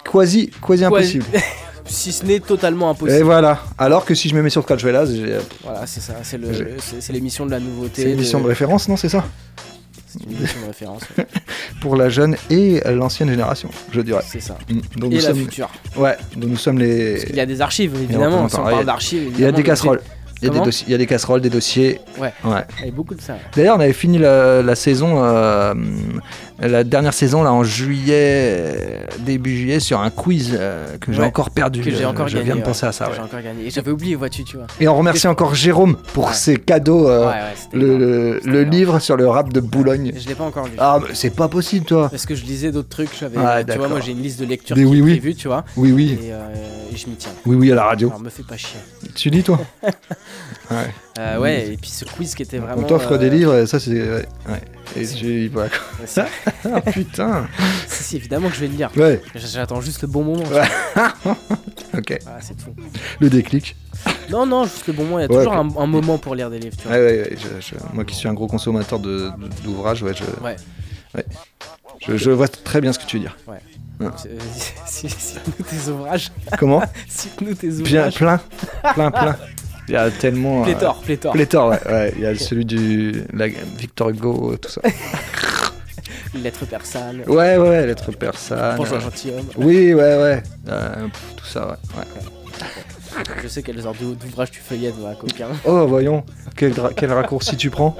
Quasi, 0.09 0.49
quasi 0.65 0.83
impossible. 0.83 1.25
si 1.85 2.11
ce 2.11 2.25
n'est 2.25 2.39
totalement 2.39 2.87
Et 2.87 2.91
impossible. 2.91 3.23
voilà. 3.23 3.59
Alors 3.77 4.03
que 4.03 4.15
si 4.15 4.27
je 4.29 4.35
me 4.35 4.41
mets 4.41 4.49
sur 4.49 4.63
Scratch 4.63 4.83
Velas, 4.83 5.05
j'ai- 5.05 5.37
Voilà, 5.63 5.85
c'est 5.85 6.01
ça. 6.01 6.13
C'est 6.23 6.39
c'est- 6.79 7.01
c'est 7.01 7.13
l'émission 7.13 7.45
de 7.45 7.51
la 7.51 7.59
nouveauté. 7.59 8.01
c'est 8.01 8.03
une 8.03 8.17
émission 8.17 8.41
de 8.41 8.47
référence, 8.47 8.89
non 8.89 8.97
C'est 8.97 9.09
ça? 9.09 9.23
Référence. 10.67 11.01
Pour 11.81 11.95
la 11.95 12.09
jeune 12.09 12.35
et 12.49 12.81
l'ancienne 12.93 13.29
génération, 13.29 13.69
je 13.91 14.01
dirais. 14.01 14.23
C'est 14.25 14.39
ça. 14.41 14.57
Mm, 14.69 15.11
Et 15.11 15.15
la 15.15 15.21
sommes- 15.21 15.37
future. 15.37 15.69
Ouais, 15.95 16.17
dont 16.35 16.47
nous 16.47 16.57
sommes 16.57 16.79
les. 16.79 17.23
Il 17.29 17.35
y 17.35 17.39
a 17.39 17.45
des 17.45 17.61
archives, 17.61 17.93
évidemment. 17.95 18.47
Si 18.49 18.55
on 18.55 18.59
parle 18.63 18.73
il 18.73 18.77
y 18.77 18.81
a- 18.81 18.83
d'archives. 18.83 19.31
Il 19.35 19.39
y 19.41 19.45
a 19.45 19.51
des 19.51 19.63
casseroles. 19.63 20.01
Il 20.39 20.45
y, 20.45 20.45
a 20.45 20.49
des 20.51 20.53
Comment 20.53 20.65
dossiers- 20.65 20.85
il 20.87 20.91
y 20.91 20.93
a 20.93 20.97
des 20.99 21.07
casseroles, 21.07 21.41
des 21.41 21.49
dossiers. 21.49 21.99
Ouais. 22.19 22.31
Ouais. 22.43 22.61
Il 22.81 22.85
y 22.85 22.89
a 22.89 22.91
beaucoup 22.91 23.15
de 23.15 23.21
ça. 23.21 23.37
D'ailleurs, 23.55 23.75
on 23.75 23.79
avait 23.79 23.91
fini 23.91 24.19
la, 24.19 24.61
la 24.61 24.75
saison, 24.75 25.23
euh, 25.23 25.73
la 26.59 26.83
dernière 26.83 27.13
saison 27.13 27.43
là 27.43 27.53
en 27.53 27.63
juillet, 27.63 29.01
début 29.19 29.55
juillet, 29.57 29.79
sur 29.79 29.99
un 29.99 30.09
quiz 30.09 30.55
euh, 30.59 30.97
que 30.97 31.11
j'ai 31.13 31.19
Ouais. 31.21 31.25
encore 31.27 31.51
perdu. 31.51 31.81
Que 31.81 31.91
j'ai 31.91 32.03
Euh, 32.03 32.09
encore 32.09 32.27
je 32.27 32.33
gagné. 32.33 32.45
viens 32.45 32.55
de 32.55 32.59
ouais. 32.59 32.65
penser 32.65 32.85
à 32.85 32.91
ça. 32.91 33.05
Ouais. 33.07 33.11
J'ai 33.15 33.21
encore 33.21 33.41
gagné. 33.41 33.67
Et 33.67 33.69
j'avais 33.69 33.91
oublié, 33.91 34.15
vois-tu, 34.15 34.43
tu 34.43 34.57
vois. 34.57 34.67
Et 34.79 34.87
on 34.87 34.95
remercie 34.97 35.27
encore 35.27 35.53
Jérôme 35.55 35.95
pour 36.13 36.33
ses 36.33 36.57
cadeaux, 36.57 37.07
euh, 37.09 37.27
Ouais, 37.27 37.33
ouais, 37.33 37.39
c'était 37.55 37.77
le, 37.77 37.97
le- 37.97 38.39
le 38.43 38.63
livre 38.63 38.99
sur 38.99 39.17
le 39.17 39.27
rap 39.27 39.51
de 39.53 39.59
Boulogne. 39.59 40.13
Je 40.17 40.27
l'ai 40.27 40.35
pas 40.35 40.45
encore 40.45 40.65
lu. 40.65 40.71
Ah, 40.77 40.99
mais 41.01 41.13
c'est 41.13 41.29
pas 41.35 41.47
possible, 41.47 41.85
toi. 41.85 42.09
Parce 42.09 42.25
que 42.25 42.33
je 42.35 42.43
lisais 42.45 42.71
d'autres 42.71 42.89
trucs, 42.89 43.09
j'avais, 43.19 43.37
Ah, 43.37 43.63
tu 43.63 43.77
vois, 43.77 43.87
moi 43.87 43.99
j'ai 43.99 44.11
une 44.13 44.21
liste 44.21 44.39
de 44.39 44.45
lecture 44.45 44.75
Des 44.75 44.83
qui 44.83 44.87
oui, 44.89 44.97
est 44.97 45.01
oui. 45.01 45.11
prévue, 45.19 45.35
tu 45.35 45.47
vois. 45.47 45.63
Oui, 45.75 45.91
oui. 45.91 46.17
Et, 46.23 46.31
euh, 46.33 46.37
et 46.91 46.97
je 46.97 47.07
m'y 47.07 47.15
tiens. 47.15 47.31
Oui, 47.45 47.55
oui, 47.55 47.71
à 47.71 47.75
la 47.75 47.83
radio. 47.85 48.07
Alors 48.09 48.19
me 48.21 48.29
fais 48.29 48.43
pas 48.43 48.57
chier. 48.57 48.79
Tu 49.15 49.29
lis, 49.29 49.43
toi 49.43 49.59
Ouais. 50.71 50.77
Euh, 51.17 51.39
ouais, 51.39 51.69
et 51.73 51.77
puis 51.77 51.89
ce 51.89 52.05
quiz 52.05 52.35
qui 52.35 52.43
était 52.43 52.59
vraiment. 52.59 52.81
On 52.83 52.85
t'offre 52.85 53.13
euh, 53.13 53.17
des 53.17 53.29
livres, 53.29 53.55
et 53.55 53.65
ça 53.67 53.79
c'est. 53.79 53.91
Ouais. 53.91 54.25
ouais. 54.49 54.61
Et 54.95 55.05
j'ai. 55.05 55.47
Voilà. 55.47 55.69
C'est- 56.05 56.25
ah 56.73 56.81
putain 56.81 57.47
si, 57.87 58.03
si, 58.03 58.15
évidemment 58.17 58.49
que 58.49 58.55
je 58.55 58.61
vais 58.61 58.67
le 58.67 58.75
lire. 58.75 58.91
Ouais. 58.95 59.21
J'attends 59.35 59.81
juste 59.81 60.01
le 60.03 60.07
bon 60.07 60.23
moment. 60.23 60.43
Ouais. 60.49 60.63
ok. 61.97 62.19
Voilà, 62.23 62.39
c'est 62.41 62.55
tout. 62.55 62.73
Le 63.19 63.29
déclic. 63.29 63.75
Non, 64.29 64.45
non, 64.45 64.63
juste 64.65 64.85
le 64.87 64.93
bon 64.93 65.03
moment. 65.05 65.19
Il 65.19 65.23
y 65.23 65.25
a 65.25 65.27
toujours 65.27 65.53
un, 65.53 65.67
un 65.77 65.87
moment 65.87 66.17
pour 66.17 66.35
lire 66.35 66.49
des 66.49 66.59
livres, 66.59 66.75
tu 66.79 66.87
vois. 66.87 66.97
Je- 66.97 67.35
je- 67.61 67.75
moi 67.93 68.05
qui 68.05 68.15
suis 68.15 68.27
un 68.27 68.33
gros 68.33 68.47
consommateur 68.47 68.99
de- 68.99 69.31
d'ouvrages, 69.63 70.03
ouais, 70.03 70.13
je, 70.13 70.23
Ouais. 70.43 70.55
ouais. 71.15 71.25
Je, 72.07 72.15
je 72.15 72.29
vois 72.31 72.47
très 72.47 72.79
bien 72.79 72.93
ce 72.93 72.99
que 72.99 73.05
tu 73.05 73.17
veux 73.17 73.23
dire. 73.23 73.35
Ouais. 73.47 73.57
Si- 74.85 75.09
Cite-nous 75.09 75.65
tes 75.65 75.89
ouvrages. 75.89 76.31
Comment 76.59 76.83
Cite-nous 77.07 77.55
tes 77.55 77.69
Bien, 77.69 78.01
ouvrages. 78.09 78.15
plein, 78.15 78.39
plein, 78.93 79.11
plein. 79.11 79.35
Il 79.87 79.93
y 79.93 79.97
a 79.97 80.09
tellement. 80.11 80.61
euh, 80.61 80.65
Pléthore, 80.65 81.01
pléthore. 81.01 81.33
Pléthore, 81.33 81.69
ouais. 81.69 81.79
ouais. 81.91 82.13
Il 82.17 82.21
y 82.23 82.25
a 82.25 82.35
celui 82.37 82.65
du 82.65 83.23
la, 83.33 83.47
Victor 83.47 84.09
Hugo, 84.09 84.55
tout 84.57 84.69
ça. 84.69 84.81
Lettre 86.35 86.65
persane. 86.65 87.21
Ouais, 87.25 87.57
ouais, 87.57 87.85
lettre 87.87 88.11
persane. 88.11 88.75
Bonjour 88.77 88.99
gentilhomme. 88.99 89.45
Oui, 89.55 89.93
ouais, 89.93 90.17
ouais. 90.17 90.43
Euh, 90.67 91.07
pff, 91.07 91.35
tout 91.37 91.45
ça, 91.45 91.67
ouais. 91.67 91.73
ouais. 91.97 92.63
Je 93.43 93.47
sais 93.47 93.63
quel 93.63 93.81
genre 93.81 93.95
d'ou- 93.95 94.13
d'ouvrage 94.13 94.51
tu 94.51 94.59
feuillettes, 94.59 94.97
va, 94.99 95.15
coquin. 95.15 95.47
Oh, 95.65 95.87
voyons, 95.87 96.23
quel, 96.55 96.73
quel 96.95 97.11
raccourci 97.13 97.55
tu 97.55 97.69
prends 97.71 97.95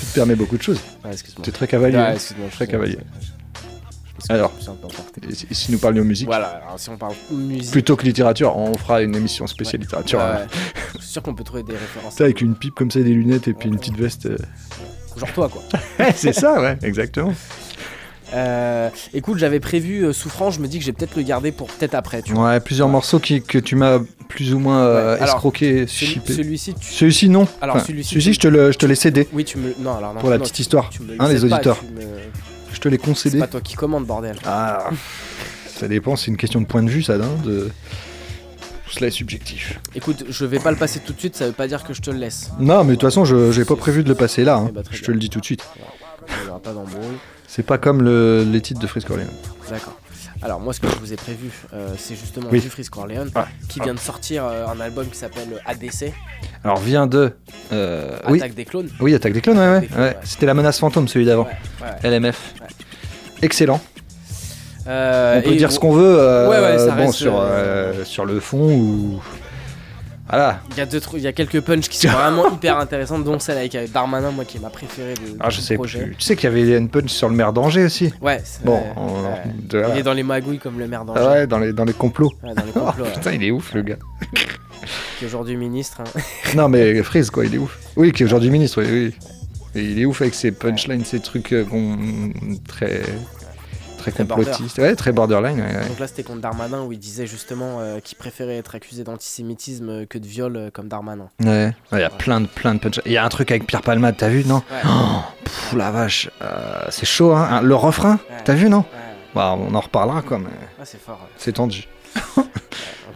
Tu 0.00 0.06
te 0.06 0.14
permets 0.14 0.34
beaucoup 0.34 0.56
de 0.56 0.62
choses. 0.62 0.80
Ouais, 1.04 1.12
excuse-moi. 1.12 1.44
T'es 1.44 1.52
très 1.52 1.68
cavalier. 1.68 1.98
Hein. 1.98 2.12
excuse-moi, 2.14 2.48
je 2.50 2.56
très 2.56 2.66
cavalier. 2.66 2.98
Alors, 4.28 4.52
si, 5.50 5.72
nous 5.72 5.78
parlions 5.78 6.04
musique, 6.04 6.26
Voilà, 6.28 6.46
alors 6.64 6.78
si 6.78 6.88
on 6.90 6.96
parle 6.96 7.14
musique. 7.30 7.70
plutôt 7.72 7.96
que 7.96 8.04
littérature, 8.04 8.56
on 8.56 8.72
fera 8.74 9.02
une 9.02 9.14
émission 9.16 9.46
spéciale 9.46 9.80
littérature. 9.82 10.18
Ouais, 10.20 10.24
hein. 10.24 10.38
ouais. 10.40 10.81
Je 10.98 11.02
suis 11.02 11.08
sûr 11.12 11.22
qu'on 11.22 11.34
peut 11.34 11.44
trouver 11.44 11.62
des 11.62 11.72
références. 11.72 12.20
Avec 12.20 12.40
une 12.40 12.54
pipe 12.54 12.74
comme 12.74 12.90
ça, 12.90 13.00
des 13.00 13.12
lunettes 13.14 13.48
et 13.48 13.52
puis 13.54 13.68
une 13.68 13.78
petite 13.78 13.96
veste. 13.96 14.26
euh. 14.26 14.36
Genre 15.16 15.32
toi, 15.32 15.48
quoi. 15.48 15.62
c'est 16.14 16.32
ça, 16.32 16.60
ouais, 16.60 16.78
exactement. 16.82 17.34
Euh, 18.34 18.88
écoute, 19.12 19.36
j'avais 19.36 19.60
prévu 19.60 20.06
euh, 20.06 20.12
Souffrance, 20.14 20.54
je 20.54 20.60
me 20.60 20.66
dis 20.66 20.78
que 20.78 20.84
j'ai 20.86 20.92
peut-être 20.94 21.16
le 21.16 21.22
garder 21.22 21.52
pour 21.52 21.66
peut-être 21.66 21.94
après, 21.94 22.22
tu 22.22 22.32
vois. 22.32 22.46
Ouais, 22.48 22.60
plusieurs 22.60 22.88
morceaux 22.88 23.18
qui, 23.20 23.42
que 23.42 23.58
tu 23.58 23.76
m'as 23.76 23.98
plus 24.28 24.54
ou 24.54 24.58
moins 24.58 24.80
euh, 24.84 25.16
Ouais, 25.16 25.20
alors, 25.22 25.34
escroqué, 25.34 25.86
celui- 25.86 26.12
chippé. 26.14 26.32
celui-ci, 26.32 26.72
tu- 26.74 26.92
Celui-ci, 26.92 27.28
non. 27.28 27.46
Alors, 27.60 27.76
Enfin, 27.76 27.84
celui-ci, 27.84 28.14
tu- 28.14 28.20
je 28.22 28.40
te 28.40 28.48
le- 28.48 28.72
je 28.72 28.78
te 28.78 28.86
l'ai 28.86 28.94
cédé. 28.94 29.28
Oui, 29.34 29.44
tu 29.44 29.58
me. 29.58 29.74
Non, 29.80 29.96
alors 29.96 30.14
non. 30.14 30.20
Pour 30.20 30.30
la 30.30 30.38
non, 30.38 30.44
petite 30.44 30.60
histoire. 30.60 30.88
tu 30.88 31.02
me 31.02 31.08
le 31.08 31.16
Hein, 31.20 31.28
les 31.28 31.40
pas, 31.46 31.56
auditeurs. 31.56 31.78
tu 31.80 31.92
me- 31.94 32.00
Je 32.72 32.80
te 32.80 32.88
l'ai 32.88 32.96
C'est 32.96 33.04
concédé. 33.04 33.38
pas 33.38 33.48
toi 33.48 33.60
qui 33.60 33.74
commande, 33.74 34.06
bordel. 34.06 34.36
Ah, 34.46 34.88
ça 35.76 35.86
dépend, 35.86 36.16
c'est 36.16 36.28
une 36.28 36.38
question 36.38 36.62
de 36.62 36.66
point 36.66 36.82
de 36.82 36.88
vue, 36.88 37.02
ça, 37.02 37.16
hein, 37.16 37.20
de... 37.44 37.68
Tout 38.92 38.98
cela 38.98 39.08
est 39.08 39.10
subjectif. 39.10 39.80
Écoute, 39.94 40.24
je 40.28 40.44
vais 40.44 40.58
pas 40.58 40.70
le 40.70 40.76
passer 40.76 41.00
tout 41.00 41.14
de 41.14 41.18
suite, 41.18 41.34
ça 41.34 41.46
veut 41.46 41.52
pas 41.52 41.66
dire 41.66 41.82
que 41.82 41.94
je 41.94 42.02
te 42.02 42.10
le 42.10 42.18
laisse. 42.18 42.50
Non, 42.60 42.84
mais 42.84 42.90
de 42.90 42.96
toute 42.96 43.08
façon, 43.08 43.24
je 43.24 43.50
j'ai 43.50 43.64
pas 43.64 43.74
prévu 43.76 44.02
de 44.04 44.08
le 44.10 44.14
passer 44.14 44.44
là, 44.44 44.56
hein. 44.56 44.66
Eh 44.68 44.72
bah, 44.72 44.82
très 44.82 44.94
je 44.96 45.00
te 45.00 45.06
bien. 45.06 45.14
le 45.14 45.20
dis 45.20 45.30
tout 45.30 45.40
de 45.40 45.44
suite. 45.46 45.64
Il 46.28 46.46
y 46.46 46.50
aura 46.50 46.60
pas 46.60 46.72
d'embrouille. 46.74 47.16
C'est 47.48 47.62
pas 47.62 47.78
comme 47.78 48.02
le- 48.02 48.44
les 48.44 48.60
titres 48.60 48.80
de 48.80 48.86
Frisk 48.86 49.08
Orleans. 49.10 49.24
D'accord. 49.70 49.98
Alors 50.42 50.58
moi 50.60 50.72
ce 50.74 50.80
que 50.80 50.88
je 50.88 50.96
vous 50.96 51.12
ai 51.12 51.16
prévu 51.16 51.50
euh, 51.72 51.94
c'est 51.96 52.16
justement 52.16 52.48
Oui. 52.52 52.60
du 52.60 52.68
Frisk 52.68 52.94
Orleans 52.98 53.28
Ah. 53.34 53.46
qui 53.68 53.78
vient 53.80 53.94
de 53.94 53.98
sortir 53.98 54.44
euh, 54.44 54.66
un 54.66 54.78
album 54.80 55.06
qui 55.08 55.16
s'appelle 55.16 55.48
ADC, 55.64 56.12
Alors, 56.64 56.78
vient 56.78 57.06
de. 57.06 57.32
euh, 57.72 58.18
oui. 58.28 58.38
Attaque 58.40 58.54
des 58.54 58.64
clones. 58.66 58.90
Oui, 59.00 59.14
Attaque 59.14 59.32
des 59.32 59.40
clones, 59.40 59.58
ouais, 59.58 59.88
ouais. 59.96 60.16
C'était 60.24 60.46
la 60.46 60.54
menace 60.54 60.78
fantôme, 60.80 61.06
celui 61.08 61.24
d'avant. 61.26 61.44
Ouais, 61.80 61.86
ouais. 62.02 62.10
LMF. 62.10 62.54
Ouais. 62.60 62.66
Excellent. 63.42 63.80
Euh, 64.86 65.38
On 65.38 65.42
peut 65.42 65.52
et 65.52 65.56
dire 65.56 65.68
bon, 65.68 65.74
ce 65.74 65.78
qu'on 65.80 65.92
veut. 65.92 66.16
euh, 66.18 66.48
Ouais, 66.50 66.58
ouais, 66.60 66.78
ça 66.78 66.92
bon, 66.92 67.02
reste, 67.06 67.14
sur, 67.14 67.38
euh, 67.38 67.44
euh, 67.50 68.04
sur 68.04 68.24
le 68.24 68.40
fond 68.40 68.72
ou. 68.72 69.22
Voilà. 70.28 70.60
Il 70.70 70.78
y 70.78 70.80
a 70.80 70.86
deux 70.86 71.00
trucs, 71.00 71.20
il 71.20 71.24
y 71.24 71.28
a 71.28 71.32
quelques 71.32 71.60
punchs 71.60 71.88
qui 71.88 71.98
sont 71.98 72.08
vraiment 72.16 72.50
hyper 72.50 72.78
intéressantes 72.78 73.22
dont 73.24 73.38
celle 73.38 73.58
avec 73.58 73.76
Darmanin 73.92 74.30
moi 74.30 74.44
qui 74.46 74.56
est 74.56 74.60
ma 74.60 74.70
préférée 74.70 75.14
de, 75.14 75.36
Ah, 75.40 75.48
du 75.50 75.56
je 75.56 75.60
sais 75.60 75.74
projet. 75.74 76.04
plus. 76.04 76.16
Tu 76.16 76.22
sais 76.24 76.36
qu'il 76.36 76.44
y 76.48 76.52
avait 76.52 76.78
une 76.78 76.88
punch 76.88 77.10
sur 77.10 77.28
le 77.28 77.34
maire 77.34 77.52
d'Angers 77.52 77.84
aussi. 77.84 78.14
Ouais. 78.22 78.40
c'est- 78.42 78.64
Bon, 78.64 78.80
on- 78.96 79.68
de 79.68 79.78
là. 79.78 79.88
Il 79.92 79.98
est 79.98 80.02
dans 80.02 80.14
les 80.14 80.22
magouilles 80.22 80.58
comme 80.58 80.78
le 80.78 80.88
maire 80.88 81.04
d'Angers. 81.04 81.20
Ah 81.22 81.30
ouais, 81.32 81.46
dans 81.46 81.58
les, 81.58 81.72
dans 81.74 81.84
les 81.84 81.92
complots. 81.92 82.32
Ouais, 82.42 82.54
dans 82.54 82.64
les 82.64 82.72
complots, 82.72 83.04
ouais. 83.04 83.12
Putain, 83.12 83.32
il 83.32 83.44
est 83.44 83.50
ouf, 83.50 83.74
le 83.74 83.82
gars. 83.82 83.96
Qui 85.18 85.24
est 85.24 85.28
aujourd'hui 85.28 85.56
ministre. 85.56 86.00
hein. 86.00 86.20
non, 86.56 86.68
mais 86.68 87.02
Freeze, 87.02 87.28
quoi, 87.30 87.44
il 87.44 87.54
est 87.54 87.58
ouf. 87.58 87.78
Oui, 87.96 88.10
qui 88.12 88.22
est 88.22 88.26
aujourd'hui 88.26 88.50
ministre, 88.50 88.82
oui, 88.82 88.88
oui. 88.90 89.14
Et 89.80 89.84
il 89.84 89.98
est 90.00 90.04
ouf 90.06 90.22
avec 90.22 90.34
ses 90.34 90.50
punchlines, 90.52 91.04
ses 91.04 91.20
trucs 91.20 91.52
euh, 91.52 91.64
qu'on- 91.64 91.98
très. 94.02 94.10
Très 94.10 94.10
Très 94.12 94.24
border. 94.24 94.44
complotistes. 94.50 94.78
Ouais, 94.78 94.94
très 94.96 95.12
borderline. 95.12 95.60
ouais, 95.60 95.66
ouais. 95.76 95.88
Donc 95.88 95.98
là 95.98 96.06
c'était 96.06 96.22
contre 96.22 96.40
Darmanin 96.40 96.82
où 96.82 96.92
il 96.92 96.98
disait 96.98 97.26
justement 97.26 97.80
euh, 97.80 98.00
qu'il 98.00 98.18
préférait 98.18 98.56
être 98.58 98.74
accusé 98.74 99.04
d'antisémitisme 99.04 99.88
euh, 99.88 100.06
que 100.06 100.18
de 100.18 100.26
viol 100.26 100.56
euh, 100.56 100.70
comme 100.70 100.88
Darmanin. 100.88 101.28
Ouais, 101.44 101.72
il 101.92 101.98
y 101.98 102.02
a 102.02 102.10
plein 102.10 102.40
de, 102.40 102.46
plein 102.46 102.74
de. 102.74 102.80
Il 103.06 103.12
y 103.12 103.16
a 103.16 103.24
un 103.24 103.28
truc 103.28 103.50
avec 103.50 103.66
Pierre 103.66 103.82
Palmade, 103.82 104.16
t'as 104.18 104.28
vu, 104.28 104.44
non. 104.44 104.62
Oh, 104.84 104.88
pff, 105.44 105.74
La 105.76 105.90
vache, 105.90 106.28
euh, 106.42 106.82
c'est 106.90 107.06
chaud, 107.06 107.32
hein. 107.32 107.60
Le 107.62 107.74
refrain, 107.74 108.18
t'as 108.44 108.54
vu, 108.54 108.68
non 108.68 108.84
Bah, 109.34 109.56
on 109.58 109.74
en 109.74 109.80
reparlera, 109.80 110.20
quoi, 110.22 110.38
mais 110.38 110.50
c'est 110.84 111.00
fort. 111.00 111.20
c'est 111.38 111.52
tendu. 111.52 111.86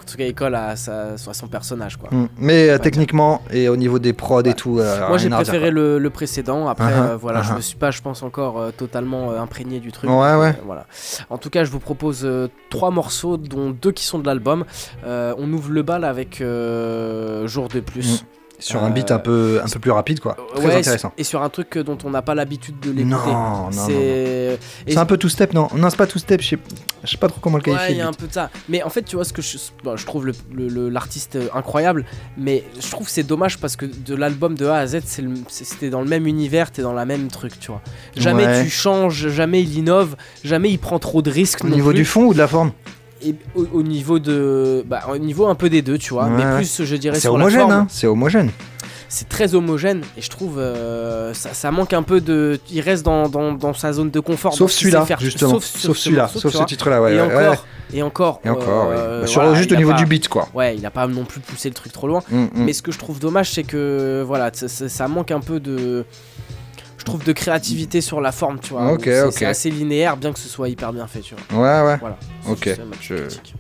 En 0.07 0.11
tout 0.13 0.19
cas 0.19 0.25
il 0.27 0.35
colle 0.35 0.55
à, 0.55 0.77
sa- 0.77 1.15
à 1.15 1.35
son 1.35 1.49
personnage 1.49 1.97
quoi. 1.97 2.11
Mm. 2.13 2.29
Mais 2.39 2.71
euh, 2.71 2.79
techniquement, 2.79 3.43
et 3.51 3.69
au 3.69 3.77
niveau 3.77 3.99
des 3.99 4.13
prods 4.13 4.43
et 4.43 4.55
tout. 4.55 4.79
euh, 4.79 5.09
Moi 5.09 5.19
j'ai 5.19 5.29
préféré 5.29 5.73
le, 5.73 5.99
le 5.99 6.11
précédent. 6.11 6.69
Après 6.69 6.87
Uh-huh, 6.87 7.11
euh, 7.11 7.17
voilà, 7.17 7.43
je 7.43 7.51
uh-huh. 7.51 7.57
me 7.57 7.61
suis 7.61 7.77
pas, 7.77 7.91
je 7.91 8.01
pense 8.01 8.23
encore 8.23 8.73
totalement 8.77 9.33
imprégné 9.33 9.81
du 9.81 9.91
truc. 9.91 10.09
Ouais, 10.09 10.37
ouais. 10.37 10.55
Voilà. 10.65 10.87
En 11.29 11.39
tout 11.39 11.51
cas, 11.51 11.65
je 11.65 11.73
vous 11.73 11.81
propose 11.81 12.25
trois 12.71 12.93
morceaux, 12.93 13.37
dont 13.37 13.71
deux 13.71 13.91
qui 13.91 14.05
sont 14.05 14.21
de 14.21 14.27
l'album. 14.27 14.65
On 15.05 15.53
ouvre 15.53 15.71
le 15.73 15.83
bal 15.83 16.05
avec 16.05 16.37
Jour 16.39 17.69
de 17.69 17.81
plus. 17.81 18.23
Mm. 18.23 18.27
Sur 18.59 18.83
un 18.83 18.91
beat 18.91 19.11
un 19.11 19.19
peu, 19.19 19.61
un 19.63 19.69
peu 19.69 19.79
plus 19.79 19.91
rapide, 19.91 20.21
quoi. 20.21 20.37
Très 20.55 20.67
Ouais, 20.67 20.75
intéressant. 20.77 21.13
Et 21.19 21.25
sur 21.25 21.43
un 21.43 21.49
truc 21.51 21.77
dont 21.79 21.99
on 22.05 22.11
n'a 22.11 22.23
pas 22.23 22.35
l'habitude 22.35 22.81
de 22.81 22.91
l'écouter. 22.91 23.05
Non, 23.31 23.71
non, 23.71 23.71
C'est 23.71 24.59
C'est 24.89 24.97
un 24.97 25.05
peu 25.05 25.17
two 25.19 25.29
step, 25.29 25.53
non 25.53 25.69
Non, 25.77 25.91
c'est 25.91 25.97
pas 25.97 26.07
two 26.07 26.19
step, 26.19 26.41
je 26.41 26.49
sais, 26.49 26.59
je 27.05 27.11
sais 27.11 27.17
pas 27.19 27.29
trop 27.29 27.39
comment 27.41 27.59
le 27.59 27.63
Ouais, 27.63 27.73
qualifier. 27.77 27.95
il 27.97 27.99
y 27.99 28.01
a 28.01 28.09
un 28.09 28.13
peu 28.15 28.27
de 28.27 28.33
ça. 28.33 28.51
Mais 28.69 28.83
en 28.83 28.89
fait, 28.89 29.03
tu 29.03 29.17
vois 29.17 29.25
ce 29.27 29.33
que 29.35 29.43
je, 29.43 29.59
bon, 29.85 29.97
je 29.97 30.07
trouve 30.07 30.31
l'artiste 30.57 31.37
euh, 31.37 31.49
incroyable, 31.55 32.05
mais 32.39 32.65
je 32.81 32.91
trouve 32.91 33.09
c'est 33.09 33.23
dommage 33.25 33.59
parce 33.59 33.77
que 33.77 33.87
de 33.87 34.15
l'album 34.15 34.55
de 34.55 34.67
A 34.67 34.77
à 34.79 34.87
Z, 34.87 35.01
c'était 35.49 35.91
dans 35.91 36.01
le 36.01 36.09
même 36.09 36.27
univers, 36.27 36.71
t'es 36.71 36.83
dans 36.83 36.93
la 36.95 37.05
même 37.05 37.29
truc, 37.29 37.59
tu 37.61 37.71
vois. 37.71 37.83
Jamais 38.17 38.47
Ouais. 38.47 38.65
tu 38.65 38.71
changes, 38.71 39.29
jamais 39.29 39.63
il 39.63 39.77
innove, 39.77 40.17
jamais 40.45 40.71
il 40.71 40.79
prend 40.79 40.99
trop 40.99 41.21
de 41.23 41.31
risques. 41.31 41.65
Au 41.65 41.69
niveau 41.69 41.91
plus. 41.91 41.97
du 41.99 42.05
fond 42.05 42.25
ou 42.25 42.33
de 42.35 42.39
la 42.39 42.49
forme? 42.49 42.73
Et 43.23 43.35
au, 43.55 43.67
au 43.73 43.83
niveau 43.83 44.19
de, 44.19 44.85
bah, 44.87 45.03
au 45.11 45.17
niveau 45.19 45.47
un 45.47 45.55
peu 45.55 45.69
des 45.71 45.83
deux, 45.83 45.99
tu 45.99 46.13
vois. 46.15 46.25
Ouais, 46.27 46.45
mais 46.45 46.57
plus, 46.57 46.83
je 46.85 46.97
dirais 46.97 47.19
C'est 47.19 47.29
homogène, 47.29 47.71
hein 47.71 47.87
C'est 47.89 48.07
homogène. 48.07 48.51
C'est 49.09 49.29
très 49.29 49.55
homogène 49.55 50.03
et 50.19 50.21
je 50.21 50.29
trouve 50.29 50.59
euh, 50.59 51.33
ça, 51.33 51.55
ça 51.55 51.71
manque 51.71 51.93
un 51.93 52.03
peu 52.03 52.21
de. 52.21 52.59
Il 52.73 52.81
reste 52.81 53.05
dans, 53.05 53.29
dans, 53.29 53.53
dans 53.53 53.73
sa 53.73 53.93
zone 53.93 54.11
de 54.11 54.19
confort. 54.21 54.53
Sauf 54.55 54.73
celui-là, 54.73 55.07
faire. 55.07 55.21
justement. 55.21 55.53
Sauf, 55.53 55.65
Sauf 55.65 55.97
ce 55.97 56.03
celui-là, 56.05 56.27
sauf 56.29 56.43
ce 56.53 56.57
vois. 56.59 56.67
titre-là, 56.67 57.01
ouais, 57.01 57.15
Et 57.15 57.21
ouais, 57.21 57.23
encore, 57.23 57.39
ouais. 57.53 57.59
et 57.95 58.03
encore. 58.03 58.41
Et 58.45 58.49
encore, 58.51 58.89
euh, 58.91 59.23
oui. 59.23 59.29
Sur 59.29 59.43
voilà, 59.43 59.57
juste 59.57 59.71
au 59.71 59.77
niveau 59.77 59.93
pas- 59.93 59.97
du 59.99 60.07
beat, 60.07 60.27
quoi. 60.29 60.49
Ouais, 60.55 60.77
il 60.77 60.85
a 60.85 60.91
pas 60.91 61.07
non 61.07 61.25
plus 61.25 61.39
poussé 61.41 61.69
le 61.69 61.75
truc 61.75 61.93
trop 61.93 62.09
loin. 62.09 62.21
Mm, 62.31 62.37
mm. 62.43 62.49
Mais 62.57 62.73
ce 62.73 62.83
que 62.83 62.91
je 62.91 62.99
trouve 62.99 63.21
dommage, 63.21 63.53
c'est 63.53 63.63
que 63.63 64.25
voilà, 64.27 64.51
ça, 64.53 64.67
ça- 64.67 64.89
ça 64.89 65.07
manque 65.09 65.31
un 65.31 65.41
peu 65.41 65.61
de. 65.61 66.05
Trouve 67.07 67.25
de 67.25 67.33
créativité 67.33 68.01
sur 68.03 68.21
la 68.21 68.33
forme, 68.33 68.59
tu 68.61 68.71
vois. 68.75 68.93
Ok, 68.93 69.01
où 69.01 69.05
c'est- 69.05 69.23
ok. 69.23 69.33
C'est 69.33 69.47
assez 69.47 69.71
linéaire, 69.71 70.17
bien 70.19 70.33
que 70.33 70.39
ce 70.39 70.49
soit 70.49 70.69
hyper 70.69 70.93
bien 70.93 71.07
fait, 71.07 71.21
tu 71.21 71.35
vois. 71.51 71.63
Ouais, 71.83 71.87
ouais. 71.93 71.97
Voilà. 71.99 72.19
Ok, 72.49 72.65
C'est 72.65 72.79
je, 73.01 73.15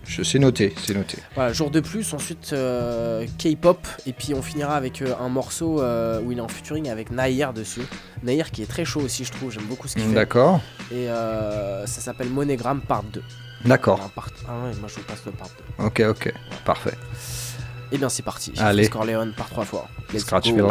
je 0.04 0.22
sais 0.22 0.38
noter, 0.38 0.74
c'est 0.84 0.94
noté. 0.94 1.18
Voilà, 1.34 1.52
jour 1.52 1.70
de 1.70 1.80
plus, 1.80 2.12
ensuite 2.12 2.50
euh, 2.52 3.24
K-pop, 3.38 3.78
et 4.06 4.12
puis 4.12 4.34
on 4.34 4.42
finira 4.42 4.74
avec 4.76 5.00
euh, 5.00 5.14
un 5.20 5.28
morceau 5.28 5.80
euh, 5.80 6.20
où 6.22 6.32
il 6.32 6.38
est 6.38 6.40
en 6.42 6.48
featuring 6.48 6.88
avec 6.90 7.10
Nair 7.10 7.52
dessus. 7.54 7.82
Nair 8.22 8.50
qui 8.50 8.62
est 8.62 8.66
très 8.66 8.84
chaud 8.84 9.00
aussi, 9.00 9.24
je 9.24 9.32
trouve, 9.32 9.50
j'aime 9.52 9.64
beaucoup 9.66 9.88
ce 9.88 9.94
qu'il 9.94 10.02
fait. 10.04 10.12
D'accord. 10.14 10.60
Et 10.92 11.08
euh, 11.08 11.86
ça 11.86 12.00
s'appelle 12.00 12.28
Monogram 12.28 12.80
Part 12.80 13.04
2. 13.04 13.22
D'accord. 13.64 14.10
Part- 14.14 14.28
Ah 14.48 14.52
ouais, 14.64 14.74
moi 14.80 14.88
je 14.88 14.96
vous 14.96 15.02
passe 15.06 15.22
le 15.24 15.32
Part 15.32 15.48
2. 15.78 15.84
Ok, 15.84 16.02
ok, 16.08 16.32
parfait. 16.64 16.94
Et 17.92 17.98
bien 17.98 18.08
c'est 18.08 18.22
parti. 18.24 18.52
Allez. 18.58 18.88
Corleone 18.88 19.32
par 19.36 19.48
trois 19.48 19.64
fois. 19.64 19.86
Let's 20.12 20.22
Scratch 20.22 20.50
go. 20.52 20.66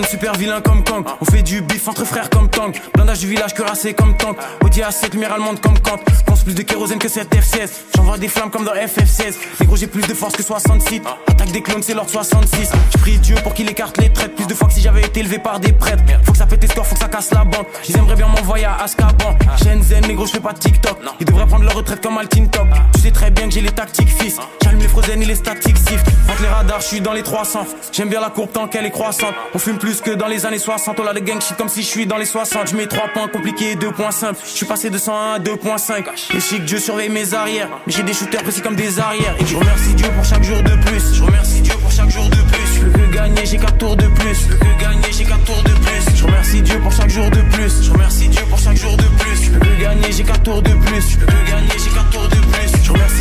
Super 0.00 0.32
vilain 0.36 0.62
comme 0.62 0.82
Kang. 0.82 1.04
On 1.20 1.24
fait 1.26 1.42
du 1.42 1.60
bif 1.60 1.86
entre 1.86 2.06
frères 2.06 2.30
comme 2.30 2.48
Tang. 2.48 2.72
Blindage 2.94 3.18
du 3.18 3.26
village 3.26 3.52
cuirassé 3.52 3.92
comme 3.92 4.16
tank 4.16 4.38
Audi 4.64 4.80
A7 4.80 5.12
lumière 5.12 5.34
allemande 5.34 5.60
comme 5.60 5.78
Kant. 5.80 5.98
Pense 6.24 6.44
plus 6.44 6.54
de 6.54 6.62
kérosène 6.62 6.98
que 6.98 7.08
cette 7.08 7.30
F16 7.34 7.68
J'envoie 7.94 8.16
des 8.16 8.28
flammes 8.28 8.50
comme 8.50 8.64
dans 8.64 8.72
FF16 8.72 9.34
Les 9.60 9.66
gros 9.66 9.76
j'ai 9.76 9.86
plus 9.86 10.02
de 10.02 10.14
force 10.14 10.34
que 10.34 10.42
66 10.42 11.02
Attaque 11.26 11.52
des 11.52 11.62
clones 11.62 11.82
c'est 11.82 11.92
l'ordre 11.92 12.10
66 12.10 12.70
Je 12.94 12.98
prie 12.98 13.18
Dieu 13.18 13.34
pour 13.42 13.52
qu'il 13.52 13.68
écarte 13.68 13.98
les 13.98 14.10
traites. 14.10 14.34
Plus 14.34 14.46
de 14.46 14.54
fois 14.54 14.68
que 14.68 14.74
si 14.74 14.80
j'avais 14.80 15.02
été 15.02 15.20
élevé 15.20 15.38
par 15.38 15.60
des 15.60 15.72
prêtres. 15.72 16.02
Faut 16.24 16.32
que 16.32 16.38
ça 16.38 16.46
pète 16.46 16.60
tes 16.60 16.68
scores, 16.68 16.86
faut 16.86 16.94
que 16.94 17.00
ça 17.00 17.08
casse 17.08 17.30
la 17.30 17.44
banque 17.44 17.68
Ils 17.86 17.96
aimeraient 17.96 18.16
bien 18.16 18.28
m'envoyer 18.28 18.64
à 18.64 18.76
Azkaban. 18.82 19.36
Shenzhen 19.62 20.06
les 20.08 20.14
gros 20.14 20.24
je 20.24 20.32
fais 20.32 20.40
pas 20.40 20.54
de 20.54 20.58
TikTok. 20.58 20.98
Ils 21.20 21.26
devraient 21.26 21.46
prendre 21.46 21.64
leur 21.64 21.74
retraite 21.74 22.02
comme 22.02 22.16
Altin 22.16 22.46
Top. 22.46 22.66
Tu 22.94 23.00
sais 23.00 23.10
très 23.10 23.30
bien 23.30 23.46
que 23.46 23.52
j'ai 23.54 23.60
les 23.60 23.70
tactiques 23.70 24.08
fils. 24.08 24.38
J'allume 24.62 24.80
les 24.80 24.88
frozen 24.88 25.22
et 25.22 25.26
les 25.26 25.34
statiques 25.34 25.76
sif. 25.76 26.02
Entre 26.30 26.40
les 26.42 26.48
radars 26.48 26.80
je 26.80 26.86
suis 26.86 27.00
dans 27.00 27.12
les 27.12 27.22
300 27.22 27.66
J'aime 27.92 28.08
bien 28.08 28.20
la 28.20 28.30
courbe 28.30 28.52
tant 28.52 28.68
qu'elle 28.68 28.86
est 28.86 28.90
croissante. 28.90 29.34
On 29.54 29.58
fume 29.58 29.78
plus 29.82 30.00
que 30.00 30.12
dans 30.12 30.28
les 30.28 30.46
années 30.46 30.60
60 30.60 31.00
On 31.00 31.06
a 31.08 31.12
des 31.12 31.22
gang 31.22 31.40
shit 31.40 31.56
comme 31.56 31.68
si 31.68 31.82
je 31.82 31.88
suis 31.88 32.06
dans 32.06 32.16
les 32.16 32.24
60 32.24 32.68
Je 32.70 32.76
mets 32.76 32.86
3 32.86 33.08
points 33.08 33.26
compliqués 33.26 33.72
et 33.72 33.74
2 33.74 33.90
points 33.90 34.12
simples. 34.12 34.38
Je 34.44 34.50
suis 34.50 34.64
passé 34.64 34.90
de 34.90 34.96
101 34.96 35.34
à 35.34 35.38
2.5 35.40 36.04
Les 36.32 36.40
chic 36.40 36.64
Dieu 36.64 36.78
surveille 36.78 37.08
mes 37.08 37.34
arrières. 37.34 37.68
Mais 37.84 37.92
j'ai 37.92 38.04
des 38.04 38.14
shooters 38.14 38.44
précis 38.44 38.60
comme 38.60 38.76
des 38.76 39.00
arrières. 39.00 39.34
Et 39.40 39.44
je 39.44 39.56
remercie 39.56 39.94
Dieu 39.94 40.06
pour 40.14 40.24
chaque 40.24 40.44
jour 40.44 40.62
de 40.62 40.76
plus. 40.86 41.14
Je 41.14 41.22
remercie 41.24 41.60
Dieu 41.62 41.74
pour 41.82 41.90
chaque 41.90 42.10
jour 42.10 42.28
de 42.28 42.36
plus. 42.36 42.74
Je 42.76 42.84
veux 42.84 42.92
que 42.92 43.12
gagner 43.12 43.44
j'ai 43.44 43.58
4 43.58 43.76
tours 43.78 43.96
de 43.96 44.06
plus. 44.06 44.46
Je 44.46 44.52
veux 44.52 44.58
que 44.58 44.80
gagner 44.80 45.12
j'ai 45.12 45.24
4 45.24 45.44
tours 45.44 45.62
de 45.64 45.70
plus. 45.70 46.16
Je 46.16 46.24
remercie 46.24 46.62
Dieu 46.62 46.78
pour 46.78 46.92
chaque 46.92 47.10
jour 47.10 47.28
de 47.30 47.40
plus. 47.50 47.82
Je 47.82 47.90
remercie 47.90 48.28
Dieu 48.28 48.42
pour 48.48 48.58
chaque 48.60 48.76
jour 48.76 48.96
de 48.96 49.08
plus. 49.18 49.42
Je 49.42 49.50
veux 49.50 49.58
que 49.58 49.82
gagner 49.82 50.12
j'ai 50.12 50.22
4 50.22 50.42
tours 50.44 50.62
de 50.62 50.74
plus. 50.74 51.10
Je 51.10 51.18
veux 51.18 51.26
que 51.26 51.50
gagner 51.50 51.76
j'ai 51.76 51.90
4 51.90 52.10
tours 52.10 52.28
de 52.28 52.36
plus 52.36 52.61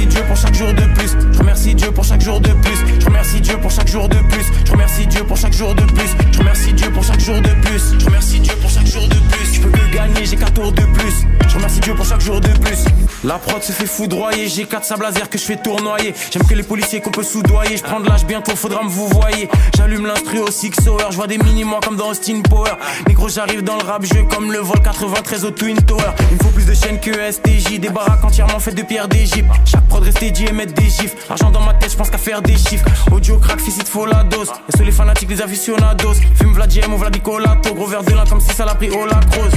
remercie 0.01 0.15
Dieu 0.15 0.23
pour 0.23 0.37
chaque 0.37 0.55
jour 0.55 0.73
de 0.73 0.81
plus 0.93 1.15
Je 1.31 1.37
remercie 1.37 1.75
Dieu 1.75 1.91
pour 1.91 2.03
chaque 2.03 2.21
jour 2.21 2.39
de 2.39 2.49
plus 2.49 2.99
Je 2.99 3.05
remercie 3.05 3.41
Dieu 3.41 3.57
pour 3.57 3.71
chaque 3.71 3.87
jour 3.87 4.07
de 4.07 4.15
plus 4.15 4.45
Je 4.65 4.71
remercie 4.71 5.07
Dieu 5.07 5.23
pour 5.23 5.37
chaque 5.37 5.53
jour 5.53 5.75
de 5.75 5.83
plus 5.83 6.11
Je 6.31 6.37
remercie 6.39 6.73
Dieu 6.73 6.91
pour 6.91 7.03
chaque 7.03 7.19
jour 7.19 7.41
de 7.41 7.49
plus 7.61 7.99
Je 7.99 8.05
remercie 8.05 8.39
Dieu 8.39 8.53
pour 8.61 8.69
chaque 8.69 8.87
jour 8.87 9.07
de 9.07 9.15
plus 9.15 9.53
Je 9.53 9.61
peux 9.61 9.69
que 9.69 9.95
gagner 9.95 10.25
j'ai 10.25 10.37
4 10.37 10.53
tours 10.53 10.71
de 10.71 10.81
plus 10.81 11.13
Je 11.47 11.55
remercie 11.55 11.79
Dieu 11.81 11.93
pour 11.95 12.05
chaque 12.05 12.21
jour 12.21 12.39
de 12.41 12.47
plus. 12.47 12.85
La 13.23 13.37
prod 13.37 13.61
se 13.61 13.71
fait 13.71 13.85
foudroyer, 13.85 14.47
j'ai 14.47 14.65
4 14.65 14.83
sables 14.83 15.03
laser 15.03 15.29
que 15.29 15.37
je 15.37 15.43
fais 15.43 15.57
tournoyer. 15.57 16.13
J'aime 16.31 16.43
que 16.43 16.55
les 16.55 16.63
policiers 16.63 17.01
qu'on 17.01 17.11
peut 17.11 17.23
soudoyer. 17.23 17.77
Je 17.77 17.83
prends 17.83 17.99
de 17.99 18.07
l'âge 18.07 18.25
bientôt, 18.25 18.55
faudra 18.55 18.83
me 18.83 18.89
vous 18.89 19.07
voyez. 19.09 19.47
J'allume 19.77 20.07
l'instru 20.07 20.39
au 20.39 20.49
Six 20.49 20.71
Hour, 20.87 21.11
je 21.11 21.15
vois 21.15 21.27
des 21.27 21.37
mini-mois 21.37 21.79
comme 21.83 21.97
dans 21.97 22.09
Austin 22.09 22.41
Power. 22.41 22.71
Négro, 23.07 23.29
j'arrive 23.29 23.63
dans 23.63 23.77
le 23.77 23.83
rap, 23.83 24.03
jeu 24.05 24.23
comme 24.33 24.51
le 24.51 24.59
vol 24.59 24.81
93 24.81 25.45
au 25.45 25.51
Twin 25.51 25.77
Tower. 25.83 26.11
Il 26.31 26.37
me 26.37 26.43
faut 26.43 26.49
plus 26.49 26.65
de 26.65 26.73
chaînes 26.73 26.99
que 26.99 27.11
STJ, 27.31 27.79
des 27.79 27.89
baraques 27.89 28.23
entièrement 28.23 28.59
faites 28.59 28.75
de 28.75 28.83
pierre 28.83 29.07
d'Égypte. 29.07 29.51
Prod 29.91 30.07
dit 30.07 30.45
et 30.45 30.51
mettre 30.53 30.73
des 30.73 30.89
chiffres. 30.89 31.17
L'argent 31.27 31.51
dans 31.51 31.59
ma 31.61 31.73
tête, 31.73 31.91
je 31.91 31.97
pense 31.97 32.09
qu'à 32.09 32.17
faire 32.17 32.41
des 32.41 32.55
chiffres. 32.55 32.85
Audio 33.11 33.37
crack, 33.37 33.59
il 33.65 33.85
faut 33.85 34.05
la 34.05 34.23
dose. 34.23 34.49
Et 34.69 34.75
sur 34.75 34.85
les 34.85 34.91
fanatiques, 34.91 35.29
les 35.29 35.41
aficionados. 35.41 36.15
Fume 36.35 36.53
Vladiem 36.53 36.93
ou 36.93 36.97
Vladicolato, 36.97 37.73
gros 37.73 37.87
verre 37.87 38.03
de 38.03 38.13
lin 38.13 38.23
comme 38.29 38.39
si 38.39 38.53
ça 38.53 38.63
l'a 38.63 38.75
pris 38.75 38.89
au 38.89 39.05
lacrose. 39.05 39.51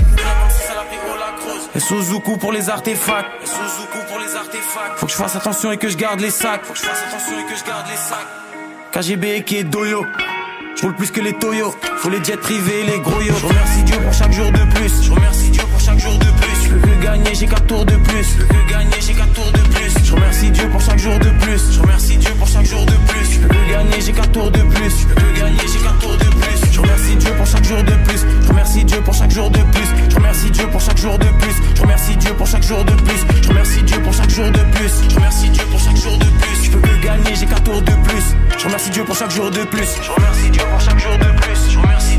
Et 1.76 1.80
Suzuku 1.80 2.37
pour 2.39 2.53
les 2.53 2.68
artefacts. 2.68 3.26
Et 3.43 3.47
Suzuku 3.47 3.99
pour 4.09 4.18
les 4.18 4.35
artefacts. 4.35 4.97
Faut 4.97 5.07
que 5.07 5.12
je 5.12 5.16
fasse 5.16 5.37
attention 5.37 5.70
et 5.72 5.76
que 5.76 5.89
je 5.89 5.97
garde 5.97 6.20
les 6.20 6.30
sacs. 6.30 6.64
Faut 6.64 6.72
que 6.72 6.78
je 6.78 6.85
fasse 6.85 7.03
attention 7.09 7.35
et 7.39 7.53
que 7.53 7.59
je 7.59 7.64
garde 7.64 7.87
les 7.89 7.97
sacs. 7.97 8.30
KGB 8.93 9.45
qui 9.45 9.59
est 9.59 9.64
doyo. 9.64 10.05
Je 10.76 10.82
roule 10.82 10.95
plus 10.97 11.11
que 11.12 11.20
les 11.20 11.32
Toyo. 11.35 11.72
Faut 11.99 12.11
les 12.11 12.22
jets 12.24 12.37
privés, 12.37 12.82
les 12.85 12.99
gros 12.99 13.20
yo. 13.20 13.32
Je 13.41 13.47
remercie 13.47 13.82
Dieu 13.85 13.97
pour 13.99 14.12
chaque 14.12 14.32
jour 14.32 14.51
de 14.51 14.74
plus. 14.74 15.03
Je 15.03 15.12
remercie 15.12 15.51
Dieu 15.51 15.62
pour 15.70 15.80
chaque 15.80 15.99
jour 15.99 16.18
de 16.18 16.24
plus. 16.24 16.64
Je 16.64 16.74
que 16.74 17.05
gagner, 17.05 17.35
j'ai 17.35 17.47
4 17.47 17.66
tours 17.66 17.85
de 17.85 17.97
plus. 17.97 18.37
Je 18.39 18.45
que 18.45 18.70
gagner, 18.72 19.01
j'ai 19.01 19.14
4 19.14 19.32
tours 19.32 19.53
de 19.53 19.59
plus. 19.59 19.74
Remercie 20.45 20.61
Dieu 20.61 20.68
pour 20.68 20.80
chaque 20.82 20.99
jour 20.99 21.18
de 21.18 21.30
plus. 21.40 21.72
Je 21.72 21.80
remercie 21.80 22.18
Dieu 22.18 22.30
pour 22.38 22.47
chaque 22.47 22.66
jour 22.66 22.84
de 22.84 22.92
plus. 22.92 23.32
Je 23.32 23.38
peux 23.40 23.49
que 23.49 23.70
gagner, 23.70 24.01
j'ai 24.01 24.12
4 24.12 24.30
tours 24.30 24.51
de 24.51 24.61
plus. 24.61 24.90
Je 25.01 25.07
peux 25.07 25.14
que 25.14 25.40
gagner, 25.40 25.61
j'ai 25.72 25.78
4 25.78 25.99
tours 25.99 26.18
de 26.18 26.24
plus. 26.24 26.70
Je 26.70 26.80
remercie 26.80 27.16
Dieu 27.16 27.30
pour 27.34 27.47
chaque 27.47 27.64
jour 27.64 27.82
de 27.82 27.92
plus. 28.05 28.20
Je 28.42 28.49
remercie 28.49 28.84
Dieu 28.84 29.01
pour 29.01 29.14
chaque 29.14 29.30
jour 29.30 29.51
de 29.51 29.61
plus. 29.72 29.88
Je 30.11 30.14
remercie 30.16 30.51
Dieu 30.51 30.66
pour 30.66 30.80
chaque 30.82 30.99
jour 30.99 31.18
de 31.18 31.24
plus. 31.24 31.57
Je 31.74 31.80
remercie 31.80 32.16
Dieu 32.16 32.34
pour 32.34 32.47
chaque 32.47 32.62
jour 32.62 32.84
de 32.84 32.92
plus. 32.92 33.24
Je 33.42 33.49
remercie 33.49 33.82
Dieu 33.82 34.03
pour 34.03 34.12
chaque 34.12 34.30
jour 34.30 34.51
de 34.51 34.61
plus. 34.74 34.92
Je 35.09 35.14
remercie 35.14 35.49
Dieu 35.49 35.64
pour 35.70 35.80
chaque 35.80 35.97
jour 35.97 36.18
de 36.18 36.26
plus. 36.26 36.64
Je 36.64 36.70
peux 36.70 36.80
que 36.80 37.03
gagner, 37.03 37.34
j'ai 37.34 37.47
4 37.47 37.62
tours 37.62 37.80
de 37.80 37.92
plus. 38.05 38.24
Je 38.59 38.64
remercie 38.64 38.90
Dieu 38.90 39.05
pour 39.05 39.16
chaque 39.16 39.30
jour 39.30 39.51
de 39.51 39.64
plus. 39.64 39.88
Je 40.03 40.11
remercie 40.11 40.51
Dieu 40.51 40.62
pour 40.70 40.80
chaque 40.80 40.99
jour 40.99 41.16
de 41.16 41.40
plus. 41.40 41.72
Je 41.72 41.78
remercie 41.78 42.16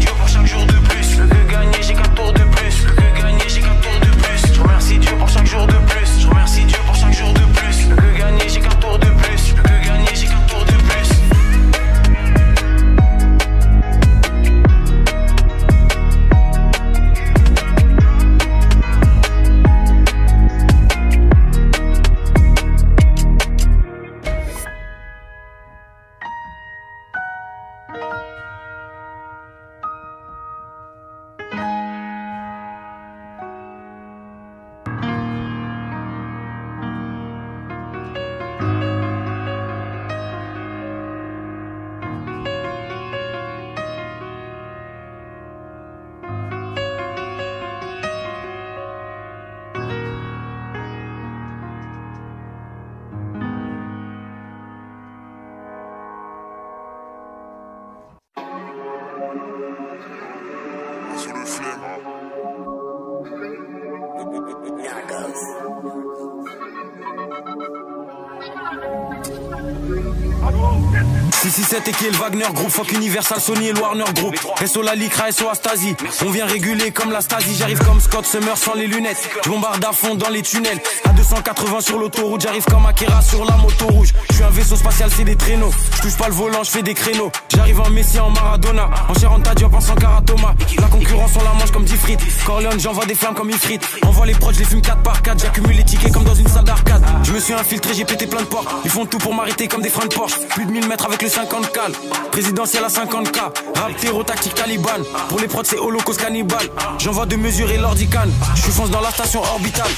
the 71.86 71.95
si 72.06 72.12
7 72.12 72.12
et 72.12 72.12
qui 72.12 72.12
est 72.12 72.12
le 72.12 72.18
Wagner 72.18 72.54
Group, 72.54 72.70
fuck 72.70 72.92
Universal, 72.92 73.40
Sony 73.40 73.68
et 73.68 73.74
Warner 73.74 74.04
Group. 74.16 74.36
SO 74.66 74.82
la 74.82 74.96
Lycra, 74.96 75.32
SO 75.32 75.50
Astasi. 75.50 75.96
On 76.26 76.30
vient 76.30 76.46
réguler 76.46 76.92
comme 76.92 77.12
la 77.12 77.22
Stasi, 77.22 77.56
j'arrive 77.56 77.80
comme 77.80 78.00
Scott 78.00 78.26
Summer 78.26 78.58
sans 78.58 78.74
les 78.74 78.88
lunettes. 78.88 79.30
Je 79.44 79.50
bombarde 79.50 79.84
à 79.84 79.92
fond 79.92 80.16
dans 80.16 80.30
les 80.30 80.42
tunnels. 80.42 80.80
À 81.06 81.10
280 81.10 81.82
sur 81.82 81.98
l'autoroute, 81.98 82.42
j'arrive 82.42 82.66
comme 82.66 82.86
Akira 82.86 83.22
sur 83.22 83.46
la 83.46 83.56
moto 83.58 83.88
rouge. 83.88 84.14
Je 84.30 84.36
suis 84.36 84.44
un 84.44 84.50
vaisseau 84.50 84.76
spatial, 84.76 85.10
c'est 85.16 85.24
des 85.24 85.36
traîneaux. 85.36 85.72
Je 85.96 86.02
touche 86.02 86.18
pas 86.18 86.28
le 86.28 86.34
volant, 86.34 86.64
je 86.64 86.72
fais 86.72 86.84
des 86.84 86.94
créneaux. 86.94 87.32
J'arrive 87.50 87.80
en 87.80 87.90
Messi, 87.90 88.20
en 88.20 88.30
Maradona. 88.30 88.90
En 89.10 89.14
chair 89.14 89.32
en 89.32 89.40
Diop, 89.40 89.74
en 89.74 89.82
Sankara 89.82 90.22
Thomas. 90.26 90.54
La 90.80 90.88
concurrence, 90.88 91.32
on 91.40 91.44
la 91.44 91.54
mange 91.54 91.72
comme 91.72 91.86
10 91.86 91.96
frites. 91.96 92.22
Corleone, 92.46 92.80
j'envoie 92.80 93.06
des 93.06 93.16
flammes 93.16 93.36
comme 93.36 93.50
Ifrit. 93.50 93.80
Envoie 94.04 94.26
les 94.26 94.34
je 94.34 94.60
les 94.60 94.66
fume 94.66 94.82
4 94.82 95.02
par 95.02 95.22
4. 95.22 95.40
J'accumule 95.40 95.76
les 95.76 95.84
tickets 95.84 96.12
comme 96.12 96.24
dans 96.24 96.36
une 96.36 96.48
salle 96.48 96.66
d'arcade. 96.66 97.04
Je 97.24 97.32
me 97.32 97.40
suis 97.40 97.54
infiltré, 97.54 97.94
j'ai 97.94 98.06
pété 98.06 98.28
plein 98.28 98.42
de 98.42 98.48
portes. 98.48 98.68
Ils 98.84 98.92
font 98.92 99.06
tout 99.06 99.18
pour 99.18 99.34
m'arrêter 99.34 99.68
comme 99.68 99.82
des 99.82 99.90
freins 99.90 100.06
de 100.06 100.14
Porsche. 100.14 100.40
Plus 100.50 100.66
de 100.66 100.72
1000 100.72 100.88
mètres 100.88 101.06
avec 101.06 101.22
le 101.22 101.30
50 101.30 101.72
cal. 101.72 101.92
Présidentiel 102.32 102.84
à 102.84 102.88
50k. 102.88 103.40
Rap 103.76 103.98
terreau 103.98 104.24
tactique 104.24 104.56
Taliban. 104.56 105.04
Pour 105.30 105.40
les 105.40 105.48
prods, 105.48 105.64
c'est 105.64 105.78
holocauste 105.78 106.22
cannibale. 106.22 106.68
J'envoie 107.00 107.26
de 107.26 107.36
mesurer 107.36 107.78
l'ordicane. 107.78 108.32
Je 108.56 108.72
fonce 108.72 108.90
dans 108.90 109.02
la 109.02 109.12
station 109.12 109.42
orbitale. 109.42 109.92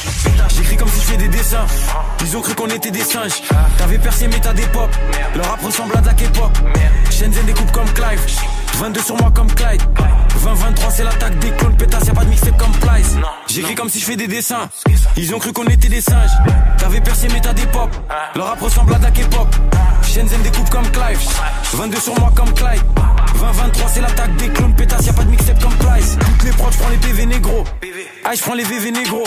J'écris 0.56 0.78
comme 0.78 0.90
si 0.90 1.02
je 1.02 1.06
fais 1.06 1.18
des 1.18 1.28
dessins. 1.28 1.66
Ils 2.22 2.38
ont 2.38 2.42
cru 2.42 2.54
qu'on 2.54 2.68
était 2.68 2.92
des 2.92 3.04
singes. 3.04 3.42
T'avais 3.78 3.98
percé, 3.98 4.28
mais 4.28 4.40
t'as 4.40 4.54
des 4.54 4.68
pop. 4.68 4.90
Leur 5.36 5.46
rap 5.48 5.64
ressemble 5.64 5.98
à 5.98 6.02
de 6.02 6.08
la 6.08 6.14
K-pop. 6.14 6.52
Shenzhen 7.10 7.46
découpe 7.46 7.72
comme 7.72 7.90
Clive. 7.94 8.20
22 8.78 9.02
sur 9.02 9.16
moi 9.18 9.32
comme 9.34 9.48
Clyde. 9.48 9.82
20-23, 10.40 10.92
c'est 10.92 11.04
l'attaque 11.04 11.40
des 11.40 11.50
clones. 11.50 11.76
Pétasse, 11.76 12.06
y'a 12.06 12.14
pas 12.14 12.24
de 12.24 12.30
mixtape 12.30 12.58
comme 12.58 12.72
Plies. 12.74 13.20
J'écris 13.48 13.74
comme 13.74 13.90
si 13.90 14.00
je 14.00 14.06
fais 14.06 14.16
des 14.16 14.28
dessins. 14.28 14.70
Ils 15.16 15.34
ont 15.34 15.40
cru 15.40 15.52
qu'on 15.52 15.66
était 15.66 15.90
des 15.90 16.00
singes. 16.00 16.30
T'avais 16.78 17.02
percé, 17.02 17.28
mais 17.34 17.42
t'as 17.42 17.54
des 17.54 17.66
pop. 17.66 17.90
Leur 18.36 18.48
rap 18.48 18.62
ressemble 18.62 18.94
à 18.94 19.00
de 19.00 19.04
la 19.04 19.12
K-pop. 19.12 19.48
Shenzhen 20.04 20.42
découpe 20.44 20.70
comme 20.70 20.88
Clive. 20.92 21.20
22 21.74 22.00
sur 22.00 22.20
moi 22.20 22.32
comme 22.36 22.54
Clyde. 22.54 22.84
20-23, 23.40 23.88
c'est 23.88 24.02
l'attaque 24.02 24.36
des 24.36 24.50
clones. 24.50 24.76
Pétasse, 24.76 25.08
y'a 25.08 25.14
pas 25.14 25.24
de 25.24 25.30
mixtape 25.30 25.60
comme 25.60 25.76
Plies. 25.76 26.18
Toutes 26.20 26.44
les 26.44 26.52
prods, 26.52 26.72
j'prends 26.72 26.90
les 26.90 26.98
PV 26.98 27.26
négro. 27.26 27.64
Ah, 28.24 28.32
j'prends 28.36 28.54
les 28.54 28.64
VV 28.64 28.92
négro. 28.92 29.24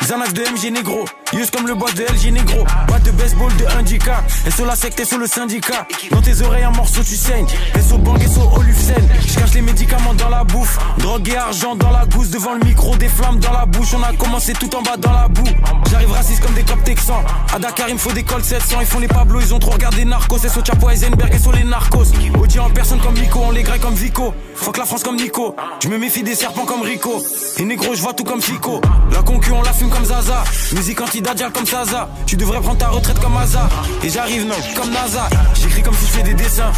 Xanax 0.00 0.32
de 0.32 0.42
MG 0.42 0.70
négro. 0.72 1.04
Use 1.32 1.50
comme 1.50 1.66
le 1.66 1.74
boss 1.74 1.94
de 1.94 2.04
LG 2.04 2.32
négro. 2.32 2.64
Boîte 2.86 3.02
de 3.02 3.10
baseball 3.10 3.52
de 3.56 3.66
Indica. 3.76 4.22
Et 4.46 4.50
sur 4.50 4.64
la 4.66 4.76
secte 4.76 5.00
et 5.00 5.04
sur 5.04 5.18
le 5.18 5.26
syndicat. 5.26 5.86
Dans 6.10 6.22
tes 6.22 6.40
oreilles, 6.42 6.64
un 6.64 6.70
morceau, 6.70 7.02
tu 7.02 7.16
saignes. 7.16 7.46
Et 7.76 7.82
sur 7.82 7.98
Bang 7.98 8.22
et 8.22 8.28
sur 8.28 8.52
Olufsen. 8.56 9.02
Je 9.26 9.34
cache 9.38 9.54
les 9.54 9.62
médicaments 9.62 10.14
dans 10.14 10.28
la 10.28 10.44
bouffe. 10.44 10.78
Drogue 10.98 11.28
et 11.28 11.36
argent 11.36 11.74
dans 11.74 11.90
la 11.90 12.06
gousse. 12.06 12.30
Devant 12.30 12.54
le 12.54 12.64
micro, 12.64 12.94
des 12.96 13.08
flammes 13.08 13.40
dans 13.40 13.52
la 13.52 13.66
bouche. 13.66 13.94
On 13.94 14.02
a 14.02 14.12
commencé 14.12 14.52
tout 14.52 14.74
en 14.76 14.82
bas 14.82 14.96
dans 14.96 15.12
la 15.12 15.28
boue. 15.28 15.42
J'arrive 15.90 16.12
raciste 16.12 16.42
comme 16.44 16.54
des 16.54 16.62
copes 16.62 16.84
texans. 16.84 17.24
À 17.52 17.58
Dakar, 17.58 17.88
il 17.88 17.94
me 17.94 17.98
faut 17.98 18.12
des 18.12 18.22
cols 18.22 18.44
700. 18.44 18.78
Ils 18.80 18.86
font 18.86 19.00
les 19.00 19.08
Pablo, 19.08 19.40
ils 19.40 19.52
ont 19.54 19.58
trop 19.58 19.72
regardé 19.72 20.04
Narcos. 20.04 20.38
Et 20.44 20.48
sur 20.48 20.64
Chapo 20.64 20.88
Heisenberg 20.88 21.34
et 21.34 21.38
sur 21.38 21.52
les 21.52 21.64
narcos. 21.64 22.12
Audi 22.40 22.60
en 22.60 22.70
personne 22.70 23.00
comme 23.00 23.14
Nico. 23.14 23.40
On 23.42 23.50
les 23.50 23.64
graille 23.64 23.80
comme 23.80 23.94
Vico. 23.94 24.32
Fuck 24.54 24.76
la 24.76 24.84
France 24.84 25.02
comme 25.02 25.16
Nico. 25.16 25.56
Je 25.82 25.88
me 25.88 25.98
méfie 25.98 26.22
des 26.22 26.34
serpents 26.36 26.64
comme 26.64 26.82
Rico. 26.82 27.22
Et 27.58 27.64
négro, 27.64 27.94
je 27.94 28.02
vois 28.02 28.14
tout 28.14 28.24
comme 28.26 28.42
Fico. 28.42 28.80
La 29.10 29.22
concu, 29.22 29.52
on 29.52 29.62
la 29.62 29.72
fume 29.72 29.88
comme 29.88 30.04
Zaza. 30.04 30.44
Musique 30.72 31.00
anti-Dajjal 31.00 31.50
comme 31.52 31.66
Zaza. 31.66 32.08
Tu 32.26 32.36
devrais 32.36 32.60
prendre 32.60 32.78
ta 32.78 32.88
retraite 32.88 33.18
comme 33.20 33.36
Aza. 33.36 33.68
Et 34.02 34.10
j'arrive, 34.10 34.46
non, 34.46 34.56
comme 34.74 34.90
NASA. 34.90 35.28
J'écris 35.54 35.82
comme 35.82 35.94
si 35.94 36.06
je 36.06 36.10
fais 36.12 36.22
des 36.22 36.34
dessins. 36.34 36.72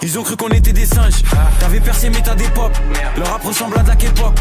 Ils 0.00 0.18
ont 0.18 0.22
cru 0.22 0.36
qu'on 0.36 0.48
était 0.48 0.72
des 0.72 0.86
singes. 0.86 1.22
T'avais 1.60 1.80
percé, 1.80 2.08
mais 2.10 2.22
t'as 2.22 2.34
des 2.34 2.48
pop. 2.48 2.72
Leur 3.16 3.28
rap 3.28 3.44
ressemble 3.44 3.78
à 3.78 3.82
de 3.82 3.88
la 3.88 3.96
K-pop. 3.96 4.38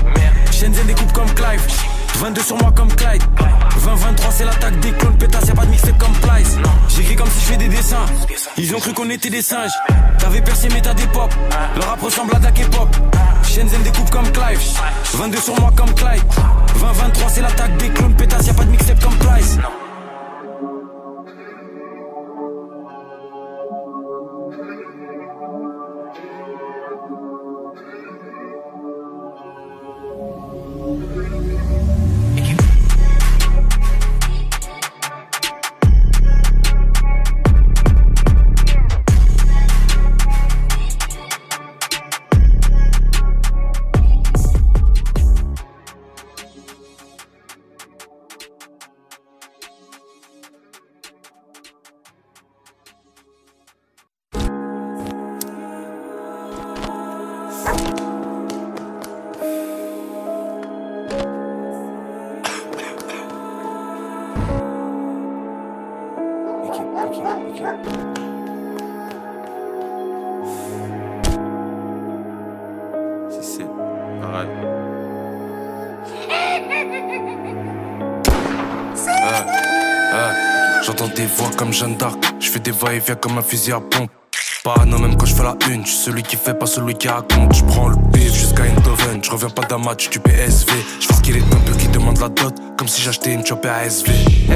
Shenzhen 0.51 0.85
découpe 0.87 1.11
comme 1.11 1.31
Clive. 1.33 1.61
22 2.19 2.41
sur 2.41 2.57
moi 2.57 2.71
comme 2.75 2.93
Clyde. 2.93 3.23
20-23, 3.79 4.31
c'est 4.31 4.45
l'attaque 4.45 4.79
des 4.79 4.91
clones. 4.91 5.17
Pétasse, 5.17 5.47
y'a 5.47 5.55
pas 5.55 5.65
de 5.65 5.71
mixtape 5.71 5.97
comme 5.97 6.13
Plies. 6.13 6.57
J'écris 6.89 7.15
comme 7.15 7.29
si 7.29 7.39
je 7.39 7.45
fais 7.45 7.57
des 7.57 7.67
dessins. 7.67 8.05
Ils 8.57 8.75
ont 8.75 8.79
cru 8.79 8.93
qu'on 8.93 9.09
était 9.09 9.29
des 9.29 9.41
singes. 9.41 9.71
T'avais 10.19 10.41
percé, 10.41 10.67
mais 10.71 10.81
t'as 10.81 10.93
des 10.93 11.07
pop. 11.07 11.33
Leur 11.75 11.87
rap 11.89 12.01
ressemble 12.01 12.35
à 12.35 12.39
de 12.39 12.43
la 12.43 12.51
K-pop. 12.51 12.95
Shenzhen 13.51 13.83
découpe 13.83 14.09
comme 14.11 14.31
Clive. 14.31 14.61
22 15.13 15.37
sur 15.37 15.59
moi 15.59 15.71
comme 15.75 15.93
Clyde. 15.93 16.23
20-23, 16.79 17.29
c'est 17.33 17.41
l'attaque 17.41 17.75
des 17.77 17.89
clones. 17.89 18.15
Pétasse, 18.15 18.47
y'a 18.47 18.53
pas 18.53 18.63
de 18.63 18.69
mixtape 18.69 19.03
comme 19.03 19.17
Plies. 19.17 19.59
Un 83.41 83.43
fusil 83.43 83.71
à 83.71 83.79
pompe. 83.79 84.11
Parano 84.63 84.99
même 84.99 85.17
quand 85.17 85.25
je 85.25 85.33
fais 85.33 85.43
la 85.43 85.57
une, 85.69 85.83
je 85.85 85.91
celui 85.91 86.21
qui 86.21 86.35
fait 86.35 86.53
pas 86.53 86.67
celui 86.67 86.93
qui 86.93 87.07
raconte. 87.07 87.55
Je 87.55 87.63
prends 87.63 87.89
le 87.89 87.95
bif 88.13 88.31
jusqu'à 88.33 88.63
Eindhoven, 88.63 89.23
je 89.23 89.31
reviens 89.31 89.49
pas 89.49 89.63
d'un 89.63 89.79
match 89.79 90.09
du 90.09 90.19
PSV. 90.19 90.71
Je 90.99 91.07
ce 91.07 91.21
qu'il 91.21 91.37
est 91.37 91.53
un 91.53 91.59
peu 91.65 91.73
qui 91.73 91.87
demande 91.87 92.19
la 92.19 92.29
dot, 92.29 92.53
comme 92.81 92.87
si 92.87 93.03
j'achetais 93.03 93.31
une 93.31 93.45
chopée 93.45 93.69
ASV. 93.69 94.07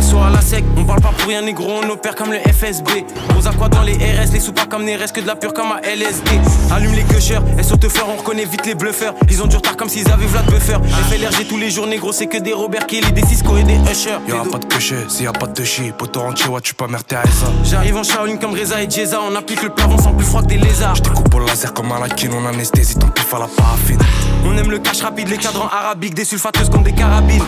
SO 0.01 0.17
à 0.17 0.31
la 0.31 0.41
sec, 0.41 0.65
on 0.75 0.83
parle 0.83 0.99
pas 0.99 1.11
pour 1.15 1.29
rien 1.29 1.43
négro, 1.43 1.79
on 1.83 1.87
opère 1.91 2.15
comme 2.15 2.31
le 2.31 2.39
FSB. 2.39 3.05
On 3.37 3.45
a 3.45 3.53
quoi 3.53 3.69
dans 3.69 3.83
les 3.83 3.93
RS, 3.93 4.31
les 4.33 4.39
sous 4.39 4.51
pas 4.51 4.65
comme 4.65 4.83
Neres, 4.83 5.13
que 5.13 5.21
de 5.21 5.27
la 5.27 5.35
pure 5.35 5.53
comme 5.53 5.71
à 5.71 5.79
LSD. 5.81 6.31
Allume 6.71 6.93
les 6.93 7.03
gushers, 7.03 7.37
SO 7.61 7.77
te 7.77 7.87
faire, 7.87 8.09
on 8.09 8.15
reconnaît 8.17 8.45
vite 8.45 8.65
les 8.65 8.73
bluffeurs. 8.73 9.13
Ils 9.29 9.43
ont 9.43 9.45
du 9.45 9.57
retard 9.57 9.77
comme 9.77 9.89
s'ils 9.89 10.09
avaient 10.09 10.25
Vlad 10.25 10.47
Buffer. 10.47 10.77
FLRG 11.11 11.47
tous 11.47 11.59
les 11.59 11.69
jours 11.69 11.85
négro, 11.85 12.11
c'est 12.11 12.25
que 12.25 12.39
des 12.39 12.51
Robert 12.51 12.87
Kelly, 12.87 13.11
des 13.11 13.23
Cisco 13.27 13.57
et 13.57 13.63
des 13.63 13.75
Usher. 13.91 14.17
Y'aura 14.27 14.45
pas 14.45 14.57
de 14.57 14.65
cocher, 14.65 15.05
s'il 15.07 15.25
y 15.25 15.27
a 15.27 15.31
pas 15.31 15.45
de 15.45 15.63
chi, 15.63 15.91
poto 15.95 16.21
entier, 16.21 16.49
ouais, 16.49 16.61
tu 16.61 16.73
pas 16.73 16.87
mère 16.87 17.03
Teresa. 17.03 17.45
J'arrive 17.63 17.97
en 17.97 18.03
Shaolin 18.03 18.37
comme 18.37 18.55
Reza 18.55 18.81
et 18.81 18.89
Jeza, 18.89 19.19
on 19.21 19.35
applique 19.35 19.61
le 19.61 19.69
plafond 19.69 19.99
sans 19.99 20.15
plus 20.15 20.25
froid 20.25 20.41
que 20.41 20.47
des 20.47 20.57
lézards. 20.57 20.97
Coupe 21.13 21.35
au 21.35 21.39
laser 21.41 21.75
comme 21.75 21.91
un 21.91 21.99
lakin, 21.99 22.29
on 22.35 22.43
anesthésie 22.47 22.95
ton 22.95 23.07
pif 23.09 23.31
à 23.35 23.37
la 23.37 23.47
paraffine. 23.47 23.99
On 24.43 24.57
aime 24.57 24.71
le 24.71 24.79
cash 24.79 25.01
rapide, 25.01 25.29
les 25.29 25.37
cadrans 25.37 25.69
arabiques, 25.71 26.15
des 26.15 26.25
sulfateuses 26.25 26.71
comme 26.71 26.81
des 26.81 26.93
carabines. 26.93 27.43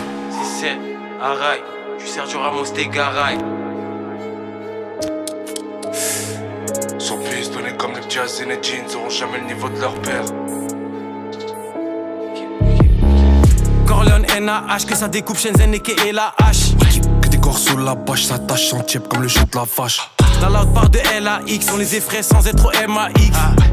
Si 0.58 0.64
c'est 0.64 0.78
Araï, 1.22 1.60
je 1.98 2.04
suis 2.04 2.14
Sergio 2.14 2.40
Ramos, 2.40 2.64
Garay. 2.92 3.38
Sont 6.98 7.18
pistonnés 7.18 7.76
comme 7.78 7.92
les 7.92 8.00
petits 8.00 8.18
Zinedine, 8.26 8.82
ils 8.88 8.96
auront 8.96 9.08
jamais 9.08 9.38
le 9.38 9.46
niveau 9.46 9.68
de 9.68 9.80
leur 9.80 9.94
père. 10.00 10.24
Corleone 13.86 14.26
NAH, 14.40 14.84
que 14.88 14.96
ça 14.96 15.06
découpe 15.06 15.38
Shenzhen 15.38 15.74
et 15.74 16.08
et 16.08 16.10
la 16.10 16.34
hache. 16.38 16.74
Que 17.22 17.28
des 17.28 17.38
corps 17.38 17.56
sous 17.56 17.76
la 17.76 17.94
bâche, 17.94 18.24
ça 18.24 18.40
tâche 18.40 18.70
sans 18.70 18.80
tiep 18.80 19.06
comme 19.06 19.22
le 19.22 19.28
jeu 19.28 19.44
de 19.44 19.56
la 19.56 19.64
vache. 19.64 20.10
La 20.40 20.48
loud 20.48 20.74
part 20.74 20.90
de 20.90 20.98
LAX, 21.22 21.68
on 21.72 21.76
les 21.76 21.94
effraie 21.94 22.24
sans 22.24 22.44
être 22.48 22.66
au 22.66 22.88
MAX. 22.88 23.14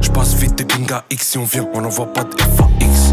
Je 0.02 0.12
passe 0.12 0.36
vite 0.36 0.64
de 0.64 0.72
Ginga 0.72 1.04
X, 1.10 1.30
si 1.30 1.38
on 1.40 1.46
vient, 1.46 1.68
on 1.74 1.84
envoie 1.84 2.14
pas 2.14 2.26
de 2.26 2.40
FAX. 2.40 3.05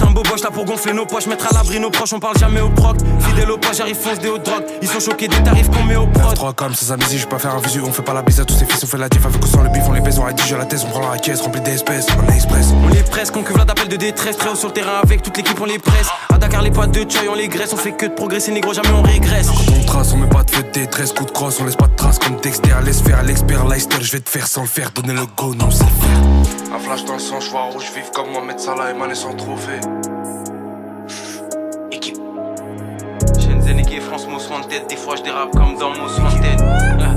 Un 0.00 0.10
beau 0.10 0.22
boche 0.22 0.42
là 0.42 0.50
pour 0.50 0.64
gonfler 0.64 0.92
nos 0.92 1.06
poches, 1.06 1.26
mettre 1.26 1.46
à 1.46 1.54
l'abri 1.54 1.78
nos 1.80 1.90
proches, 1.90 2.12
on 2.12 2.20
parle 2.20 2.38
jamais 2.38 2.60
au 2.60 2.70
proc. 2.70 2.96
Fidèle 3.20 3.50
au 3.50 3.58
poche, 3.58 3.76
j'arrive 3.76 3.96
fonce 3.96 4.18
des 4.18 4.28
hauts 4.28 4.38
drogues. 4.38 4.64
Ils 4.80 4.88
sont 4.88 5.00
choqués 5.00 5.28
des 5.28 5.42
tarifs 5.42 5.70
qu'on 5.70 5.84
met 5.84 5.96
au 5.96 6.06
prod. 6.06 6.34
3 6.34 6.52
comme 6.54 6.74
ces 6.74 6.90
amis, 6.92 7.04
je 7.10 7.18
vais 7.18 7.26
pas 7.26 7.38
faire 7.38 7.54
un 7.54 7.60
visu, 7.60 7.80
on 7.84 7.92
fait 7.92 8.02
pas 8.02 8.14
la 8.14 8.22
bise 8.22 8.40
à 8.40 8.44
tous 8.44 8.54
ces 8.54 8.64
fils, 8.64 8.82
on 8.82 8.86
fait 8.86 8.98
la 8.98 9.08
diff 9.08 9.24
avec 9.24 9.42
ou 9.42 9.46
sans 9.46 9.62
le 9.62 9.68
bif, 9.68 9.82
on 9.88 9.92
les 9.92 10.00
baise, 10.00 10.18
on 10.18 10.24
rédige 10.24 10.52
la 10.52 10.64
thèse, 10.64 10.84
on 10.86 10.90
prend 10.90 11.10
la 11.10 11.18
caisse 11.18 11.40
remplie 11.40 11.60
d'espèces, 11.60 12.06
on 12.18 12.30
est 12.30 12.36
express. 12.36 12.68
On 12.84 12.88
les 12.88 13.02
presse, 13.02 13.30
qu'on 13.30 13.42
cuve 13.42 13.64
d'appel 13.64 13.88
de 13.88 13.96
détresse, 13.96 14.36
très 14.36 14.50
haut 14.50 14.54
sur 14.54 14.68
le 14.68 14.74
terrain 14.74 15.00
avec 15.02 15.22
toute 15.22 15.36
l'équipe, 15.36 15.58
on 15.60 15.66
les 15.66 15.78
presse. 15.78 16.08
À 16.32 16.38
Dakar, 16.38 16.62
les 16.62 16.70
potes 16.70 16.92
de 16.92 17.08
choy, 17.10 17.28
on 17.30 17.34
les 17.34 17.48
graisse, 17.48 17.72
on 17.72 17.76
fait 17.76 17.92
que 17.92 18.06
de 18.06 18.12
progresser, 18.12 18.52
négro, 18.52 18.72
jamais 18.72 18.90
on 18.90 19.02
régresse. 19.02 19.48
Quand 19.48 19.72
on 19.80 19.84
trace, 19.84 20.12
on 20.12 20.16
met 20.16 20.28
pas 20.28 20.42
de 20.42 20.50
feu 20.50 20.62
de 20.62 20.70
détresse, 20.70 21.12
coup 21.12 21.24
de 21.24 21.30
crosse, 21.30 21.58
on 21.60 21.64
laisse 21.64 21.76
pas 21.76 21.86
de 21.86 21.96
traces 21.96 22.18
comme 22.18 22.36
Dexter, 22.36 22.74
laisse 22.84 23.00
faire 23.00 23.22
l'expert, 23.22 23.66
Leicester, 23.66 23.98
je 24.00 24.12
vais 24.12 24.20
te 24.20 24.30
faire 24.30 24.46
sans 24.46 24.62
le 24.62 24.68
faire, 24.68 24.90
donner 24.90 25.12
le 25.12 25.26
go, 25.36 25.54
non, 25.54 25.70
c'est 25.70 25.84
le 25.84 25.90
faire. 25.90 26.74
Un 26.74 26.78
flash 26.78 27.04
dans 27.04 27.14
le 27.14 27.18
sang, 27.18 27.38
je 27.40 27.50
vois 27.50 27.64
rouge, 27.64 27.84
vive 27.94 28.10
comme 28.14 28.30
Mohamed 28.30 28.58
Salah 28.58 28.90
et 28.90 28.94
Mané 28.94 29.14
sans 29.14 29.34
trophée. 29.34 29.80
Shenzhen 33.40 33.78
et 33.78 34.00
France, 34.00 34.26
Most 34.28 34.50
Wanted, 34.50 34.86
des 34.88 34.96
fois 34.96 35.16
je 35.16 35.22
dérape 35.22 35.50
comme 35.52 35.76
dans 35.78 35.90
Most 35.90 36.18
Wanted. 36.18 36.60
Ah. 36.98 37.16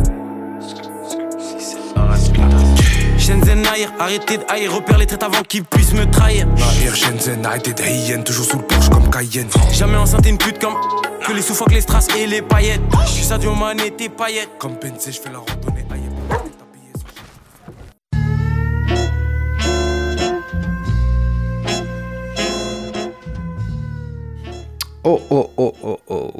Shenzhen 3.17 3.61
Nair, 3.61 3.91
arrêtez 3.99 4.37
de 4.37 4.43
haïr, 4.49 4.73
repère 4.73 4.97
les 4.97 5.05
traites 5.05 5.23
avant 5.23 5.41
qu'ils 5.41 5.63
puissent 5.63 5.93
me 5.93 6.05
trahir. 6.09 6.47
Nair, 6.47 6.95
Shenzhen, 6.95 7.45
arrêtez 7.45 7.73
de 7.73 7.81
haïen, 7.81 8.21
toujours 8.21 8.45
sous 8.45 8.57
le 8.57 8.63
Porsche 8.63 8.89
comme 8.89 9.09
Cayenne. 9.09 9.49
Jamais 9.71 9.97
enceinte 9.97 10.25
une 10.27 10.37
pute 10.37 10.59
comme 10.59 10.75
que 11.25 11.33
les 11.33 11.41
sous 11.41 11.55
les 11.69 11.81
strass 11.81 12.07
et 12.15 12.27
les 12.27 12.41
paillettes. 12.41 12.81
Je 13.05 13.11
suis 13.11 13.23
Sadio 13.23 13.55
Mané, 13.55 13.91
tes 13.91 14.09
paillettes. 14.09 14.51
Comme 14.59 14.77
Pensé, 14.77 15.11
je 15.11 15.19
fais 15.19 15.31
la 15.31 15.39
randonnée 15.39 15.85
aïe. 15.91 16.14
Oh 25.05 25.21
oh 25.29 25.51
oh 25.57 25.73
oh 25.83 25.99
oh. 26.09 26.31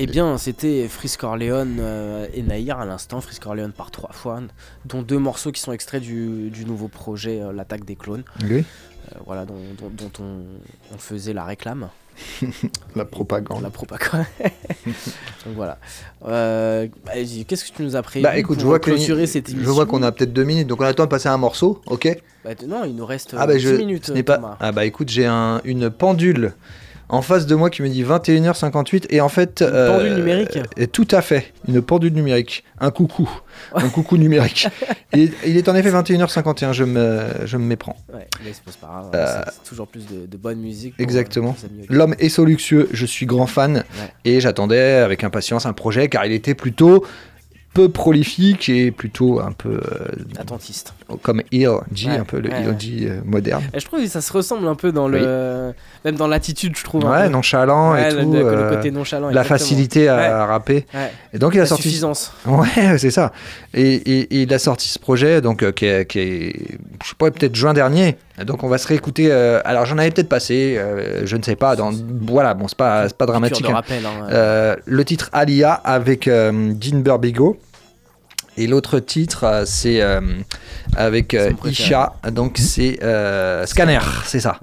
Eh 0.00 0.06
bien, 0.06 0.38
c'était 0.38 0.86
Frisk 0.86 1.20
Corleone 1.20 1.78
euh, 1.80 2.26
et 2.32 2.42
Naïr 2.42 2.78
à 2.78 2.84
l'instant, 2.86 3.20
Frisk 3.20 3.42
Corleone 3.42 3.72
par 3.72 3.90
trois 3.90 4.12
fois, 4.12 4.40
dont 4.84 5.02
deux 5.02 5.18
morceaux 5.18 5.50
qui 5.50 5.60
sont 5.60 5.72
extraits 5.72 6.02
du, 6.02 6.50
du 6.50 6.64
nouveau 6.64 6.86
projet 6.88 7.40
euh, 7.42 7.52
L'attaque 7.52 7.84
des 7.84 7.96
clones. 7.96 8.22
Oui. 8.48 8.58
Euh, 9.12 9.18
voilà, 9.26 9.44
dont, 9.44 9.54
dont- 9.80 9.90
dont 9.90 10.12
on, 10.24 10.94
on 10.94 10.98
faisait 10.98 11.32
la 11.32 11.44
réclame. 11.44 11.88
La 12.96 13.04
propagande. 13.04 13.62
La 13.62 13.70
propagande. 13.70 14.24
Donc 14.44 15.54
voilà. 15.56 15.78
Euh, 16.26 16.86
bah, 17.06 17.12
Qu'est-ce 17.46 17.64
que 17.70 17.76
tu 17.76 17.82
nous 17.82 17.96
as 17.96 18.02
prévu 18.02 18.22
Bah 18.24 18.36
écoute, 18.36 18.60
je 18.60 18.66
vois, 18.66 18.78
clôturer 18.80 19.26
cette 19.26 19.48
je 19.48 19.54
émission 19.54 19.72
vois 19.72 19.86
qu'on 19.86 20.02
a 20.02 20.12
peut-être 20.12 20.32
deux 20.32 20.42
minutes, 20.44 20.66
donc 20.66 20.80
on 20.80 20.84
attend 20.84 21.04
de 21.04 21.08
passer 21.08 21.28
un 21.28 21.36
morceau, 21.38 21.80
ok? 21.86 22.20
Bah, 22.44 22.50
non, 22.66 22.84
il 22.84 22.94
nous 22.96 23.06
reste 23.06 23.34
Ah 23.38 23.46
bah 23.46 23.54
10 23.54 23.60
je 23.60 23.68
minutes. 23.70 24.22
pas. 24.24 24.56
Ah 24.60 24.72
bah 24.72 24.84
écoute, 24.84 25.08
j'ai 25.08 25.26
un, 25.26 25.60
une 25.64 25.90
pendule 25.90 26.54
en 27.10 27.22
face 27.22 27.46
de 27.46 27.54
moi 27.54 27.70
qui 27.70 27.82
me 27.82 27.88
dit 27.88 28.04
21h58 28.04 29.06
et 29.10 29.20
en 29.20 29.28
fait. 29.28 29.62
Une 29.62 29.86
pendule 29.92 30.14
numérique 30.14 30.58
Tout 30.92 31.08
à 31.10 31.22
fait, 31.22 31.52
une 31.66 31.80
pendule 31.82 32.12
numérique, 32.12 32.64
un 32.80 32.90
coucou, 32.90 33.28
un 33.74 33.88
coucou 33.88 34.16
numérique. 34.16 34.68
Il, 35.14 35.32
il 35.46 35.56
est 35.56 35.68
en 35.70 35.74
effet 35.74 35.90
21h51, 35.90 36.72
je 36.74 36.84
me, 36.84 37.20
je 37.46 37.56
me 37.56 37.64
méprends. 37.64 37.96
Ouais, 38.12 38.26
mais 38.44 38.52
c'est 38.52 38.76
pas 38.78 38.86
grave. 38.86 39.10
Euh, 39.14 39.42
c'est- 39.46 39.52
C'est 39.62 39.68
toujours 39.70 39.88
plus 39.88 40.04
de, 40.06 40.26
de 40.26 40.36
bonne 40.36 40.58
musique. 40.60 40.94
pour, 40.96 41.02
Exactement. 41.02 41.56
euh. 41.64 41.84
L'homme 41.88 42.14
est 42.18 42.28
so 42.28 42.44
luxueux, 42.44 42.90
je 42.92 43.06
suis 43.06 43.24
grand 43.24 43.46
fan 43.46 43.84
et 44.26 44.40
j'attendais 44.40 44.78
avec 44.96 45.24
impatience 45.24 45.64
un 45.64 45.72
projet 45.72 46.08
car 46.08 46.26
il 46.26 46.32
était 46.32 46.54
plutôt 46.54 47.06
peu 47.78 47.88
prolifique 47.88 48.68
et 48.68 48.90
plutôt 48.90 49.38
un 49.40 49.52
peu 49.52 49.74
euh, 49.80 50.08
attentiste. 50.36 50.94
Comme 51.22 51.42
Il 51.52 51.68
G, 51.94 52.08
Ouais, 52.08 52.16
un 52.18 52.24
peu 52.24 52.40
le 52.40 52.50
ouais. 52.50 52.64
G 52.78 53.06
euh, 53.08 53.20
moderne. 53.24 53.62
Et 53.72 53.78
je 53.78 53.86
trouve 53.86 54.00
que 54.00 54.06
ça 54.08 54.20
se 54.20 54.32
ressemble 54.32 54.66
un 54.66 54.74
peu 54.74 54.90
dans 54.90 55.06
le. 55.06 55.72
Même 56.04 56.16
dans 56.16 56.26
l'attitude, 56.26 56.76
je 56.76 56.82
trouve. 56.82 57.04
Ouais, 57.04 57.28
nonchalant 57.28 57.94
et 57.94 58.08
tout. 58.08 58.32
le, 58.32 58.40
le 58.40 58.46
euh, 58.48 58.74
côté 58.76 58.90
nonchalant. 58.90 59.30
La 59.30 59.44
facilité 59.44 60.08
à 60.08 60.44
rapper. 60.46 60.86
Et 61.32 61.38
donc 61.38 61.54
il 61.54 61.58
a 61.58 61.62
La 61.62 61.66
sorti. 61.66 61.84
suffisance. 61.84 62.32
Ouais, 62.46 62.66
c'est 62.98 63.12
ça. 63.12 63.32
Et, 63.74 63.94
et- 63.94 64.20
et 64.38 64.42
il 64.42 64.52
a 64.52 64.58
sorti 64.58 64.88
ce 64.88 64.98
projet, 64.98 65.40
donc 65.40 65.70
qui, 65.74 65.86
est, 65.86 66.04
qui 66.06 66.18
est- 66.18 66.78
je 67.02 67.08
sais 67.08 67.14
pas, 67.16 67.30
peut-être 67.30 67.54
juin 67.54 67.74
dernier. 67.74 68.16
Donc 68.44 68.64
on 68.64 68.68
va 68.68 68.78
se 68.78 68.88
réécouter. 68.88 69.30
alors 69.32 69.86
j'en 69.86 69.98
avais 69.98 70.10
peut-être 70.10 70.28
passé, 70.28 70.80
je 71.24 71.36
ne 71.36 71.42
sais 71.44 71.56
pas. 71.56 71.76
Dans, 71.76 71.92
voilà, 72.22 72.54
bon, 72.54 72.66
c'est 72.66 72.76
pas, 72.76 73.06
c'est 73.08 73.16
pas 73.16 73.26
dramatique. 73.26 73.66
hein. 73.70 73.74
rappel, 73.74 74.02
hein, 74.04 74.74
le 74.84 75.04
titre 75.04 75.30
Alia 75.32 75.72
avec 75.72 76.28
Dean 76.28 76.98
Burbigo. 76.98 77.56
Et 78.58 78.66
l'autre 78.66 78.98
titre, 78.98 79.44
euh, 79.44 79.62
c'est 79.64 80.00
euh, 80.02 80.20
avec 80.96 81.32
euh. 81.32 81.52
Isha, 81.64 82.14
donc 82.32 82.58
c'est 82.58 82.98
Scanner, 83.66 84.00
c'est 84.24 84.40
ça. 84.40 84.58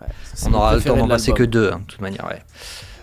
On 0.45 0.53
aura 0.53 0.75
le 0.75 0.81
temps 0.81 0.97
d'en 0.97 1.05
de 1.05 1.09
passer 1.09 1.31
que 1.31 1.43
deux, 1.43 1.71
hein, 1.71 1.79
de 1.79 1.91
toute 1.91 2.01
manière, 2.01 2.25
ouais. 2.25 2.41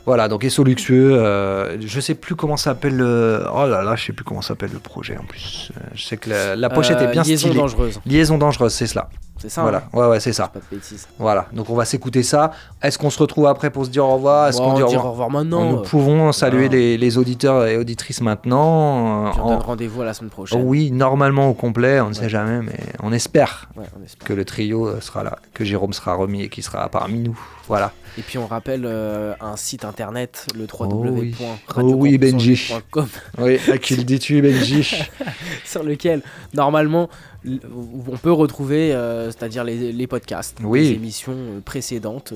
Voilà, 0.05 0.27
donc 0.29 0.45
Esso 0.45 0.65
Luxueux, 0.65 1.13
euh, 1.17 1.77
je 1.81 2.01
sais 2.01 2.15
plus 2.17 2.35
comment 2.35 2.57
s'appelle 2.57 2.97
le... 2.97 3.45
Oh 3.55 3.67
là 3.67 3.83
là, 3.85 3.95
je 3.95 4.07
sais 4.07 4.13
plus 4.13 4.25
comment 4.25 4.43
s'appelle 4.43 4.71
le 4.73 4.81
projet 4.81 5.17
en 5.17 5.23
plus. 5.25 5.71
Euh, 5.77 5.81
Je 5.95 6.03
sais 6.03 6.17
que 6.17 6.29
la, 6.29 6.57
la 6.57 6.71
pochette 6.71 6.99
Euh, 6.99 7.09
est 7.09 7.13
bien 7.13 7.23
Liaison 7.23 7.47
stylée. 7.49 7.61
dangereuse. 7.61 8.01
Liaison 8.05 8.37
dangereuse, 8.39 8.73
c'est 8.73 8.89
cela. 8.89 9.09
C'est 9.39 9.49
ça, 9.49 9.63
Voilà, 9.63 9.79
hein 9.93 9.99
ouais, 9.99 10.07
ouais, 10.07 10.21
c'est 10.21 10.33
ça. 10.33 10.49
Pas 10.49 10.59
de 10.61 10.65
bêtises. 10.77 11.09
Voilà, 11.19 11.47
donc 11.53 11.69
on 11.71 11.75
va 11.75 11.85
s'écouter 11.85 12.23
ça. 12.23 12.53
Est-ce 12.81 12.97
qu'on 12.99 13.11
se 13.11 13.19
retrouve 13.19 13.47
après 13.47 13.71
pour 13.71 13.85
se 13.85 13.91
dire 13.91 14.05
au 14.05 14.15
revoir? 14.15 14.49
Est-ce 14.49 14.59
qu'on 14.59 14.75
dit 14.75 14.83
on 14.83 14.87
au 14.87 14.89
revoir? 14.89 15.07
au 15.07 15.11
revoir 15.11 15.31
maintenant, 15.31 15.71
Nous 15.71 15.77
euh, 15.79 15.83
pouvons 15.83 16.31
saluer 16.33 16.69
les, 16.69 16.97
les 16.99 17.19
auditeurs 17.19 17.67
et 17.67 17.77
auditrices 17.77 18.21
maintenant. 18.21 19.31
Puis 19.33 19.41
on 19.41 19.45
en- 19.47 19.49
donne 19.51 19.59
rendez-vous 19.63 20.03
à 20.03 20.05
la 20.05 20.15
semaine 20.15 20.31
prochaine. 20.31 20.63
oui, 20.65 20.91
normalement 20.93 21.49
au 21.49 21.55
complet, 21.55 22.01
on 22.01 22.09
ne 22.09 22.13
sait 22.15 22.29
jamais, 22.29 22.61
mais 22.63 22.79
on 23.03 23.13
espère, 23.13 23.69
on 23.77 24.05
espère. 24.05 24.27
que 24.29 24.33
le 24.33 24.45
trio 24.45 24.87
euh, 24.87 25.01
sera 25.01 25.25
là, 25.25 25.39
que 25.55 25.65
Jérôme 25.65 25.93
sera 25.93 26.15
remis 26.15 26.43
et 26.43 26.49
qu'il 26.49 26.63
sera 26.63 26.89
parmi 26.89 27.19
nous. 27.21 27.39
Voilà. 27.69 27.93
Et 28.19 28.23
puis 28.23 28.37
on 28.39 28.47
rappelle 28.47 28.83
euh, 28.85 29.33
un 29.41 29.57
site 29.57 29.85
internet, 29.85 30.47
le 30.55 30.65
oui. 30.65 31.35
www.radiocampusangers.com. 31.69 31.79
Oh 31.79 31.95
oui, 31.95 32.19
Benji. 32.19 32.73
Oui, 33.39 33.59
à 33.73 33.79
qui 33.79 33.97
le 33.97 34.05
dis-tu, 34.05 34.43
Benji 34.43 35.03
sur 35.65 35.83
lequel 35.83 36.23
normalement 36.53 37.09
on 37.45 38.17
peut 38.19 38.33
retrouver, 38.33 38.93
euh, 38.93 39.31
c'est-à-dire 39.31 39.65
les, 39.65 39.93
les 39.93 40.07
podcasts, 40.07 40.59
Oui. 40.63 40.81
les 40.81 40.91
émissions 40.93 41.33
euh, 41.35 41.61
précédentes 41.65 42.35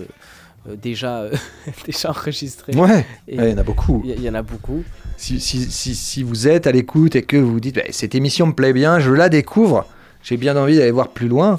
euh, 0.69 0.77
déjà, 0.77 1.21
euh, 1.21 1.33
déjà 1.87 2.11
enregistrées. 2.11 2.75
Ouais, 2.75 3.05
il 3.29 3.37
y 3.37 3.53
en 3.53 3.59
a 3.59 3.63
beaucoup. 3.63 4.03
Il 4.05 4.21
y, 4.21 4.29
en 4.31 4.35
a 4.35 4.43
beaucoup. 4.43 4.83
Si, 5.17 5.41
si, 5.41 5.71
si, 5.71 5.95
si 5.95 6.23
vous 6.23 6.49
êtes 6.49 6.67
à 6.67 6.73
l'écoute 6.73 7.17
et 7.17 7.23
que 7.23 7.37
vous 7.37 7.61
dites, 7.61 7.77
Bah, 7.77 7.83
cette 7.91 8.15
émission 8.15 8.47
me 8.47 8.53
plaît 8.53 8.73
bien, 8.73 8.99
je 8.99 9.13
la 9.13 9.29
découvre, 9.29 9.87
j'ai 10.23 10.37
bien 10.37 10.57
envie 10.57 10.77
d'aller 10.79 10.91
voir 10.91 11.09
plus 11.09 11.29
loin. 11.29 11.59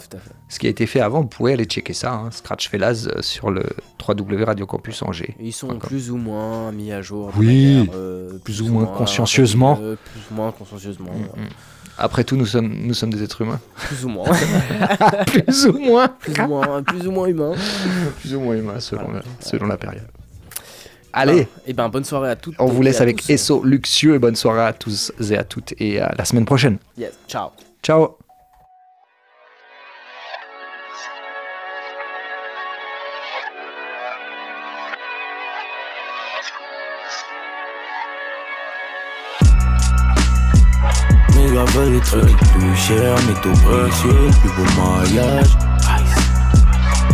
Ce 0.50 0.60
qui 0.60 0.68
a 0.68 0.70
été 0.70 0.86
fait 0.86 1.02
avant, 1.02 1.22
vous 1.22 1.28
pouvez 1.28 1.54
aller 1.54 1.66
checker 1.66 1.94
ça, 1.94 2.14
hein, 2.14 2.32
Scratch 2.32 2.70
Fellas 2.70 3.08
euh, 3.08 3.22
sur 3.22 3.52
le 3.52 3.64
www 4.08 4.44
Radio 4.46 4.66
Campus 4.66 5.02
Angers. 5.02 5.36
Ils 5.42 5.52
sont 5.52 5.78
plus 5.78 6.10
ou 6.10 6.16
moins 6.18 6.72
mis 6.72 6.92
à 6.94 7.02
jour. 7.02 7.32
Oui, 7.38 7.76
manière, 7.80 7.94
euh, 7.96 8.38
plus 8.44 8.62
ou 8.62 8.68
moins 8.70 8.86
consciencieusement. 8.86 9.78
euh, 9.82 9.96
plus 10.12 10.22
ou 10.32 10.36
moins 10.36 10.52
consciencieusement. 10.54 11.12
Mm. 11.12 11.42
Après 11.98 12.24
tout, 12.24 12.38
nous 12.38 12.46
sommes, 12.46 12.74
nous 12.74 12.94
sommes 12.94 13.10
des 13.12 13.24
êtres 13.24 13.42
humains. 13.42 13.60
Plus 13.88 14.06
ou 14.06 14.10
moins. 14.10 14.26
plus 15.26 15.66
ou 15.68 15.78
moins. 15.80 16.08
plus 16.08 16.40
ou 16.40 16.48
moins, 16.48 16.84
plus 16.84 17.08
ou 17.08 17.12
moins 17.12 17.28
humain. 17.28 17.52
plus 18.22 18.36
ou 18.36 18.40
moins 18.40 18.56
humain 18.56 18.80
selon, 18.80 19.12
la, 19.12 19.22
selon 19.42 19.66
la 19.66 19.78
période. 19.78 20.08
Allez. 21.12 21.48
Et 21.66 21.74
ben 21.74 21.90
bonne 21.90 22.04
soirée 22.04 22.30
à 22.30 22.36
toutes. 22.36 22.56
On 22.60 22.68
vous 22.68 22.82
laisse 22.84 23.02
avec 23.02 23.18
tous. 23.24 23.32
Esso 23.32 23.64
Luxueux 23.64 24.16
et 24.16 24.20
bonne 24.20 24.36
soirée 24.36 24.66
à 24.68 24.74
tous 24.74 25.12
et 25.20 25.36
à 25.36 25.44
toutes 25.44 25.74
et 25.80 26.00
à 26.00 26.14
la 26.16 26.24
semaine 26.26 26.46
prochaine. 26.46 26.78
Yes, 26.98 27.14
ciao. 27.28 27.50
Ciao. 27.82 28.27
Les 41.58 42.00
trucs 42.02 42.24
les 42.24 42.36
plus 42.36 42.76
chers, 42.76 43.16
métaux 43.26 43.50
précieux, 43.64 44.30
plus 44.42 44.50
beau 44.52 44.64
maillage. 44.80 45.58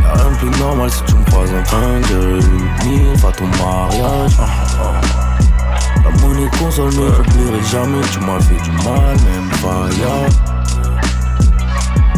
Rien 0.04 0.32
de 0.32 0.36
plus 0.36 0.60
normal 0.60 0.90
si 0.92 1.02
tu 1.04 1.16
me 1.16 1.24
croises 1.24 1.54
en 1.54 1.64
train 1.64 2.00
de 2.02 2.42
venir 2.42 3.26
à 3.26 3.32
ton 3.32 3.48
mariage. 3.48 4.38
La 6.04 6.10
monnaie 6.22 6.50
console 6.60 6.92
mais 6.92 7.10
j'oublierai 7.16 7.64
jamais, 7.72 8.02
tu 8.12 8.20
m'as 8.20 8.40
fait 8.42 8.62
du 8.62 8.72
mal, 8.84 9.16
même 9.24 9.50
fire. 9.54 10.28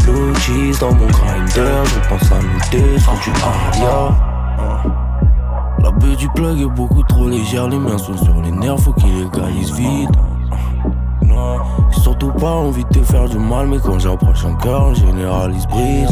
Blue 0.03 0.35
cheese 0.39 0.79
dans 0.79 0.93
mon 0.93 1.05
grinder, 1.05 1.83
je 1.85 2.09
pense 2.09 2.31
à 2.31 2.39
nous 2.39 2.59
deux 2.71 2.97
sur 2.97 3.13
du 3.13 3.31
aria. 3.43 4.15
La 5.83 5.91
baie 5.91 6.15
du 6.15 6.27
plug 6.29 6.59
est 6.59 6.75
beaucoup 6.75 7.03
trop 7.03 7.27
légère, 7.27 7.67
les 7.67 7.77
miens 7.77 7.99
sont 7.99 8.17
sur 8.17 8.41
les 8.41 8.51
nerfs, 8.51 8.79
faut 8.79 8.93
qu'ils 8.93 9.25
légalise 9.25 9.73
vite. 9.73 10.09
Surtout 11.91 12.31
pas 12.31 12.51
envie 12.51 12.83
de 12.83 12.99
te 12.99 13.03
faire 13.03 13.27
du 13.27 13.37
mal, 13.37 13.67
mais 13.67 13.79
quand 13.79 13.99
j'approche 13.99 14.45
un 14.45 14.55
cœur, 14.55 14.93
généralise 14.95 15.65
brise. 15.67 16.09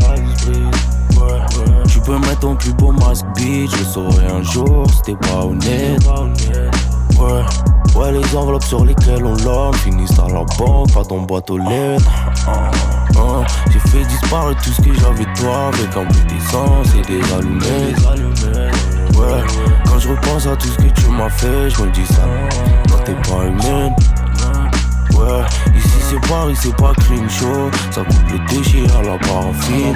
Tu 1.88 2.00
peux 2.02 2.18
mettre 2.18 2.40
ton 2.40 2.56
plus 2.56 2.74
beau 2.74 2.92
masque, 2.92 3.26
bitch, 3.36 3.72
je 3.78 3.84
saurai 3.84 4.26
un 4.26 4.42
jour 4.42 4.86
si 4.90 5.02
t'es 5.04 5.16
pas 5.16 5.46
honnête. 5.46 6.04
Ouais, 7.20 7.44
ouais, 7.96 8.12
les 8.12 8.36
enveloppes 8.36 8.64
sur 8.64 8.84
lesquelles 8.84 9.24
on 9.24 9.36
l'homme 9.44 9.74
finissent 9.76 10.20
à 10.20 10.28
la 10.28 10.44
banque, 10.58 10.92
pas 10.92 11.04
ton 11.04 11.22
boîte 11.22 11.50
aux 11.52 11.60
lettres. 11.60 12.12
J'ai 13.72 13.80
fait 13.80 14.04
disparaître 14.06 14.62
tout 14.64 14.72
ce 14.72 14.82
que 14.82 14.94
j'avais 14.94 15.26
de 15.26 15.40
toi 15.40 15.68
avec 15.68 15.96
un 15.96 16.06
peu 16.06 16.34
d'essence 16.34 16.88
et 16.98 17.02
des 17.08 17.22
allumettes. 17.34 18.00
Ouais, 19.16 19.44
quand 19.86 20.00
je 20.00 20.10
repense 20.10 20.48
à 20.48 20.56
tout 20.56 20.68
ce 20.68 20.78
que 20.78 20.90
tu 21.00 21.08
m'as 21.10 21.30
fait, 21.30 21.70
je 21.70 21.84
me 21.84 21.92
dis 21.92 22.06
ça. 22.08 22.26
Non, 22.90 22.98
t'es 23.06 23.14
pas 23.14 23.46
humaine. 23.46 23.96
Ouais, 25.16 25.44
ici 25.76 25.90
c'est 26.10 26.30
Paris, 26.30 26.56
c'est 26.60 26.76
pas 26.76 26.94
clean 27.06 27.28
show. 27.30 27.70
Ça 27.92 28.02
coupe 28.02 28.32
le 28.32 28.40
déchet 28.48 28.86
à 28.98 29.02
la 29.04 29.18
paraffine. 29.20 29.96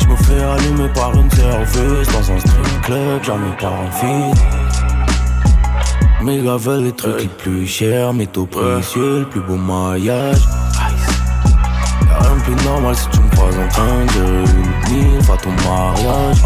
Je 0.00 0.06
me 0.06 0.16
fais 0.16 0.42
allumer 0.42 0.88
par 0.94 1.14
une 1.14 1.30
serveuse 1.30 2.06
dans 2.08 2.32
un 2.32 2.38
strip 2.38 2.80
club, 2.82 3.22
jamais 3.22 3.56
par 3.60 3.72
un 3.72 3.90
feed. 3.90 4.38
Méga 6.22 6.56
veulent 6.56 6.84
les 6.84 6.92
trucs 6.92 7.20
les 7.20 7.28
plus 7.28 7.66
chers, 7.66 8.12
métaux 8.12 8.46
précieux, 8.46 9.20
le 9.20 9.24
plus 9.24 9.40
beau 9.40 9.56
maillage. 9.56 10.40
Y'a 12.06 12.18
rien 12.18 12.36
de 12.36 12.42
plus 12.42 12.64
normal 12.66 12.96
si 12.96 13.08
tu 13.10 13.20
me 13.20 13.28
en 13.38 13.68
train 13.68 14.04
de 14.04 14.44
venir 14.44 15.30
à 15.32 15.36
ton 15.36 15.50
mariage. 15.50 16.42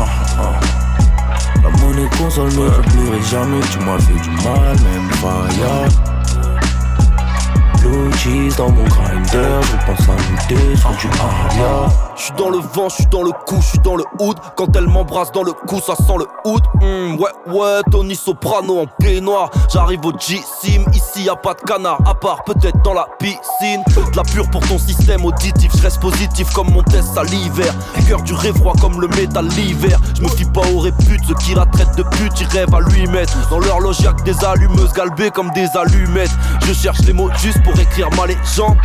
La 1.62 1.70
monnaie 1.70 2.09
console 2.18 2.50
mais 2.57 2.68
j'oublierai 2.74 3.22
jamais, 3.30 3.61
tu 3.72 3.78
m'as 3.78 3.98
fait 3.98 4.20
du 4.22 4.30
mal, 4.44 4.76
même 4.82 5.11
fire. 5.20 6.11
Blue 7.82 8.12
cheese 8.16 8.56
dans 8.56 8.70
mon 8.70 8.84
grinder, 8.84 9.60
je 9.62 9.86
pense 9.86 10.08
à 10.08 10.48
deux 10.48 10.76
sur 10.76 10.90
du 10.90 11.08
aria. 11.18 12.11
Je 12.22 12.26
suis 12.26 12.36
dans 12.36 12.50
le 12.50 12.58
vent, 12.58 12.88
je 12.88 12.94
suis 12.94 13.06
dans 13.06 13.24
le 13.24 13.32
coup, 13.32 13.56
je 13.60 13.66
suis 13.66 13.78
dans 13.80 13.96
le 13.96 14.04
hood. 14.20 14.36
Quand 14.56 14.76
elle 14.76 14.86
m'embrasse 14.86 15.32
dans 15.32 15.42
le 15.42 15.52
cou, 15.52 15.80
ça 15.84 15.96
sent 15.96 16.18
le 16.20 16.26
hood. 16.44 16.62
Hmm, 16.80 17.20
ouais, 17.20 17.52
ouais, 17.52 17.80
Tony 17.90 18.14
Soprano 18.14 18.78
en 18.78 18.86
peignoir. 18.86 19.50
J'arrive 19.72 20.06
au 20.06 20.12
G-Sim, 20.12 20.84
ici 20.92 21.24
y 21.24 21.28
a 21.28 21.34
pas 21.34 21.54
de 21.54 21.62
canard, 21.62 21.98
à 22.06 22.14
part 22.14 22.44
peut-être 22.44 22.80
dans 22.84 22.94
la 22.94 23.08
piscine. 23.18 23.82
De 24.12 24.16
la 24.16 24.22
pure 24.22 24.48
pour 24.50 24.60
ton 24.68 24.78
système 24.78 25.24
auditif, 25.24 25.72
je 25.76 25.82
reste 25.82 26.00
positif 26.00 26.48
comme 26.52 26.70
mon 26.70 26.84
test 26.84 27.18
à 27.18 27.24
l'hiver. 27.24 27.74
Cœur 28.06 28.22
du 28.22 28.34
froid 28.34 28.74
comme 28.80 29.00
le 29.00 29.08
métal 29.08 29.48
l'hiver. 29.56 29.98
Je 30.22 30.28
fie 30.28 30.44
pas 30.44 30.62
aux 30.72 30.78
réputes, 30.78 31.24
ceux 31.26 31.34
qui 31.34 31.56
la 31.56 31.66
traitent 31.66 31.96
de 31.96 32.04
pute, 32.04 32.40
ils 32.40 32.46
rêvent 32.46 32.72
à 32.72 32.80
lui 32.82 33.04
mettre. 33.08 33.34
Dans 33.50 33.58
l'horloge 33.58 33.98
y'a 34.00 34.12
que 34.12 34.22
des 34.22 34.44
allumeuses 34.44 34.92
galbées 34.92 35.30
comme 35.30 35.50
des 35.56 35.66
allumettes. 35.74 36.30
Je 36.68 36.72
cherche 36.72 37.00
les 37.00 37.14
mots 37.14 37.30
justes 37.38 37.64
pour 37.64 37.76
écrire 37.80 38.10
ma 38.16 38.26
légende. 38.26 38.76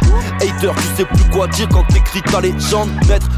Hater, 0.41 0.71
tu 0.75 0.95
sais 0.95 1.05
plus 1.05 1.29
quoi 1.29 1.45
dire 1.49 1.67
quand 1.71 1.83
t'écris 1.83 2.23
ta 2.23 2.41
légende. 2.41 2.89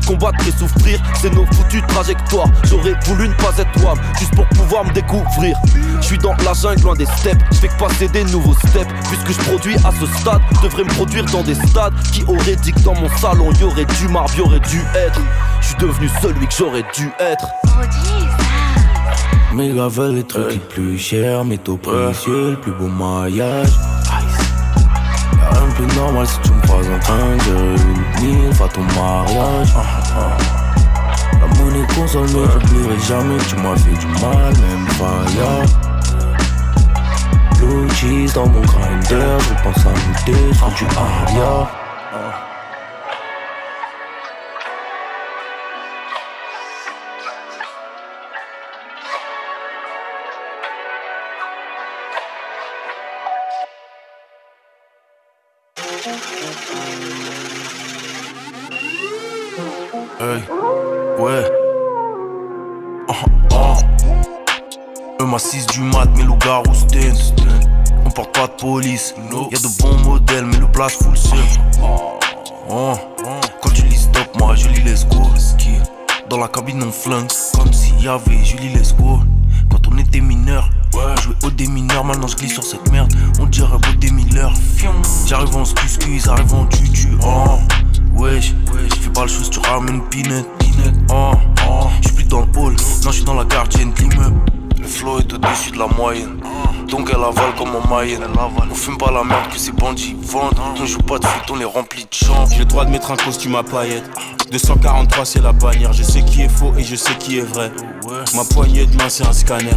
Combattre 0.08 0.48
et 0.48 0.52
souffrir, 0.52 1.00
c'est 1.22 1.34
nos 1.34 1.46
foutues 1.46 1.82
trajectoires. 1.88 2.48
J'aurais 2.66 2.96
voulu 3.06 3.30
ne 3.30 3.34
pas 3.34 3.54
être 3.58 3.84
wam, 3.84 3.98
juste 4.18 4.36
pour 4.36 4.48
pouvoir 4.50 4.86
me 4.86 4.94
découvrir. 4.94 5.56
Je 6.02 6.06
suis 6.06 6.18
dans 6.18 6.34
la 6.44 6.54
jungle, 6.54 6.82
loin 6.82 6.96
des 6.96 7.06
steps. 7.06 7.44
Je 7.52 7.58
fais 7.58 7.68
que 7.68 7.78
passer 7.78 8.08
des 8.08 8.24
nouveaux 8.26 8.56
steps. 8.68 8.92
Puisque 9.10 9.40
je 9.40 9.50
produis 9.50 9.76
à 9.86 9.92
ce 10.00 10.06
stade, 10.20 10.42
devrais 10.64 10.84
me 10.84 10.90
produire 10.90 11.26
dans 11.26 11.44
des 11.44 11.56
stades 11.56 11.94
qui 12.12 12.24
auraient 12.24 12.56
dit 12.56 12.72
que 12.72 12.82
dans 12.82 12.96
mon 12.96 13.10
salon 13.18 13.52
y 13.54 13.64
aurait 13.64 13.86
du 13.86 14.08
marbre, 14.08 14.32
aurait 14.40 14.60
dû 14.60 14.82
être. 14.96 15.20
Je 15.62 15.68
suis 15.68 15.78
devenu 15.78 16.10
celui 16.22 16.48
que 16.48 16.54
j'aurais 16.58 16.86
dû 16.96 17.12
être. 17.20 17.48
Méga 19.54 19.88
veulent 19.88 20.16
les 20.16 20.24
trucs 20.24 20.52
les 20.52 20.60
plus 20.60 20.98
chers, 20.98 21.44
métaux 21.44 21.78
précieux, 21.78 22.52
le 22.52 22.56
plus 22.56 22.72
beau 22.72 22.88
maillage. 22.88 23.70
Plus 25.80 25.96
normal 25.96 26.28
si 26.28 26.38
tu 26.42 26.52
me 26.52 26.62
croises 26.64 26.90
en 26.90 27.00
de 27.38 27.56
venir 28.20 28.62
à 28.62 28.68
ton 28.68 28.82
mariage. 28.82 29.74
La 31.40 31.48
monnaie 31.56 31.88
console 31.96 32.28
mais 32.34 32.52
j'oublierai 32.52 33.00
jamais, 33.08 33.38
tu 33.48 33.56
m'as 33.56 33.78
fait 33.78 33.98
du 33.98 34.08
mal, 34.22 34.54
même 34.60 34.88
fire. 34.98 35.64
Blue 37.60 37.90
cheese 37.96 38.34
dans 38.34 38.48
mon 38.48 38.60
grinder, 38.60 39.38
je 39.40 39.64
pense 39.64 39.86
à 39.86 39.94
deux 40.26 40.54
sur 40.54 40.68
du 40.68 40.86
aria. 40.98 41.89
Hey, 56.02 56.08
ouais. 61.20 61.44
Eux 65.20 65.38
6 65.38 65.68
du 65.68 65.82
mat, 65.82 66.08
mais 66.16 66.24
loup-garou 66.24 66.74
stand. 66.74 67.52
On 68.06 68.12
porte 68.12 68.34
pas 68.34 68.48
de 68.48 68.54
police. 68.54 69.14
Y'a 69.52 69.58
de 69.58 69.82
bons 69.82 69.98
modèles, 70.10 70.46
mais 70.46 70.58
le 70.58 70.68
place 70.68 70.94
full 70.94 71.18
seul. 71.18 71.38
Oh. 72.70 72.94
Quand 73.62 73.72
tu 73.74 73.82
lis 73.82 74.04
stop, 74.04 74.30
moi 74.40 74.56
je 74.56 74.70
lis 74.70 74.82
let's 74.84 75.06
go. 75.06 75.18
Dans 76.30 76.38
la 76.38 76.48
cabine 76.48 76.82
on 76.82 76.92
flingue, 76.94 77.30
comme 77.58 77.74
s'il 77.74 78.02
y 78.02 78.08
avait 78.08 78.42
Julie 78.46 78.70
let's 78.70 78.96
go. 78.96 79.20
Quand 79.70 79.86
on 79.92 79.98
était 79.98 80.22
mineur, 80.22 80.70
on 80.94 81.22
jouait 81.22 81.36
au 81.44 81.50
démineur, 81.50 82.04
maintenant 82.04 82.28
je 82.28 82.36
glisse 82.36 82.54
sur 82.54 82.64
cette 82.64 82.92
merde. 82.92 83.12
On 83.40 83.46
dirait 83.46 83.78
beau 83.78 83.98
des 83.98 84.12
Miller. 84.12 84.52
J'arrive 85.26 85.56
en 85.56 85.64
excuse, 85.64 86.24
j'arrive 86.26 86.54
en 86.54 86.66
tutu. 86.66 87.10
Oh. 87.24 87.60
Wesh, 88.16 88.54
wesh, 88.74 89.00
fais 89.00 89.10
pas 89.10 89.24
le 89.24 89.28
chose, 89.28 89.50
tu 89.50 89.60
ramènes 89.60 89.96
une 89.96 90.08
pinette. 90.10 90.48
Oh, 91.12 91.32
oh. 91.68 91.88
J'suis 92.02 92.16
plus 92.16 92.26
dans 92.26 92.42
le 92.42 92.48
hall, 92.58 92.76
non 93.04 93.12
j'suis 93.12 93.24
dans 93.24 93.36
la 93.36 93.46
gardienne 93.46 93.94
de 93.94 94.02
l'immeuble. 94.02 94.40
Le 94.80 94.88
flow 94.88 95.20
est 95.20 95.34
au-dessus 95.34 95.72
de 95.72 95.80
la 95.80 95.88
moyenne. 95.88 96.40
Donc 96.90 97.12
elle 97.14 97.24
avale 97.24 97.54
comme 97.58 97.76
en 97.76 97.88
Mayenne. 97.88 98.24
On 98.72 98.74
fume 98.74 98.98
pas 98.98 99.12
la 99.12 99.24
merde 99.24 99.50
que 99.52 99.60
ces 99.60 99.72
bandits 99.72 100.16
vendent. 100.22 100.60
On 100.80 100.86
joue 100.86 101.00
pas 101.00 101.20
de 101.20 101.26
foot, 101.26 101.44
on 101.52 101.60
est 101.60 101.66
rempli 101.66 102.04
de 102.04 102.14
champs. 102.14 102.46
J'ai 102.52 102.60
le 102.60 102.66
droit 102.66 102.86
de 102.86 102.90
mettre 102.90 103.12
un 103.12 103.18
costume 103.18 103.56
à 103.56 103.64
paillettes. 103.64 104.10
243 104.52 105.26
c'est 105.26 105.42
la 105.42 105.52
bannière, 105.52 105.94
je 105.94 106.02
sais 106.02 106.24
qui 106.24 106.42
est 106.42 106.50
faux 106.50 106.74
et 106.78 106.84
je 106.84 106.96
sais 106.96 107.16
qui 107.20 107.38
est 107.38 107.42
vrai. 107.42 107.72
Ma 108.36 108.44
poignée 108.44 108.86
de 108.86 108.98
main 108.98 109.10
c'est 109.10 109.28
un 109.28 109.34
scanner. 109.34 109.76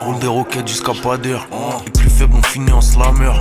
Roule 0.00 0.18
des 0.18 0.26
roquettes 0.26 0.68
jusqu'à 0.68 0.92
pas 0.92 1.16
d'heure. 1.16 1.46
Les 1.84 1.90
plus 1.90 2.10
faibles 2.10 2.34
on 2.36 2.42
finit 2.42 2.72
en 2.72 2.80
slammer. 2.80 3.32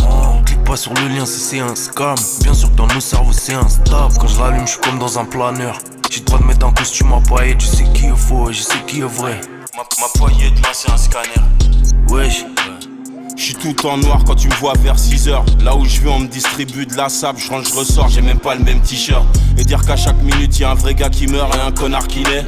Clique 0.46 0.64
pas 0.64 0.76
sur 0.78 0.94
le 0.94 1.08
lien 1.08 1.26
si 1.26 1.40
c'est 1.40 1.60
un 1.60 1.76
scam. 1.76 2.16
Bien 2.42 2.54
sûr 2.54 2.72
que 2.72 2.76
dans 2.76 2.88
nos 2.88 3.00
cerveaux 3.00 3.34
c'est 3.34 3.54
instable. 3.54 4.14
Quand 4.20 4.28
je 4.28 4.40
l'allume, 4.40 4.66
je 4.66 4.72
suis 4.72 4.82
comme 4.82 5.00
dans 5.00 5.20
un 5.20 5.26
planeur. 5.26 5.78
J'ai 6.10 6.20
le 6.22 6.26
droit 6.26 6.40
de 6.40 6.46
mettre 6.46 6.66
un 6.66 6.72
costume 6.72 7.14
à 7.14 7.22
paillettes. 7.30 7.62
Je 7.62 7.68
sais 7.68 7.84
qui 7.94 8.06
est 8.06 8.16
faux 8.16 8.50
et 8.50 8.54
je 8.54 8.62
sais 8.62 8.80
qui 8.88 9.00
est 9.00 9.04
vrai. 9.04 9.42
Ma, 9.76 9.84
ma 10.00 10.08
poignée 10.18 10.50
de 10.50 10.60
main 10.62 10.70
c'est 10.74 10.92
un 10.92 10.98
scanner. 10.98 11.42
Wesh. 12.10 12.46
Je 13.38 13.44
suis 13.44 13.56
tout 13.56 13.86
en 13.86 13.98
noir 13.98 14.24
quand 14.26 14.36
tu 14.36 14.48
me 14.48 14.54
vois 14.56 14.74
vers 14.82 14.96
6h. 14.96 15.62
Là 15.62 15.76
où 15.76 15.84
je 15.84 16.00
vais, 16.00 16.10
on 16.10 16.20
me 16.20 16.28
distribue 16.28 16.86
de 16.86 16.96
la 16.96 17.10
sable. 17.10 17.38
Je 17.38 17.50
range, 17.50 17.68
je 17.70 17.76
ressors, 17.76 18.08
j'ai 18.08 18.22
même 18.22 18.40
pas 18.40 18.56
le 18.56 18.64
même 18.64 18.80
t-shirt. 18.80 19.26
Et 19.58 19.66
dire 19.66 19.86
qu'à 19.86 19.98
chaque 19.98 20.22
minute, 20.24 20.58
y 20.58 20.64
a 20.64 20.72
un 20.72 20.76
vrai 20.76 20.96
gars 20.96 21.10
qui 21.10 21.28
meurt 21.28 21.54
et 21.54 21.60
un 21.60 21.72
connard 21.72 22.08
qui 22.08 22.24
naît. 22.24 22.46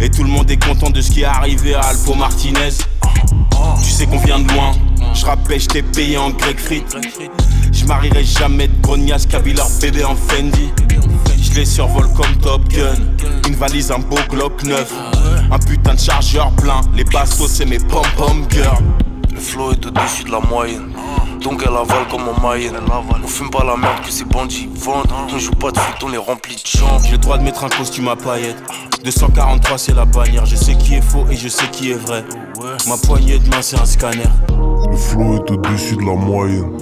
Et 0.00 0.10
tout 0.10 0.22
le 0.22 0.28
monde 0.28 0.50
est 0.50 0.62
content 0.62 0.90
de 0.90 1.00
ce 1.00 1.10
qui 1.10 1.22
est 1.22 1.24
arrivé 1.24 1.74
à 1.74 1.80
Alpo 1.80 2.14
Martinez. 2.14 2.70
Tu 3.82 3.90
sais 3.90 4.06
qu'on 4.06 4.18
vient 4.18 4.38
de 4.38 4.48
loin. 4.52 4.72
Je 5.14 5.24
rappelle, 5.24 5.60
je 5.60 5.66
t'ai 5.66 5.82
payé 5.82 6.16
en 6.16 6.30
grec 6.30 6.58
frites. 6.58 6.96
Je 7.72 7.84
marierai 7.84 8.24
jamais 8.24 8.68
de 8.68 8.80
grognasse 8.80 9.26
qui 9.26 9.52
leur 9.52 9.68
bébé 9.80 10.04
en 10.04 10.14
Fendi. 10.14 10.70
Je 11.40 11.54
les 11.54 11.64
survole 11.64 12.08
comme 12.14 12.36
Top 12.40 12.68
Gun. 12.68 12.94
Une 13.48 13.54
valise, 13.54 13.90
un 13.90 13.98
beau 13.98 14.18
Glock 14.28 14.62
neuf. 14.64 14.92
Un 15.50 15.58
putain 15.58 15.94
de 15.94 16.00
chargeur 16.00 16.50
plein, 16.52 16.80
les 16.94 17.04
bastos 17.04 17.50
c'est 17.50 17.64
mes 17.64 17.78
pom-pom 17.78 18.46
girls. 18.50 18.84
Le 19.32 19.40
flow 19.40 19.72
est 19.72 19.86
au-dessus 19.86 20.24
de 20.24 20.30
la 20.30 20.40
moyenne. 20.40 20.92
Donc 21.40 21.62
elle 21.62 21.74
avale 21.74 22.06
comme 22.10 22.28
en 22.28 22.40
Mayenne. 22.40 22.74
On 23.22 23.26
fume 23.26 23.50
pas 23.50 23.64
la 23.64 23.76
merde 23.76 24.04
que 24.04 24.10
ces 24.10 24.24
bandits 24.24 24.68
vendent. 24.74 25.06
On 25.32 25.38
joue 25.38 25.52
pas 25.52 25.70
de 25.70 25.78
foot, 25.78 25.96
on 26.04 26.12
est 26.12 26.16
rempli 26.16 26.54
de 26.56 26.66
chance. 26.66 27.02
J'ai 27.04 27.12
le 27.12 27.18
droit 27.18 27.38
de 27.38 27.44
mettre 27.44 27.64
un 27.64 27.68
costume 27.68 28.08
à 28.08 28.16
paillettes. 28.16 28.62
243 29.04 29.78
c'est 29.78 29.94
la 29.94 30.04
bannière, 30.04 30.44
je 30.46 30.56
sais 30.56 30.74
qui 30.74 30.96
est 30.96 31.00
faux 31.00 31.24
et 31.30 31.36
je 31.36 31.48
sais 31.48 31.68
qui 31.70 31.92
est 31.92 31.94
vrai. 31.94 32.24
Ma 32.88 32.96
poignée 32.96 33.38
de 33.38 33.48
main 33.48 33.62
c'est 33.62 33.78
un 33.78 33.84
scanner. 33.84 34.24
Le 34.90 34.96
flow 34.96 35.36
est 35.36 35.50
au-dessus 35.50 35.96
de 35.96 36.02
la 36.02 36.14
moyenne. 36.14 36.76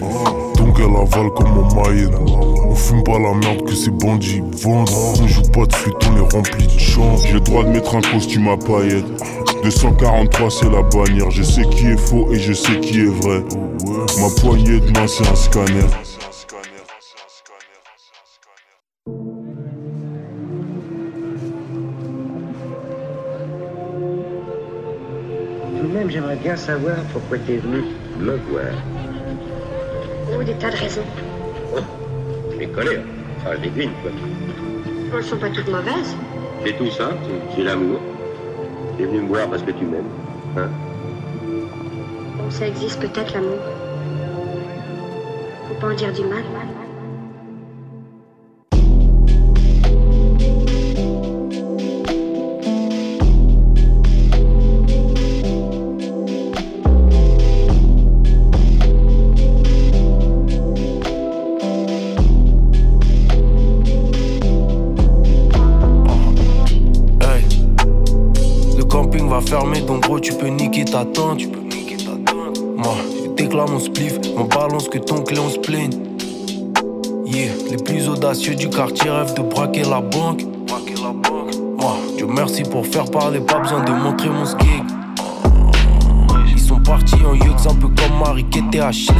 Donc 0.57 0.79
elle 0.79 0.97
avale 0.97 1.31
comme 1.37 1.59
en 1.59 1.75
Mayenne. 1.75 2.15
On 2.69 2.75
fume 2.75 3.03
pas 3.05 3.19
la 3.19 3.35
merde 3.35 3.63
que 3.67 3.75
ces 3.75 3.91
bandits 3.91 4.43
vendent. 4.63 4.89
On 5.21 5.27
joue 5.27 5.43
pas 5.53 5.67
de 5.67 5.75
foot, 5.75 5.95
on 6.11 6.17
est 6.17 6.35
rempli 6.35 6.67
de 6.67 6.79
chance. 6.79 7.23
J'ai 7.27 7.35
le 7.35 7.41
droit 7.41 7.63
de 7.65 7.69
mettre 7.69 7.95
un 7.95 8.01
costume 8.01 8.49
à 8.49 8.57
paillettes. 8.57 9.05
243 9.63 10.51
c'est 10.51 10.71
la 10.71 10.83
bannière, 10.83 11.31
je 11.31 11.43
sais 11.43 11.65
qui 11.65 11.89
est 11.89 11.97
faux 11.97 12.29
et 12.33 12.39
je 12.39 12.53
sais 12.53 12.79
qui 12.81 13.01
est 13.01 13.05
vrai. 13.05 13.43
Ma 14.27 14.33
poignée 14.41 14.81
de 14.81 14.91
main 14.99 15.07
c'est 15.07 15.29
un 15.29 15.37
scanner. 15.37 15.87
Tout 25.77 25.87
de 25.87 25.93
même, 25.93 26.11
j'aimerais 26.11 26.35
bien 26.35 26.57
savoir 26.57 26.97
pourquoi 27.13 27.39
t'es 27.39 27.59
venu 27.59 27.85
me 28.19 28.37
voir. 28.51 28.65
Oh, 30.37 30.43
des 30.43 30.55
tas 30.55 30.71
de 30.71 30.77
raisons. 30.77 31.05
Oh, 31.77 31.79
les 32.59 32.67
colères, 32.67 33.05
enfin, 33.37 33.55
les 33.63 33.85
une, 33.85 33.93
quoi. 34.03 34.11
Elles 35.15 35.25
sont 35.25 35.37
pas 35.37 35.51
toutes 35.51 35.69
mauvaises. 35.69 36.17
C'est 36.65 36.77
tout 36.77 36.91
simple, 36.91 37.27
c'est 37.55 37.63
l'amour. 37.63 38.01
T'es 38.99 39.05
venu 39.05 39.21
me 39.21 39.29
voir 39.29 39.49
parce 39.49 39.63
que 39.63 39.71
tu 39.71 39.85
m'aimes. 39.85 40.11
Hein 40.57 40.69
Bon, 42.39 42.51
ça 42.51 42.67
existe 42.67 42.99
peut-être 42.99 43.33
l'amour. 43.33 43.76
Pas 45.79 45.89
en 45.89 45.95
dire 45.95 46.11
du 46.11 46.23
mal. 46.23 46.43
Hey. 67.21 67.45
Le 68.79 68.85
camping 68.85 69.29
va 69.29 69.43
fermer, 69.43 69.83
donc 69.83 70.05
gros, 70.05 70.19
tu 70.21 70.33
peux 70.33 70.47
niquer 70.47 70.87
ta 70.87 71.05
tente. 71.05 71.37
Tu 71.37 71.49
peux 71.49 71.61
niquer 71.61 71.99
ta 71.99 72.13
tente. 72.33 72.63
Moi, 72.77 72.95
je 73.23 73.29
déclare 73.35 73.69
mon 73.69 73.79
spliff, 73.79 74.19
mon 74.37 74.45
balance 74.45 74.89
que 74.89 74.99
ton 74.99 75.23
clé 75.23 75.39
on 75.39 75.49
se. 75.49 75.57
Yeah, 77.25 77.53
les 77.71 77.77
plus 77.77 78.09
audacieux 78.09 78.55
du 78.55 78.69
quartier 78.69 79.11
rêvent 79.11 79.35
de 79.35 79.43
braquer 79.43 79.83
la 79.83 80.01
banque. 80.01 80.45
Braquer 80.67 80.95
la 81.03 81.13
banque. 81.13 81.55
Moi, 81.79 81.97
Dieu 82.17 82.27
merci 82.29 82.63
pour 82.63 82.87
faire 82.87 83.07
parler, 83.07 83.41
pas 83.41 83.59
besoin 83.59 83.83
de 83.83 83.93
montrer 83.93 84.29
mon 84.29 84.45
skig. 84.45 84.83
Ils 86.49 86.61
sont 86.61 86.81
partis 86.81 87.17
en 87.25 87.35
yux, 87.35 87.69
un 87.69 87.75
peu 87.75 87.89
comme 87.89 88.19
Marie 88.25 88.45
qui 88.45 88.59
était 88.61 88.81
à 88.81 88.93
Schnee. 88.93 89.17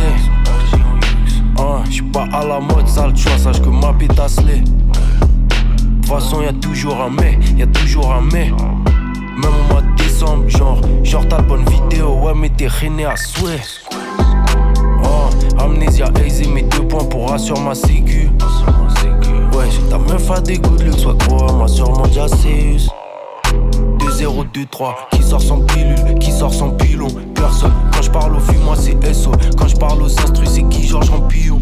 Ah, 1.59 1.83
je 1.87 1.93
suis 1.93 2.03
pas 2.03 2.27
à 2.33 2.45
la 2.45 2.61
mode, 2.61 2.87
sale, 2.87 3.13
vois, 3.15 3.39
sache 3.39 3.61
que 3.61 3.69
ma 3.69 3.93
pétasse 3.95 4.37
l'est. 4.45 4.61
De 4.61 6.01
toute 6.03 6.07
façon, 6.07 6.43
y'a 6.43 6.53
toujours 6.53 7.01
un 7.01 7.11
mais, 7.11 7.39
y'a 7.57 7.67
toujours 7.67 8.13
un 8.13 8.23
mais. 8.33 8.51
Même 8.51 9.53
au 9.53 9.73
mois 9.73 9.83
de 9.83 10.03
décembre, 10.03 10.49
genre, 10.49 10.81
genre 11.03 11.27
t'as 11.27 11.41
bonne 11.43 11.65
vidéo, 11.65 12.19
ouais, 12.23 12.35
mais 12.35 12.51
t'es 12.51 12.69
rené 12.69 13.07
à 13.07 13.17
souhait. 13.17 13.61
Amnésia 15.59 16.07
aisée, 16.25 16.47
mes 16.49 16.63
deux 16.63 16.87
points 16.87 17.05
pour 17.05 17.33
assurer 17.33 17.61
ma 17.61 17.75
sécu. 17.75 18.29
Ouais, 19.53 19.69
ta 19.89 19.99
meuf 19.99 20.31
a 20.31 20.41
des 20.41 20.59
goûts 20.59 20.77
de 20.77 20.85
luxe, 20.85 20.99
soit 20.99 21.17
quoi, 21.29 21.53
moi 21.53 21.69
sûrement 21.69 22.07
déjà 22.07 22.29
Zeus. 22.29 22.89
2 23.99 24.11
0 24.11 24.45
2 24.45 24.67
3 24.67 25.09
qui 25.13 25.23
sort 25.23 25.43
sans 25.43 25.61
pilule, 25.61 26.19
qui 26.21 26.31
sort 26.31 26.53
sans 26.53 26.71
pilon, 26.71 27.09
personne. 27.35 27.73
Quand 27.93 28.03
je 28.03 28.11
parle 28.11 28.37
au 28.37 28.41
fume, 28.41 28.63
moi 28.65 28.77
c'est 28.77 29.15
SO. 29.15 29.33
Quand 29.57 29.69
je 29.69 29.77
parle 29.77 30.03
aux 30.03 30.21
instrus, 30.21 30.49
c'est 30.49 30.69
qui 30.69 30.87
Georges 30.87 31.11
Rampillon. 31.11 31.61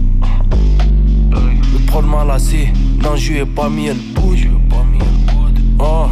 Le 1.30 1.86
prod 1.86 2.04
m'a 2.04 2.24
lassé, 2.24 2.72
non, 3.02 3.16
je 3.16 3.32
ai 3.34 3.46
pas 3.46 3.68
mis, 3.68 3.86
elle 3.86 3.98
bouge. 4.14 4.48
Oh, 5.78 6.06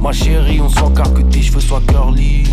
ma 0.00 0.12
chérie, 0.12 0.60
on 0.60 0.68
s'encarre 0.68 1.12
que 1.14 1.22
tes 1.22 1.42
cheveux 1.42 1.60
soient 1.60 1.82
curly. 1.86 2.44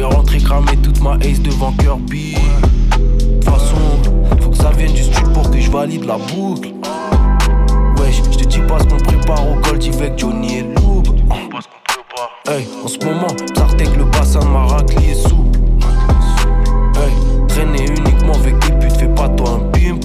Vais 0.00 0.06
rentrer 0.06 0.38
cramer 0.38 0.78
toute 0.82 0.98
ma 1.02 1.16
ace 1.16 1.42
devant 1.42 1.72
Kirby. 1.72 2.32
De 2.32 3.34
toute 3.34 3.44
façon, 3.44 3.76
faut 4.40 4.48
que 4.48 4.56
ça 4.56 4.70
vienne 4.70 4.94
du 4.94 5.02
street 5.02 5.30
pour 5.34 5.50
que 5.50 5.60
je 5.60 5.70
valide 5.70 6.06
la 6.06 6.16
boucle. 6.16 6.70
Wesh, 7.98 8.22
je 8.32 8.38
te 8.38 8.44
dis 8.44 8.60
pas 8.60 8.78
ce 8.78 8.84
qu'on 8.84 8.96
prépare 8.96 9.46
au 9.46 9.56
Gold 9.56 9.84
avec 9.94 10.18
Johnny 10.18 10.56
et 10.56 10.62
Loob. 10.62 11.06
Hey, 12.48 12.66
en 12.82 12.88
ce 12.88 12.98
moment, 13.04 13.26
Sartek 13.54 13.94
le 13.94 14.04
bassin 14.04 14.40
de 14.40 14.46
ma 14.46 14.78
est 15.02 15.14
souple. 15.16 15.58
Hey, 16.96 17.86
uniquement 17.98 18.32
avec 18.36 18.58
des 18.58 18.72
putes, 18.78 18.96
fais 18.96 19.08
pas 19.08 19.28
toi 19.28 19.50
un 19.50 19.70
pimp. 19.70 20.02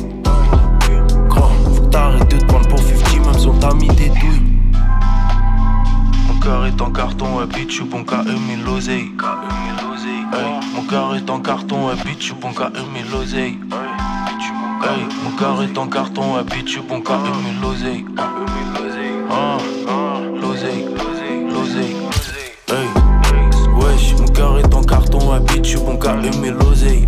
Grand, 1.29 1.51
faut 1.73 1.83
que 1.83 1.87
t'arrêtes 1.87 2.31
de 2.31 2.37
te 2.39 2.45
prendre 2.47 2.67
pour 2.67 2.79
50 2.79 3.25
même 3.25 3.39
si 3.39 3.47
on 3.47 3.57
t'a 3.59 3.73
mis 3.73 3.87
des 3.87 4.09
douilles. 4.09 4.43
Mon 6.27 6.39
cœur 6.41 6.65
est 6.65 6.81
en 6.81 6.91
carton, 6.91 7.37
ouais, 7.37 7.45
bitch, 7.45 7.69
je 7.69 7.73
suis 7.75 7.85
bon 7.85 8.03
qu'à 8.03 8.23
aimer 8.23 8.61
l'oseille. 8.65 9.13
Hey, 10.33 10.59
mon 10.73 10.83
cœur 10.83 11.15
est 11.15 11.29
en 11.29 11.39
carton, 11.39 11.89
suis 12.19 12.33
bon 12.33 12.51
qu'à 12.53 12.67
aimer 12.67 13.03
l'oseille. 13.11 13.57
Hey, 14.83 15.05
mon 15.23 15.31
cœur 15.37 15.61
est 15.63 15.77
en 15.77 15.87
carton, 15.87 16.23
je 16.49 16.69
suis 16.69 16.81
bon 16.81 17.01
qu'à 17.01 17.13
aimer 17.13 17.53
l'oseille. 17.61 18.05
Ah, 19.29 19.57
l'oseille, 20.41 20.85
l'oseille. 21.49 21.95
Hey, 22.69 22.87
wesh, 23.75 24.15
mon 24.19 24.27
cœur 24.27 24.59
est 24.59 24.73
en 24.73 24.81
carton, 24.83 25.19
suis 25.63 25.77
bon 25.77 25.97
qu'à 25.97 26.13
aimer 26.13 26.51
l'oseille. 26.51 27.07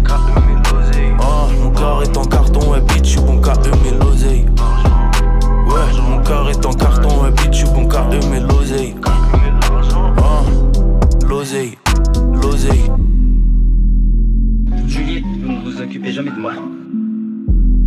Ah, 1.20 1.48
mon 1.62 1.72
cœur 1.72 2.04
est 2.04 2.18
en 2.18 2.26
carton, 2.26 2.76
je 2.98 3.04
suis 3.04 3.20
bon 3.20 3.42
qu'à 3.42 3.54
aimer 3.54 3.98
l'oseille. 4.00 4.46
Ouais, 5.68 6.02
mon 6.10 6.22
cœur 6.24 6.50
est 6.50 6.66
en 6.66 6.74
carton, 6.74 7.32
suis 7.52 7.66
bon 7.66 7.88
qu'à 7.88 8.06
aimer 8.12 8.40
l'oseille. 8.42 8.96
Ah, 10.18 10.44
l'oseille. 11.28 11.77
Vous 15.88 15.94
ne 15.94 16.00
vous 16.00 16.08
occupez 16.08 16.12
jamais 16.12 16.32
de 16.32 16.40
moi. 16.40 16.54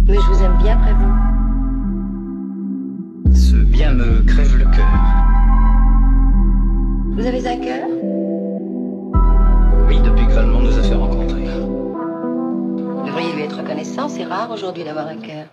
Mais 0.07 0.15
je 0.15 0.33
vous 0.33 0.43
aime 0.43 0.57
bien, 0.59 0.77
prévu. 0.77 1.05
Ce 3.35 3.57
bien 3.57 3.93
me 3.93 4.23
crève 4.23 4.57
le 4.57 4.65
cœur. 4.65 4.87
Vous 7.13 7.27
avez 7.27 7.47
un 7.47 7.57
cœur? 7.59 7.89
Oui, 9.89 10.01
depuis 10.03 10.27
que 10.27 10.33
Valmont 10.33 10.61
nous 10.61 10.79
a 10.79 10.83
fait 10.83 10.95
rencontrer. 10.95 11.45
Devriez 13.07 13.33
lui 13.35 13.43
être 13.43 13.59
reconnaissant, 13.59 14.09
c'est 14.09 14.25
rare 14.25 14.51
aujourd'hui 14.51 14.85
d'avoir 14.85 15.07
un 15.09 15.17
cœur. 15.17 15.47